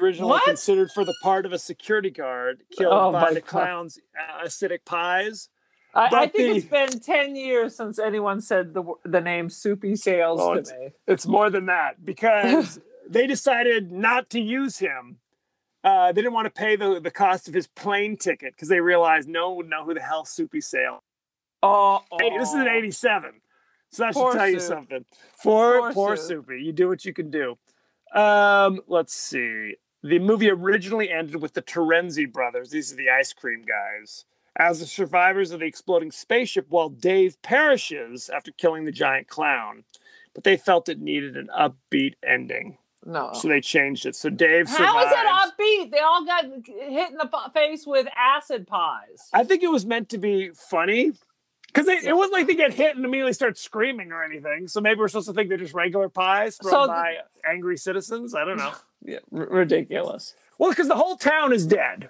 originally 0.00 0.30
What? 0.30 0.44
considered 0.44 0.90
for 0.92 1.04
the 1.04 1.14
part 1.22 1.44
of 1.44 1.52
a 1.52 1.58
security 1.58 2.10
guard 2.10 2.62
killed 2.76 2.92
Oh 2.92 3.10
by 3.10 3.32
the 3.32 3.40
God. 3.40 3.48
clown's 3.48 3.98
uh, 4.16 4.44
acidic 4.44 4.84
pies. 4.84 5.48
I, 5.94 6.04
I 6.06 6.26
think 6.28 6.32
the- 6.34 6.56
it's 6.58 6.66
been 6.66 7.00
ten 7.00 7.34
years 7.34 7.74
since 7.74 7.98
anyone 7.98 8.40
said 8.42 8.74
the 8.74 8.84
the 9.04 9.20
name 9.20 9.48
Soupy 9.48 9.96
Sales 9.96 10.38
Oh, 10.40 10.54
to 10.54 10.60
it's- 10.60 10.78
me. 10.78 10.90
It's 11.08 11.26
more 11.26 11.50
than 11.50 11.66
that 11.66 12.04
because 12.04 12.78
they 13.08 13.26
decided 13.26 13.90
not 13.90 14.30
to 14.30 14.40
use 14.40 14.78
him. 14.78 15.18
Uh, 15.84 16.12
they 16.12 16.20
didn't 16.20 16.34
want 16.34 16.46
to 16.46 16.50
pay 16.50 16.76
the, 16.76 17.00
the 17.00 17.10
cost 17.10 17.48
of 17.48 17.54
his 17.54 17.66
plane 17.66 18.16
ticket 18.16 18.54
because 18.54 18.68
they 18.68 18.80
realized 18.80 19.28
no 19.28 19.48
one 19.48 19.56
would 19.56 19.70
know 19.70 19.84
who 19.84 19.94
the 19.94 20.00
hell 20.00 20.24
Soupy 20.24 20.60
Sale. 20.60 21.02
Oh, 21.62 22.00
this 22.36 22.50
is 22.50 22.54
an 22.54 22.68
'87, 22.68 23.32
so 23.90 24.02
that 24.02 24.14
should 24.14 24.32
tell 24.32 24.48
you 24.48 24.60
something. 24.60 25.04
For 25.42 25.80
Poor 25.80 25.92
poor, 25.92 26.16
Soup. 26.16 26.44
Soupy, 26.46 26.62
you 26.62 26.72
do 26.72 26.88
what 26.88 27.04
you 27.04 27.12
can 27.12 27.30
do. 27.30 27.56
Um, 28.14 28.80
let's 28.86 29.14
see. 29.14 29.74
The 30.02 30.18
movie 30.18 30.50
originally 30.50 31.10
ended 31.10 31.42
with 31.42 31.54
the 31.54 31.62
Terenzi 31.62 32.30
brothers. 32.30 32.70
These 32.70 32.92
are 32.92 32.96
the 32.96 33.10
ice 33.10 33.32
cream 33.32 33.64
guys. 33.64 34.24
As 34.56 34.80
the 34.80 34.86
survivors 34.86 35.50
of 35.50 35.60
the 35.60 35.66
exploding 35.66 36.10
spaceship, 36.10 36.66
while 36.68 36.88
Dave 36.88 37.40
perishes 37.42 38.28
after 38.28 38.50
killing 38.52 38.84
the 38.84 38.92
giant 38.92 39.28
clown, 39.28 39.84
but 40.34 40.44
they 40.44 40.56
felt 40.56 40.88
it 40.88 41.00
needed 41.00 41.36
an 41.36 41.48
upbeat 41.56 42.14
ending, 42.26 42.78
No. 43.06 43.30
so 43.32 43.48
they 43.48 43.60
changed 43.60 44.06
it. 44.06 44.16
So 44.16 44.28
Dave 44.28 44.68
survives. 44.68 44.90
How 44.92 45.06
is 45.06 45.12
it 45.12 45.54
upbeat? 45.86 45.90
They 45.90 46.00
all 46.00 46.24
got 46.24 46.44
hit 46.44 47.10
in 47.10 47.16
the 47.16 47.30
face 47.54 47.86
with 47.86 48.06
acid 48.16 48.66
pies. 48.66 49.28
I 49.32 49.44
think 49.44 49.62
it 49.62 49.70
was 49.70 49.86
meant 49.86 50.08
to 50.10 50.18
be 50.18 50.50
funny 50.50 51.12
because 51.66 51.86
it 51.86 52.14
wasn't 52.16 52.32
like 52.32 52.46
they 52.48 52.54
get 52.54 52.74
hit 52.74 52.96
and 52.96 53.04
immediately 53.04 53.32
start 53.32 53.56
screaming 53.56 54.10
or 54.12 54.24
anything. 54.24 54.68
So 54.68 54.80
maybe 54.80 55.00
we're 55.00 55.08
supposed 55.08 55.28
to 55.28 55.32
think 55.34 55.48
they're 55.48 55.58
just 55.58 55.74
regular 55.74 56.08
pies 56.08 56.56
thrown 56.56 56.72
So- 56.72 56.86
by 56.88 57.16
angry 57.48 57.76
citizens. 57.78 58.34
I 58.34 58.44
don't 58.44 58.58
know. 58.58 58.72
Yeah, 59.04 59.18
r- 59.32 59.46
ridiculous. 59.46 60.34
Well, 60.58 60.70
because 60.70 60.88
the 60.88 60.96
whole 60.96 61.16
town 61.16 61.52
is 61.52 61.64
dead, 61.68 62.08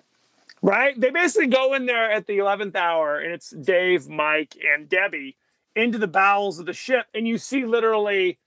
right? 0.63 0.99
They 0.99 1.11
basically 1.11 1.49
go 1.49 1.75
in 1.75 1.85
there 1.85 2.11
at 2.11 2.27
the 2.27 2.39
11th 2.39 2.75
hour 2.77 3.19
and 3.19 3.31
it's 3.31 3.51
Dave, 3.51 4.09
Mike, 4.09 4.57
and 4.67 4.89
Debbie 4.89 5.37
into 5.77 5.99
the 5.99 6.07
bowels 6.07 6.59
of 6.59 6.65
the 6.65 6.73
ship. 6.73 7.05
And 7.13 7.29
you 7.29 7.37
see 7.37 7.67
literally 7.67 8.39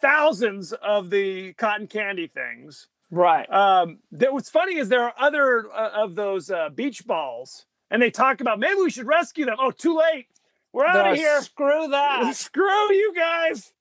thousands 0.00 0.72
of 0.72 1.10
the 1.10 1.52
cotton 1.54 1.86
candy 1.86 2.26
things. 2.26 2.88
Right. 3.10 3.50
Um, 3.50 3.98
that 4.12 4.32
what's 4.32 4.50
funny 4.50 4.76
is 4.76 4.88
there 4.88 5.04
are 5.04 5.14
other 5.18 5.70
uh, 5.72 5.90
of 5.94 6.14
those 6.14 6.50
uh, 6.50 6.68
beach 6.68 7.06
balls, 7.06 7.66
and 7.90 8.00
they 8.00 8.10
talk 8.10 8.40
about 8.40 8.58
maybe 8.58 8.80
we 8.80 8.90
should 8.90 9.06
rescue 9.06 9.44
them. 9.44 9.56
Oh, 9.58 9.70
too 9.70 9.98
late. 9.98 10.26
We're 10.72 10.86
out 10.86 11.10
of 11.10 11.16
here. 11.16 11.42
Screw 11.42 11.88
that. 11.88 12.34
Screw 12.36 12.92
you 12.92 13.12
guys. 13.14 13.72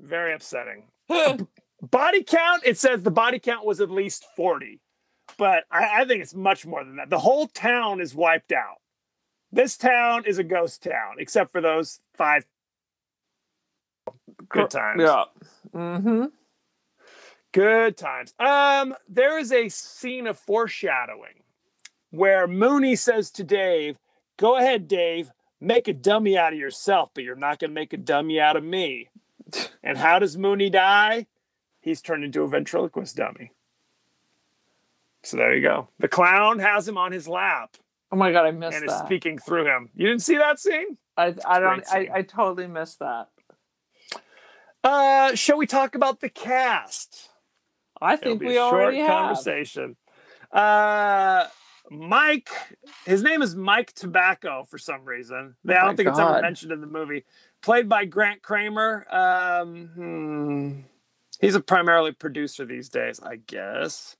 Very 0.00 0.32
upsetting. 0.32 0.84
body 1.82 2.22
count, 2.22 2.62
it 2.64 2.78
says 2.78 3.02
the 3.02 3.10
body 3.10 3.38
count 3.38 3.66
was 3.66 3.80
at 3.80 3.90
least 3.90 4.24
40, 4.36 4.80
but 5.36 5.64
I, 5.70 6.00
I 6.00 6.04
think 6.04 6.22
it's 6.22 6.34
much 6.34 6.64
more 6.64 6.84
than 6.84 6.96
that. 6.96 7.10
The 7.10 7.18
whole 7.18 7.46
town 7.48 8.00
is 8.00 8.14
wiped 8.14 8.52
out. 8.52 8.76
This 9.52 9.76
town 9.76 10.24
is 10.26 10.38
a 10.38 10.44
ghost 10.44 10.82
town, 10.82 11.16
except 11.18 11.50
for 11.52 11.60
those 11.60 12.00
five 12.14 12.46
good 14.48 14.70
times. 14.70 15.02
Yeah. 15.02 15.24
Mm-hmm. 15.74 16.24
Good 17.52 17.96
times. 17.96 18.34
Um, 18.38 18.94
there 19.08 19.38
is 19.38 19.52
a 19.52 19.68
scene 19.68 20.26
of 20.26 20.38
foreshadowing 20.38 21.42
where 22.10 22.46
Mooney 22.46 22.96
says 22.96 23.30
to 23.32 23.44
Dave, 23.44 23.98
Go 24.36 24.56
ahead, 24.56 24.88
Dave, 24.88 25.30
make 25.60 25.88
a 25.88 25.92
dummy 25.92 26.38
out 26.38 26.52
of 26.52 26.58
yourself, 26.58 27.10
but 27.14 27.24
you're 27.24 27.36
not 27.36 27.58
going 27.58 27.70
to 27.70 27.74
make 27.74 27.92
a 27.92 27.98
dummy 27.98 28.40
out 28.40 28.56
of 28.56 28.64
me. 28.64 29.08
And 29.82 29.98
how 29.98 30.20
does 30.20 30.36
Mooney 30.36 30.70
die? 30.70 31.26
He's 31.80 32.02
turned 32.02 32.22
into 32.22 32.42
a 32.42 32.48
ventriloquist 32.48 33.16
dummy. 33.16 33.50
So 35.24 35.38
there 35.38 35.56
you 35.56 35.62
go. 35.62 35.88
The 35.98 36.06
clown 36.06 36.60
has 36.60 36.86
him 36.86 36.96
on 36.98 37.10
his 37.10 37.26
lap 37.26 37.76
Oh 38.12 38.16
my 38.16 38.32
god, 38.32 38.46
I 38.46 38.50
missed 38.50 38.76
it. 38.76 38.82
and 38.82 38.90
is 38.90 38.98
speaking 38.98 39.38
through 39.38 39.66
him. 39.66 39.88
You 39.94 40.08
didn't 40.08 40.22
see 40.22 40.36
that 40.36 40.58
scene? 40.58 40.96
I, 41.16 41.34
I 41.46 41.60
don't. 41.60 41.86
I, 41.88 42.04
scene. 42.04 42.10
I 42.12 42.22
totally 42.22 42.66
missed 42.66 42.98
that. 42.98 43.28
Uh, 44.82 45.34
shall 45.34 45.56
we 45.58 45.66
talk 45.66 45.94
about 45.94 46.20
the 46.20 46.28
cast? 46.28 47.28
I 48.00 48.14
It'll 48.14 48.22
think 48.24 48.40
be 48.40 48.46
we 48.46 48.52
a 48.56 48.60
short 48.60 48.74
already 48.74 48.98
have. 49.00 49.08
conversation. 49.08 49.96
Uh, 50.50 51.46
Mike, 51.90 52.48
his 53.04 53.22
name 53.22 53.42
is 53.42 53.54
Mike 53.54 53.92
Tobacco 53.92 54.64
for 54.64 54.78
some 54.78 55.04
reason. 55.04 55.54
I 55.68 55.72
Oh 55.72 55.74
don't 55.74 55.86
my 55.88 55.94
think 55.96 56.08
it's 56.08 56.18
ever 56.18 56.40
mentioned 56.40 56.72
in 56.72 56.80
the 56.80 56.86
movie. 56.86 57.24
Played 57.62 57.88
by 57.88 58.06
Grant 58.06 58.42
Cramer. 58.42 59.06
Um, 59.10 59.86
hmm, 59.94 60.80
he's 61.40 61.54
a 61.54 61.60
primarily 61.60 62.12
producer 62.12 62.64
these 62.64 62.88
days, 62.88 63.20
I 63.20 63.36
guess. 63.36 64.16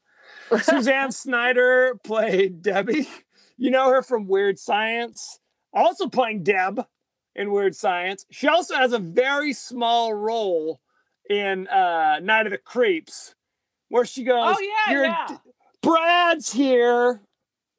Suzanne 0.63 1.13
Snyder 1.13 1.99
played 2.05 2.61
Debbie. 2.63 3.09
You 3.57 3.71
know 3.71 3.91
her 3.91 4.03
from 4.03 4.27
Weird 4.27 4.59
Science. 4.59 5.39
Also 5.73 6.09
playing 6.09 6.43
Deb 6.43 6.85
in 7.35 7.51
Weird 7.53 7.75
Science. 7.77 8.27
She 8.31 8.49
also 8.49 8.75
has 8.75 8.93
a 8.93 8.99
very 8.99 9.53
small 9.53 10.13
role 10.15 10.81
in 11.29 11.69
uh, 11.69 12.19
Night 12.23 12.47
of 12.47 12.53
the 12.53 12.59
Creeps, 12.59 13.35
where 13.89 14.05
she 14.05 14.25
goes, 14.25 14.57
Oh 14.57 14.61
yeah, 14.61 14.93
"You're- 14.93 15.07
yeah. 15.09 15.37
Brad's 15.83 16.53
here." 16.53 17.21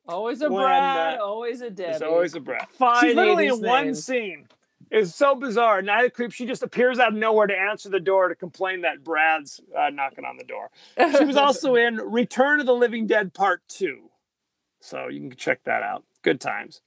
Always 0.08 0.42
a 0.42 0.50
when, 0.50 0.64
Brad. 0.64 1.20
uh, 1.20 1.24
always 1.24 1.62
a 1.62 1.70
Debbie. 1.70 2.04
Always 2.04 2.34
a 2.36 2.40
Brad. 2.40 2.68
Fine 2.72 3.02
She's 3.04 3.16
literally 3.16 3.48
80s 3.48 3.54
in 3.60 3.68
one 3.68 3.86
names. 3.86 4.04
scene. 4.06 4.48
It's 4.90 5.16
so 5.16 5.36
bizarre. 5.36 5.82
Night 5.82 6.00
of 6.00 6.04
the 6.08 6.10
Creeps, 6.12 6.36
she 6.36 6.46
just 6.46 6.64
appears 6.64 7.00
out 7.00 7.10
of 7.10 7.14
nowhere 7.14 7.48
to 7.48 7.54
answer 7.58 7.88
the 7.88 8.00
door 8.00 8.28
to 8.28 8.36
complain 8.36 8.82
that 8.82 9.04
Brad's 9.06 9.62
uh, 9.78 9.90
knocking 9.90 10.26
on 10.26 10.36
the 10.38 10.44
door. 10.44 10.70
She 11.18 11.24
was 11.24 11.38
also 11.38 11.76
in 11.76 11.96
Return 11.98 12.60
of 12.60 12.66
the 12.66 12.74
Living 12.74 13.08
Dead 13.08 13.34
Part 13.34 13.62
2. 13.70 14.10
So 14.82 15.08
you 15.08 15.22
can 15.30 15.38
check 15.38 15.64
that 15.66 15.84
out. 15.84 16.04
Good 16.24 16.42
times. 16.42 16.82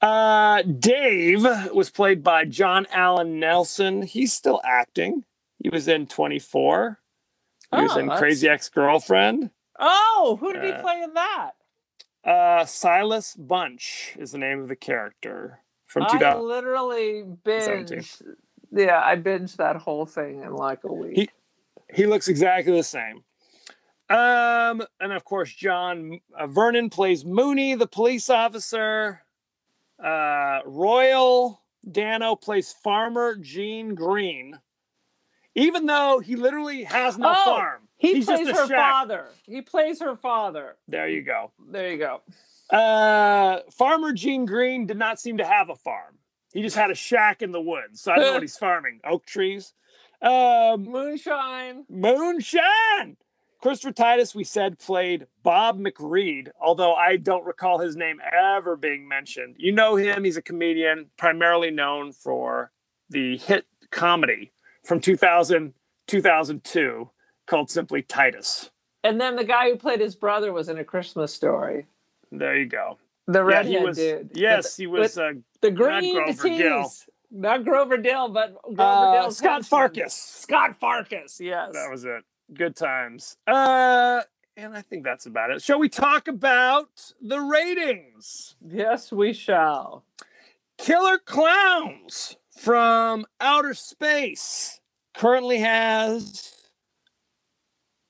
Uh, 0.00 0.62
Dave 0.62 1.42
was 1.72 1.90
played 1.90 2.22
by 2.22 2.44
John 2.44 2.86
Allen 2.92 3.40
Nelson. 3.40 4.02
He's 4.02 4.32
still 4.32 4.60
acting. 4.64 5.24
He 5.62 5.68
was 5.70 5.88
in 5.88 6.06
24. 6.06 7.00
He 7.74 7.82
was 7.82 7.92
Oh, 7.92 7.98
in 7.98 8.06
that's- 8.06 8.20
Crazy 8.20 8.48
Ex 8.48 8.68
Girlfriend. 8.68 9.50
Oh, 9.78 10.36
who 10.40 10.52
did 10.52 10.64
he 10.64 10.70
Uh, 10.70 10.80
play 10.80 11.02
in 11.02 11.14
that? 11.14 11.50
Uh, 12.24 12.64
Silas 12.64 13.34
Bunch 13.34 14.14
is 14.18 14.32
the 14.32 14.38
name 14.38 14.60
of 14.60 14.68
the 14.68 14.76
character 14.76 15.60
from 15.86 16.04
2000. 16.06 16.22
I 16.26 16.34
literally 16.40 17.24
binged. 17.44 18.22
Yeah, 18.70 19.00
I 19.04 19.16
binged 19.16 19.56
that 19.56 19.76
whole 19.76 20.04
thing 20.06 20.42
in 20.42 20.54
like 20.54 20.84
a 20.84 20.92
week. 20.92 21.16
He- 21.16 21.30
He 21.94 22.06
looks 22.06 22.28
exactly 22.28 22.72
the 22.74 22.82
same. 22.82 23.24
Um, 24.10 24.82
and 25.00 25.12
of 25.12 25.24
course, 25.24 25.52
John 25.54 26.20
uh, 26.36 26.46
Vernon 26.46 26.90
plays 26.90 27.24
Mooney, 27.24 27.74
the 27.74 27.86
police 27.86 28.28
officer. 28.28 29.22
Uh, 30.02 30.60
Royal 30.64 31.60
Dano 31.90 32.36
plays 32.36 32.72
Farmer 32.72 33.36
Gene 33.36 33.94
Green, 33.94 34.58
even 35.54 35.86
though 35.86 36.20
he 36.20 36.36
literally 36.36 36.84
has 36.84 37.18
no 37.18 37.30
Oh, 37.36 37.44
farm. 37.56 37.82
he 37.96 38.14
He's 38.14 38.26
plays 38.26 38.46
her 38.48 38.66
shack. 38.68 38.76
father. 38.76 39.26
He 39.44 39.60
plays 39.62 40.00
her 40.00 40.16
father. 40.16 40.76
There 40.86 41.08
you 41.08 41.22
go. 41.22 41.50
There 41.70 41.90
you 41.90 41.98
go. 41.98 42.20
Uh, 42.70 43.60
Farmer 43.72 44.12
Gene 44.12 44.44
Green 44.46 44.86
did 44.86 44.98
not 44.98 45.18
seem 45.18 45.38
to 45.38 45.44
have 45.46 45.70
a 45.70 45.76
farm. 45.76 46.18
He 46.52 46.62
just 46.62 46.76
had 46.76 46.90
a 46.90 46.94
shack 46.94 47.42
in 47.42 47.50
the 47.52 47.60
woods. 47.60 48.00
So 48.02 48.12
I 48.12 48.16
don't 48.16 48.26
know 48.26 48.32
what 48.34 48.42
he's 48.42 48.56
farming. 48.56 49.00
Oak 49.04 49.26
trees. 49.26 49.72
Um, 50.22 50.84
Moonshine. 50.84 51.84
Moonshine. 51.88 53.16
Christopher 53.60 53.92
Titus, 53.92 54.34
we 54.34 54.44
said, 54.44 54.78
played 54.78 55.26
Bob 55.42 55.80
McReed, 55.80 56.48
although 56.60 56.94
I 56.94 57.16
don't 57.16 57.44
recall 57.44 57.78
his 57.78 57.96
name 57.96 58.20
ever 58.32 58.76
being 58.76 59.08
mentioned. 59.08 59.56
You 59.58 59.72
know 59.72 59.96
him, 59.96 60.22
he's 60.22 60.36
a 60.36 60.42
comedian, 60.42 61.06
primarily 61.16 61.70
known 61.70 62.12
for 62.12 62.70
the 63.10 63.36
hit 63.38 63.66
comedy 63.90 64.52
from 64.84 65.00
2000, 65.00 65.74
2002 66.06 67.10
called 67.46 67.70
Simply 67.70 68.02
Titus. 68.02 68.70
And 69.02 69.20
then 69.20 69.34
the 69.34 69.44
guy 69.44 69.70
who 69.70 69.76
played 69.76 70.00
his 70.00 70.14
brother 70.14 70.52
was 70.52 70.68
in 70.68 70.78
a 70.78 70.84
Christmas 70.84 71.34
story. 71.34 71.86
There 72.30 72.56
you 72.56 72.66
go. 72.66 72.98
The 73.26 73.40
Yeah, 73.40 73.44
redhead 73.44 73.66
he 73.66 73.84
was, 73.84 73.96
dude. 73.96 74.30
Yes, 74.34 74.76
he 74.76 74.86
was 74.86 75.18
uh, 75.18 75.32
the 75.60 75.70
green 75.70 76.14
Grover 76.14 76.48
Gill. 76.48 76.92
Not 77.30 77.64
Grover 77.64 77.98
Dill, 77.98 78.28
but 78.28 78.54
Grover 78.62 78.80
uh, 78.80 79.30
Scott. 79.30 79.64
Farkas. 79.64 80.14
Scott 80.14 80.78
Farkas, 80.78 81.40
yes. 81.40 81.72
That 81.72 81.90
was 81.90 82.04
it. 82.04 82.24
Good 82.52 82.76
times. 82.76 83.36
Uh, 83.46 84.22
and 84.56 84.74
I 84.76 84.82
think 84.82 85.04
that's 85.04 85.26
about 85.26 85.50
it. 85.50 85.62
Shall 85.62 85.78
we 85.78 85.88
talk 85.88 86.28
about 86.28 87.12
the 87.20 87.40
ratings? 87.40 88.56
yes, 88.66 89.12
we 89.12 89.32
shall. 89.32 90.04
Killer 90.78 91.18
Klowns 91.18 92.36
from 92.56 93.26
Outer 93.40 93.74
Space 93.74 94.80
currently 95.14 95.58
has 95.58 96.54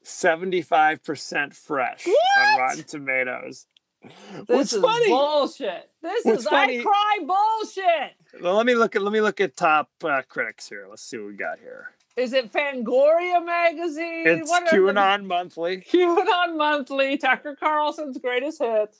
75% 0.04 1.54
fresh 1.54 2.06
on 2.06 2.58
Rotten 2.58 2.84
Tomatoes. 2.84 3.66
This 4.02 4.12
What's 4.46 4.72
is 4.74 4.80
funny? 4.82 5.08
bullshit. 5.08 5.90
This 6.02 6.24
What's 6.24 6.42
is 6.42 6.48
funny- 6.48 6.80
I 6.80 6.82
cry 6.82 7.18
bullshit. 7.26 8.42
Well, 8.42 8.54
let 8.54 8.64
me 8.66 8.74
look 8.74 8.94
at 8.94 9.02
let 9.02 9.12
me 9.12 9.20
look 9.20 9.40
at 9.40 9.56
top 9.56 9.90
uh, 10.04 10.22
critics 10.28 10.68
here. 10.68 10.86
Let's 10.88 11.02
see 11.02 11.18
what 11.18 11.26
we 11.26 11.34
got 11.34 11.58
here. 11.58 11.90
Is 12.18 12.32
it 12.32 12.52
Fangoria 12.52 13.44
magazine? 13.44 14.24
It's 14.26 14.50
What 14.50 14.64
are 14.64 14.70
the- 14.70 14.92
QAnon 14.92 15.24
Monthly. 15.24 15.78
QAnon 15.78 16.56
Monthly, 16.56 17.16
Tucker 17.16 17.54
Carlson's 17.54 18.18
greatest 18.18 18.60
hits. 18.60 18.98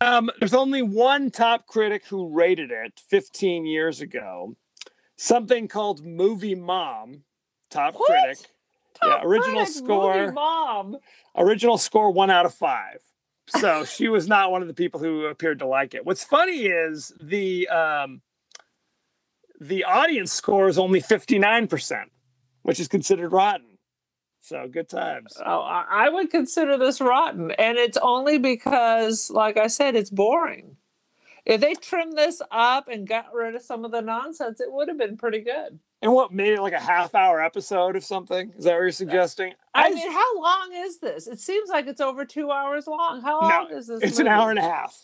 Um, 0.00 0.30
there's 0.38 0.54
only 0.54 0.80
one 0.80 1.30
top 1.30 1.66
critic 1.66 2.06
who 2.06 2.28
rated 2.28 2.70
it 2.70 3.00
15 3.08 3.66
years 3.66 4.00
ago. 4.00 4.56
Something 5.16 5.68
called 5.68 6.04
Movie 6.06 6.54
Mom, 6.54 7.24
top 7.68 7.94
What? 7.96 8.06
critic. 8.08 8.38
yeah, 9.04 9.20
original 9.22 9.64
critic, 9.64 9.74
score. 9.74 10.14
movie 10.16 10.32
Mom. 10.32 10.96
Original 11.36 11.76
score 11.78 12.10
one 12.12 12.30
out 12.30 12.46
of 12.46 12.54
five. 12.54 13.02
So 13.48 13.84
she 13.96 14.08
was 14.08 14.28
not 14.28 14.50
one 14.52 14.62
of 14.62 14.68
the 14.68 14.74
people 14.74 15.00
who 15.00 15.26
appeared 15.26 15.58
to 15.58 15.66
like 15.66 15.94
it. 15.94 16.06
What's 16.06 16.24
funny 16.24 16.62
is 16.66 17.12
the 17.20 17.68
um, 17.68 18.22
the 19.60 19.84
audience 19.84 20.32
score 20.32 20.68
is 20.68 20.78
only 20.78 21.02
59%, 21.02 22.04
which 22.70 22.78
is 22.78 22.86
considered 22.86 23.32
rotten. 23.32 23.66
So 24.42 24.68
good 24.68 24.88
times. 24.88 25.36
Oh, 25.44 25.60
I 25.60 26.08
would 26.08 26.30
consider 26.30 26.78
this 26.78 27.00
rotten, 27.00 27.50
and 27.50 27.76
it's 27.76 27.98
only 28.00 28.38
because, 28.38 29.28
like 29.28 29.56
I 29.56 29.66
said, 29.66 29.96
it's 29.96 30.08
boring. 30.08 30.76
If 31.44 31.60
they 31.60 31.74
trimmed 31.74 32.16
this 32.16 32.40
up 32.52 32.86
and 32.86 33.08
got 33.08 33.34
rid 33.34 33.56
of 33.56 33.62
some 33.62 33.84
of 33.84 33.90
the 33.90 34.02
nonsense, 34.02 34.60
it 34.60 34.70
would 34.70 34.86
have 34.86 34.96
been 34.98 35.16
pretty 35.16 35.40
good. 35.40 35.80
And 36.00 36.12
what 36.12 36.32
made 36.32 36.52
it 36.52 36.62
like 36.62 36.72
a 36.74 36.78
half 36.78 37.12
hour 37.16 37.42
episode 37.42 37.96
of 37.96 38.04
something? 38.04 38.52
Is 38.56 38.64
that 38.66 38.74
what 38.74 38.82
you're 38.82 38.92
suggesting? 38.92 39.54
I 39.74 39.86
I 39.86 39.90
mean, 39.90 40.12
how 40.12 40.40
long 40.40 40.70
is 40.74 41.00
this? 41.00 41.26
It 41.26 41.40
seems 41.40 41.70
like 41.70 41.88
it's 41.88 42.00
over 42.00 42.24
two 42.24 42.52
hours 42.52 42.86
long. 42.86 43.20
How 43.20 43.40
long 43.40 43.66
No, 43.68 43.76
is 43.78 43.88
this? 43.88 44.00
it's 44.00 44.20
an 44.20 44.28
hour 44.28 44.50
and 44.50 44.60
a 44.60 44.62
half. 44.62 44.96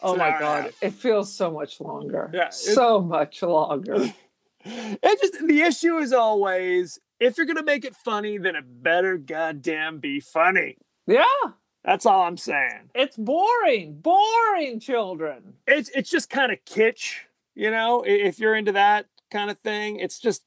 Oh 0.00 0.16
my 0.16 0.30
hour 0.30 0.32
and 0.32 0.38
a 0.38 0.70
god, 0.70 0.72
it 0.80 0.94
feels 0.94 1.30
so 1.30 1.50
much 1.50 1.82
longer. 1.82 2.30
Yeah, 2.32 2.48
so 2.48 3.02
much 3.02 3.42
longer. 3.42 4.10
It 4.64 5.20
just 5.20 5.46
the 5.46 5.60
issue 5.60 5.98
is 5.98 6.12
always 6.12 6.98
if 7.20 7.36
you're 7.36 7.46
gonna 7.46 7.62
make 7.62 7.84
it 7.84 7.94
funny, 7.94 8.38
then 8.38 8.56
it 8.56 8.64
better 8.82 9.16
goddamn 9.18 9.98
be 9.98 10.20
funny. 10.20 10.76
yeah, 11.06 11.24
That's 11.84 12.06
all 12.06 12.22
I'm 12.22 12.36
saying. 12.36 12.90
it's 12.94 13.16
boring. 13.16 14.00
Boring 14.00 14.80
children. 14.80 15.54
It's 15.66 15.90
it's 15.90 16.10
just 16.10 16.30
kind 16.30 16.50
of 16.52 16.58
kitsch, 16.64 17.16
you 17.54 17.70
know. 17.70 18.02
If 18.06 18.38
you're 18.38 18.54
into 18.54 18.72
that 18.72 19.06
kind 19.30 19.50
of 19.50 19.58
thing, 19.58 19.98
it's 20.00 20.18
just 20.18 20.42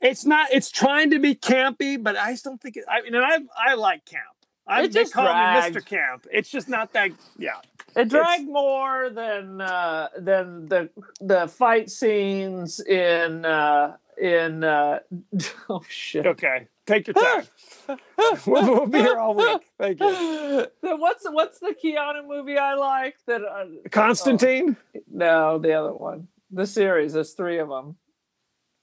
it's 0.00 0.26
not. 0.26 0.48
It's 0.52 0.70
trying 0.70 1.10
to 1.10 1.18
be 1.20 1.34
campy, 1.36 2.02
but 2.02 2.16
I 2.16 2.32
just 2.32 2.44
don't 2.44 2.60
think 2.60 2.76
it. 2.76 2.84
I 2.88 3.02
mean, 3.02 3.14
and 3.14 3.24
I 3.24 3.38
I 3.56 3.74
like 3.74 4.04
camp. 4.04 4.24
I 4.66 4.82
It 4.84 4.92
they 4.92 5.00
just 5.02 5.12
call 5.12 5.24
dragged. 5.24 5.74
me 5.74 5.80
Mr. 5.80 5.84
Camp. 5.84 6.26
It's 6.32 6.48
just 6.50 6.68
not 6.68 6.92
that. 6.92 7.10
Yeah, 7.38 7.56
It 7.96 8.08
dragged 8.08 8.46
more 8.48 9.10
than 9.10 9.60
uh, 9.60 10.08
than 10.18 10.68
the 10.68 10.88
the 11.20 11.48
fight 11.48 11.90
scenes 11.90 12.80
in 12.80 13.44
uh, 13.44 13.96
in 14.20 14.62
uh, 14.64 15.00
oh 15.68 15.82
shit. 15.88 16.26
okay. 16.26 16.68
Take 16.84 17.06
your 17.06 17.14
time. 17.14 17.46
we'll, 18.44 18.64
we'll 18.74 18.86
be 18.86 18.98
here 18.98 19.16
all 19.16 19.34
week. 19.34 19.62
Thank 19.78 20.00
you. 20.00 20.66
Then 20.82 20.98
what's 21.00 21.24
what's 21.30 21.60
the 21.60 21.74
Keanu 21.82 22.26
movie 22.26 22.58
I 22.58 22.74
like? 22.74 23.16
That 23.26 23.42
uh, 23.42 23.66
Constantine. 23.90 24.76
no, 25.10 25.58
the 25.58 25.74
other 25.74 25.92
one, 25.94 26.26
the 26.50 26.66
series. 26.66 27.12
There's 27.12 27.34
three 27.34 27.58
of 27.58 27.68
them. 27.68 27.96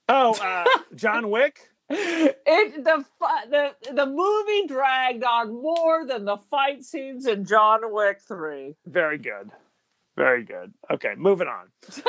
Oh, 0.07 0.34
uh, 0.41 0.65
John 0.95 1.30
Wick. 1.30 1.59
It 1.91 2.83
the 2.83 3.05
the 3.49 3.93
the 3.93 4.05
movie 4.05 4.67
dragged 4.67 5.23
on 5.23 5.53
more 5.61 6.05
than 6.05 6.25
the 6.25 6.37
fight 6.37 6.83
scenes 6.83 7.25
in 7.25 7.45
John 7.45 7.81
Wick 7.91 8.21
Three. 8.27 8.75
Very 8.85 9.17
good. 9.17 9.51
Very 10.19 10.43
good. 10.43 10.73
Okay, 10.91 11.13
moving 11.17 11.47
on. 11.47 11.67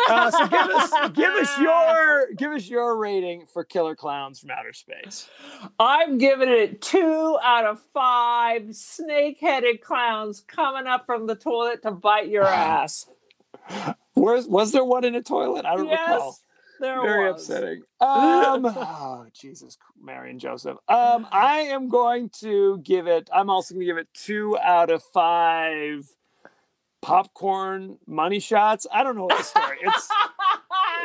Uh, 0.09 0.31
so 0.33 0.49
give 0.49 0.61
us 0.61 1.11
give 1.12 1.33
us 1.33 1.59
your 1.61 2.26
give 2.37 2.51
us 2.51 2.68
your 2.68 2.97
rating 2.97 3.47
for 3.47 3.62
Killer 3.62 3.95
Klowns 3.95 4.41
from 4.41 4.51
Outer 4.51 4.72
Space. 4.72 5.28
I'm 5.78 6.18
giving 6.18 6.49
it 6.49 6.83
two 6.83 7.39
out 7.41 7.66
of 7.66 7.81
five 7.95 8.74
snake-headed 8.74 9.81
clowns 9.81 10.41
coming 10.41 10.89
up 10.89 11.07
from 11.07 11.28
the 11.28 11.37
toilet 11.37 11.83
to 11.83 11.93
bite 11.93 12.28
your 12.28 12.45
ass. 12.49 13.09
Where's 14.14 14.49
was 14.49 14.72
there 14.72 14.85
one 14.85 15.05
in 15.05 15.14
a 15.14 15.22
toilet? 15.22 15.64
I 15.64 15.76
don't 15.76 15.89
recall. 15.89 16.37
There 16.81 17.03
Very 17.03 17.33
was. 17.33 17.49
upsetting. 17.49 17.83
Um, 18.01 18.66
oh 18.66 19.26
Jesus, 19.33 19.78
Mary 20.03 20.31
and 20.31 20.41
Joseph. 20.41 20.78
Um, 20.89 21.26
I 21.33 21.61
am 21.70 21.89
going 21.89 22.31
to 22.41 22.78
give 22.78 23.07
it. 23.07 23.28
I'm 23.33 23.51
also 23.51 23.74
going 23.74 23.87
to 23.87 23.87
give 23.87 23.99
it 23.99 24.09
two 24.14 24.59
out 24.59 24.91
of 24.91 25.03
five 25.03 26.09
popcorn 27.03 27.99
money 28.07 28.41
shots. 28.41 28.87
I 28.93 29.03
don't 29.03 29.16
know 29.16 29.24
what 29.24 29.39
the 29.39 29.45
story. 29.45 29.78
It's 29.83 30.09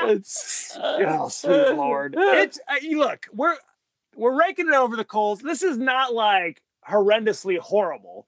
it's 0.08 0.78
oh 0.78 1.30
sweet 1.30 1.74
lord 1.76 2.16
it's 2.18 2.60
uh, 2.68 2.76
you 2.82 3.00
look 3.00 3.28
we're 3.34 3.56
we're 4.16 4.38
raking 4.38 4.68
it 4.68 4.74
over 4.74 4.96
the 4.96 5.06
coals 5.06 5.40
this 5.40 5.64
is 5.64 5.78
not 5.78 6.14
like 6.14 6.62
horrendously 6.88 7.58
horrible 7.58 8.28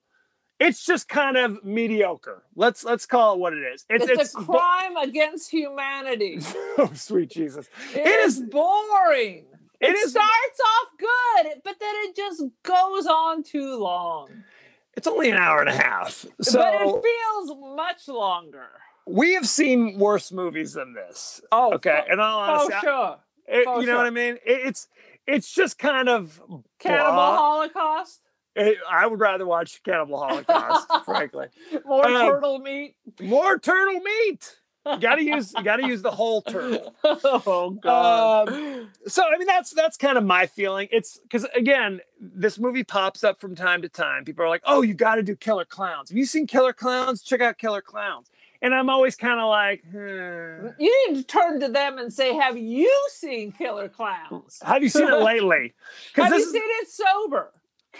it's 0.59 0.83
just 0.85 1.07
kind 1.07 1.37
of 1.37 1.63
mediocre 1.63 2.43
let's 2.55 2.83
let's 2.83 3.05
call 3.05 3.33
it 3.35 3.39
what 3.39 3.53
it 3.53 3.59
is 3.73 3.85
it's 3.89 4.05
it's, 4.09 4.21
it's, 4.21 4.35
a 4.35 4.39
crime 4.43 4.97
against 4.97 5.51
humanity. 5.51 6.39
oh 6.77 6.89
sweet 6.93 7.29
jesus 7.29 7.67
it 7.93 8.05
is- 8.25 8.37
is 8.39 8.43
boring. 8.43 9.45
it 9.79 9.89
It, 9.89 9.95
is- 9.95 10.11
starts 10.11 10.59
off 10.75 10.87
good, 10.97 11.61
but 11.63 11.75
then 11.79 11.93
it 12.05 12.15
just 12.15 12.41
goes 12.63 13.05
on 13.05 13.43
too 13.43 13.75
long. 13.77 14.29
it's 14.95 15.05
only 15.07 15.29
an 15.29 15.37
hour 15.37 15.59
and 15.61 15.69
a 15.69 15.75
half 15.77 16.25
so 16.41 16.59
but 16.59 16.73
it 16.75 17.03
feels 17.03 17.57
much 17.75 18.07
longer. 18.07 18.67
we 19.05 19.33
have 19.33 19.47
seen 19.47 19.97
worse 19.99 20.31
movies 20.31 20.73
than 20.73 20.93
this 20.93 21.39
Oh, 21.51 21.73
okay 21.75 22.01
for- 22.05 22.11
and 22.11 22.19
all 22.21 22.39
Oh, 22.39 22.53
honesty, 22.61 22.73
sure. 22.81 23.17
it- 23.47 23.63
for 23.65 23.79
you 23.81 23.85
know 23.85 23.91
sure. 23.93 23.97
what 23.97 24.05
i 24.07 24.09
mean 24.09 24.35
It- 24.45 24.61
it's 24.67 24.87
it's 25.27 25.53
just 25.53 25.77
kind 25.77 26.07
of 26.09 26.41
Cannibal 26.79 27.11
blah. 27.11 27.35
Holocaust. 27.37 28.21
I 28.89 29.05
would 29.07 29.19
rather 29.19 29.45
watch 29.45 29.81
cannibal 29.83 30.17
holocaust 30.19 30.87
frankly 31.05 31.47
More 31.85 32.05
Um, 32.05 32.13
turtle 32.31 32.59
meat. 32.59 32.95
more 33.21 33.57
turtle 33.59 33.99
meat. 34.01 34.55
You 34.85 34.99
gotta 34.99 35.23
use 35.23 35.53
you 35.57 35.63
gotta 35.63 35.85
use 35.85 36.01
the 36.01 36.11
whole 36.11 36.41
turtle. 36.41 36.95
oh 37.03 37.71
god. 37.71 38.47
Um, 38.49 38.89
so 39.05 39.23
I 39.23 39.37
mean 39.37 39.47
that's 39.47 39.71
that's 39.71 39.97
kind 39.97 40.17
of 40.17 40.23
my 40.23 40.45
feeling. 40.45 40.87
It's 40.91 41.17
because 41.19 41.45
again, 41.55 41.99
this 42.21 42.57
movie 42.57 42.85
pops 42.85 43.23
up 43.23 43.41
from 43.41 43.53
time 43.53 43.81
to 43.81 43.89
time. 43.89 44.23
People 44.23 44.45
are 44.45 44.49
like, 44.49 44.63
"Oh, 44.65 44.81
you 44.83 44.93
got 44.93 45.15
to 45.15 45.23
do 45.23 45.35
Killer 45.35 45.65
Klowns. 45.65 46.07
Have 46.07 46.17
you 46.17 46.25
seen 46.25 46.47
Killer 46.47 46.71
Klowns? 46.73 47.21
Check 47.21 47.41
out 47.41 47.57
Killer 47.57 47.81
Klowns." 47.81 48.27
And 48.61 48.73
I'm 48.73 48.89
always 48.89 49.15
kind 49.15 49.39
of 49.39 49.49
like, 49.49 49.83
hmm. 49.91 50.67
you 50.79 51.07
need 51.09 51.17
to 51.17 51.23
turn 51.23 51.59
to 51.59 51.67
them 51.67 51.97
and 51.97 52.11
say, 52.11 52.33
"Have 52.33 52.57
you 52.57 53.09
seen 53.09 53.51
Killer 53.51 53.89
Klowns? 53.89 54.63
"Have 54.63 54.83
you 54.83 54.89
seen 54.89 55.09
it 55.09 55.21
lately?" 55.21 55.73
Have 56.15 56.29
you 56.29 56.39
is 56.39 56.49
seen 56.51 56.61
it 56.63 56.87
sober?" 56.87 57.51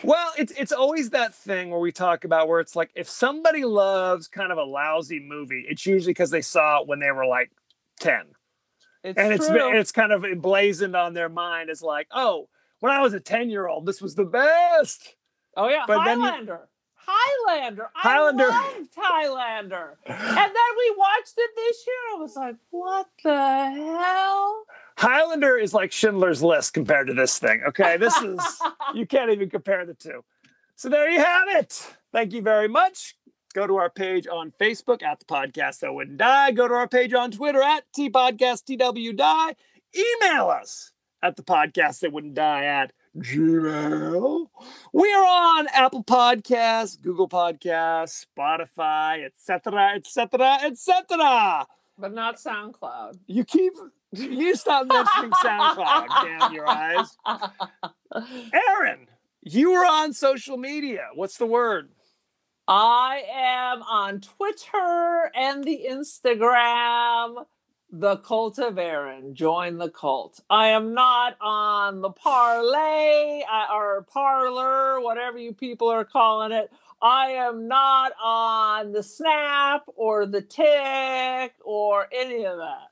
Well, 0.04 0.32
it's 0.38 0.52
it's 0.54 0.72
always 0.72 1.10
that 1.12 1.34
thing 1.34 1.72
where 1.72 1.80
we 1.80 1.92
talk 1.92 2.24
about 2.24 2.48
where 2.48 2.60
it's 2.60 2.76
like 2.76 2.92
if 2.96 3.10
somebody 3.10 3.66
loves 3.66 4.28
kind 4.28 4.52
of 4.52 4.58
a 4.58 4.64
lousy 4.64 5.20
movie, 5.20 5.66
it's 5.68 5.86
usually 5.86 6.14
because 6.14 6.30
they 6.30 6.42
saw 6.42 6.82
it 6.82 6.88
when 6.88 7.00
they 7.00 7.12
were 7.12 7.26
like 7.26 7.52
ten. 8.00 8.26
It's 9.04 9.18
and 9.18 9.34
it's 9.34 9.48
true. 9.48 9.78
it's 9.78 9.92
kind 9.92 10.12
of 10.12 10.24
emblazoned 10.24 10.96
on 10.96 11.14
their 11.14 11.30
mind 11.30 11.70
as 11.70 11.82
like, 11.82 12.08
oh, 12.12 12.48
when 12.80 12.92
I 12.92 13.02
was 13.02 13.14
a 13.14 13.20
ten 13.20 13.50
year 13.50 13.68
old, 13.68 13.86
this 13.86 14.02
was 14.02 14.16
the 14.16 14.26
best. 14.26 15.16
oh 15.56 15.70
yeah, 15.70 15.86
but 15.88 16.04
then 16.04 16.20
you- 16.20 16.26
Highlander. 16.26 16.68
Highlander. 16.96 17.90
Highlander. 17.94 18.50
I 18.52 18.74
loved 18.78 18.90
Highlander. 18.98 19.98
and 20.06 20.18
then 20.18 20.72
we 20.78 20.96
watched 20.98 21.36
it 21.38 21.52
this 21.56 21.88
year. 21.88 21.96
I 22.16 22.20
was 22.20 22.36
like, 22.36 22.58
"What 22.70 23.08
the 23.24 23.34
hell?" 23.34 24.66
Highlander 24.98 25.58
is 25.58 25.76
like 25.76 25.92
Schindler's 25.92 26.42
List 26.42 26.74
compared 26.74 27.06
to 27.08 27.14
this 27.14 27.38
thing. 27.38 27.62
Okay, 27.68 27.98
this 27.98 28.18
is 28.18 28.40
you 28.96 29.06
can't 29.06 29.32
even 29.32 29.48
compare 29.48 29.86
the 29.86 29.94
two. 29.94 30.24
So 30.76 30.90
there 30.90 31.10
you 31.10 31.20
have 31.20 31.48
it. 31.50 31.96
Thank 32.12 32.34
you 32.34 32.42
very 32.42 32.68
much. 32.68 33.16
Go 33.54 33.68
to 33.68 33.76
our 33.78 33.92
page 33.92 34.28
on 34.28 34.52
Facebook 34.60 35.04
at 35.04 35.20
the 35.20 35.26
podcast 35.26 35.80
that 35.80 35.94
wouldn't 35.94 36.18
die. 36.18 36.52
Go 36.52 36.68
to 36.68 36.74
our 36.74 36.88
page 36.88 37.14
on 37.14 37.30
Twitter 37.30 37.62
at 37.62 37.84
T 37.94 38.10
Podcast 38.10 38.66
TW 38.66 39.16
Die. 39.16 39.56
Email 39.96 40.50
us 40.50 40.92
at 41.22 41.36
the 41.36 41.44
podcast 41.44 42.00
that 42.00 42.12
wouldn't 42.12 42.34
die 42.34 42.66
at 42.66 42.92
Gmail. 43.18 44.48
We 44.94 45.14
are 45.14 45.26
on 45.26 45.68
Apple 45.74 46.04
Podcasts, 46.04 47.00
Google 47.00 47.30
Podcasts, 47.30 48.26
Spotify, 48.36 49.26
etc., 49.26 49.94
etc., 49.96 50.58
etc. 50.64 51.68
But 51.98 52.14
not 52.14 52.38
SoundCloud. 52.38 53.20
You 53.26 53.44
keep 53.44 53.74
you 54.12 54.56
stop 54.56 54.88
mentioning 54.88 55.32
SoundCloud. 55.32 56.08
Damn 56.24 56.54
your 56.54 56.68
eyes, 56.68 57.18
Erin. 58.54 59.08
You 59.42 59.72
were 59.72 59.86
on 59.86 60.14
social 60.14 60.58
media. 60.58 61.08
What's 61.16 61.38
the 61.38 61.46
word? 61.46 61.90
I 62.68 63.24
am 63.34 63.82
on 63.82 64.20
Twitter 64.20 65.32
and 65.34 65.64
the 65.64 65.88
Instagram, 65.90 67.46
the 67.90 68.18
cult 68.18 68.60
of 68.60 68.78
Erin. 68.78 69.36
Join 69.36 69.78
the 69.78 69.90
cult. 69.90 70.42
I 70.50 70.68
am 70.68 70.94
not 70.94 71.38
on 71.40 72.02
the 72.02 72.10
parlay 72.10 73.42
uh, 73.50 73.74
or 73.74 74.06
parlor, 74.12 75.00
whatever 75.00 75.38
you 75.38 75.54
people 75.54 75.88
are 75.88 76.04
calling 76.04 76.52
it. 76.52 76.70
I 77.02 77.32
am 77.32 77.68
not 77.68 78.14
on 78.22 78.92
the 78.92 79.04
snap 79.04 79.84
or 79.96 80.26
the 80.26 80.42
tick 80.42 81.54
or 81.64 82.08
any 82.12 82.46
of 82.46 82.58
that. 82.58 82.88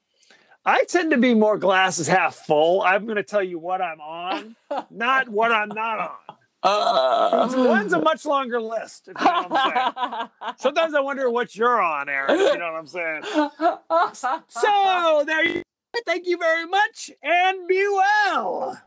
I 0.65 0.83
tend 0.85 1.11
to 1.11 1.17
be 1.17 1.33
more 1.33 1.57
glasses 1.57 2.07
half 2.07 2.35
full. 2.35 2.81
I'm 2.81 3.05
going 3.05 3.17
to 3.17 3.23
tell 3.23 3.43
you 3.43 3.59
what 3.59 3.81
I'm 3.81 4.01
on, 4.01 4.55
not 4.89 5.29
what 5.29 5.51
I'm 5.51 5.69
not 5.69 5.99
on. 5.99 6.35
Uh. 6.63 7.53
One's 7.55 7.93
a 7.93 7.99
much 7.99 8.25
longer 8.25 8.59
list. 8.59 9.07
If 9.07 9.19
you 9.19 9.25
know 9.25 9.45
what 9.47 9.73
I'm. 9.75 10.29
Sometimes 10.57 10.95
I 10.95 10.99
wonder 10.99 11.29
what 11.29 11.55
you're 11.55 11.79
on, 11.79 12.09
Erin. 12.09 12.39
You 12.39 12.57
know 12.57 12.71
what 12.71 12.79
I'm 12.79 12.87
saying? 12.87 13.23
So 14.49 15.23
there 15.27 15.45
you. 15.47 15.61
Thank 16.05 16.25
you 16.27 16.37
very 16.37 16.65
much, 16.65 17.11
and 17.23 17.67
be 17.67 17.87
well. 17.87 18.81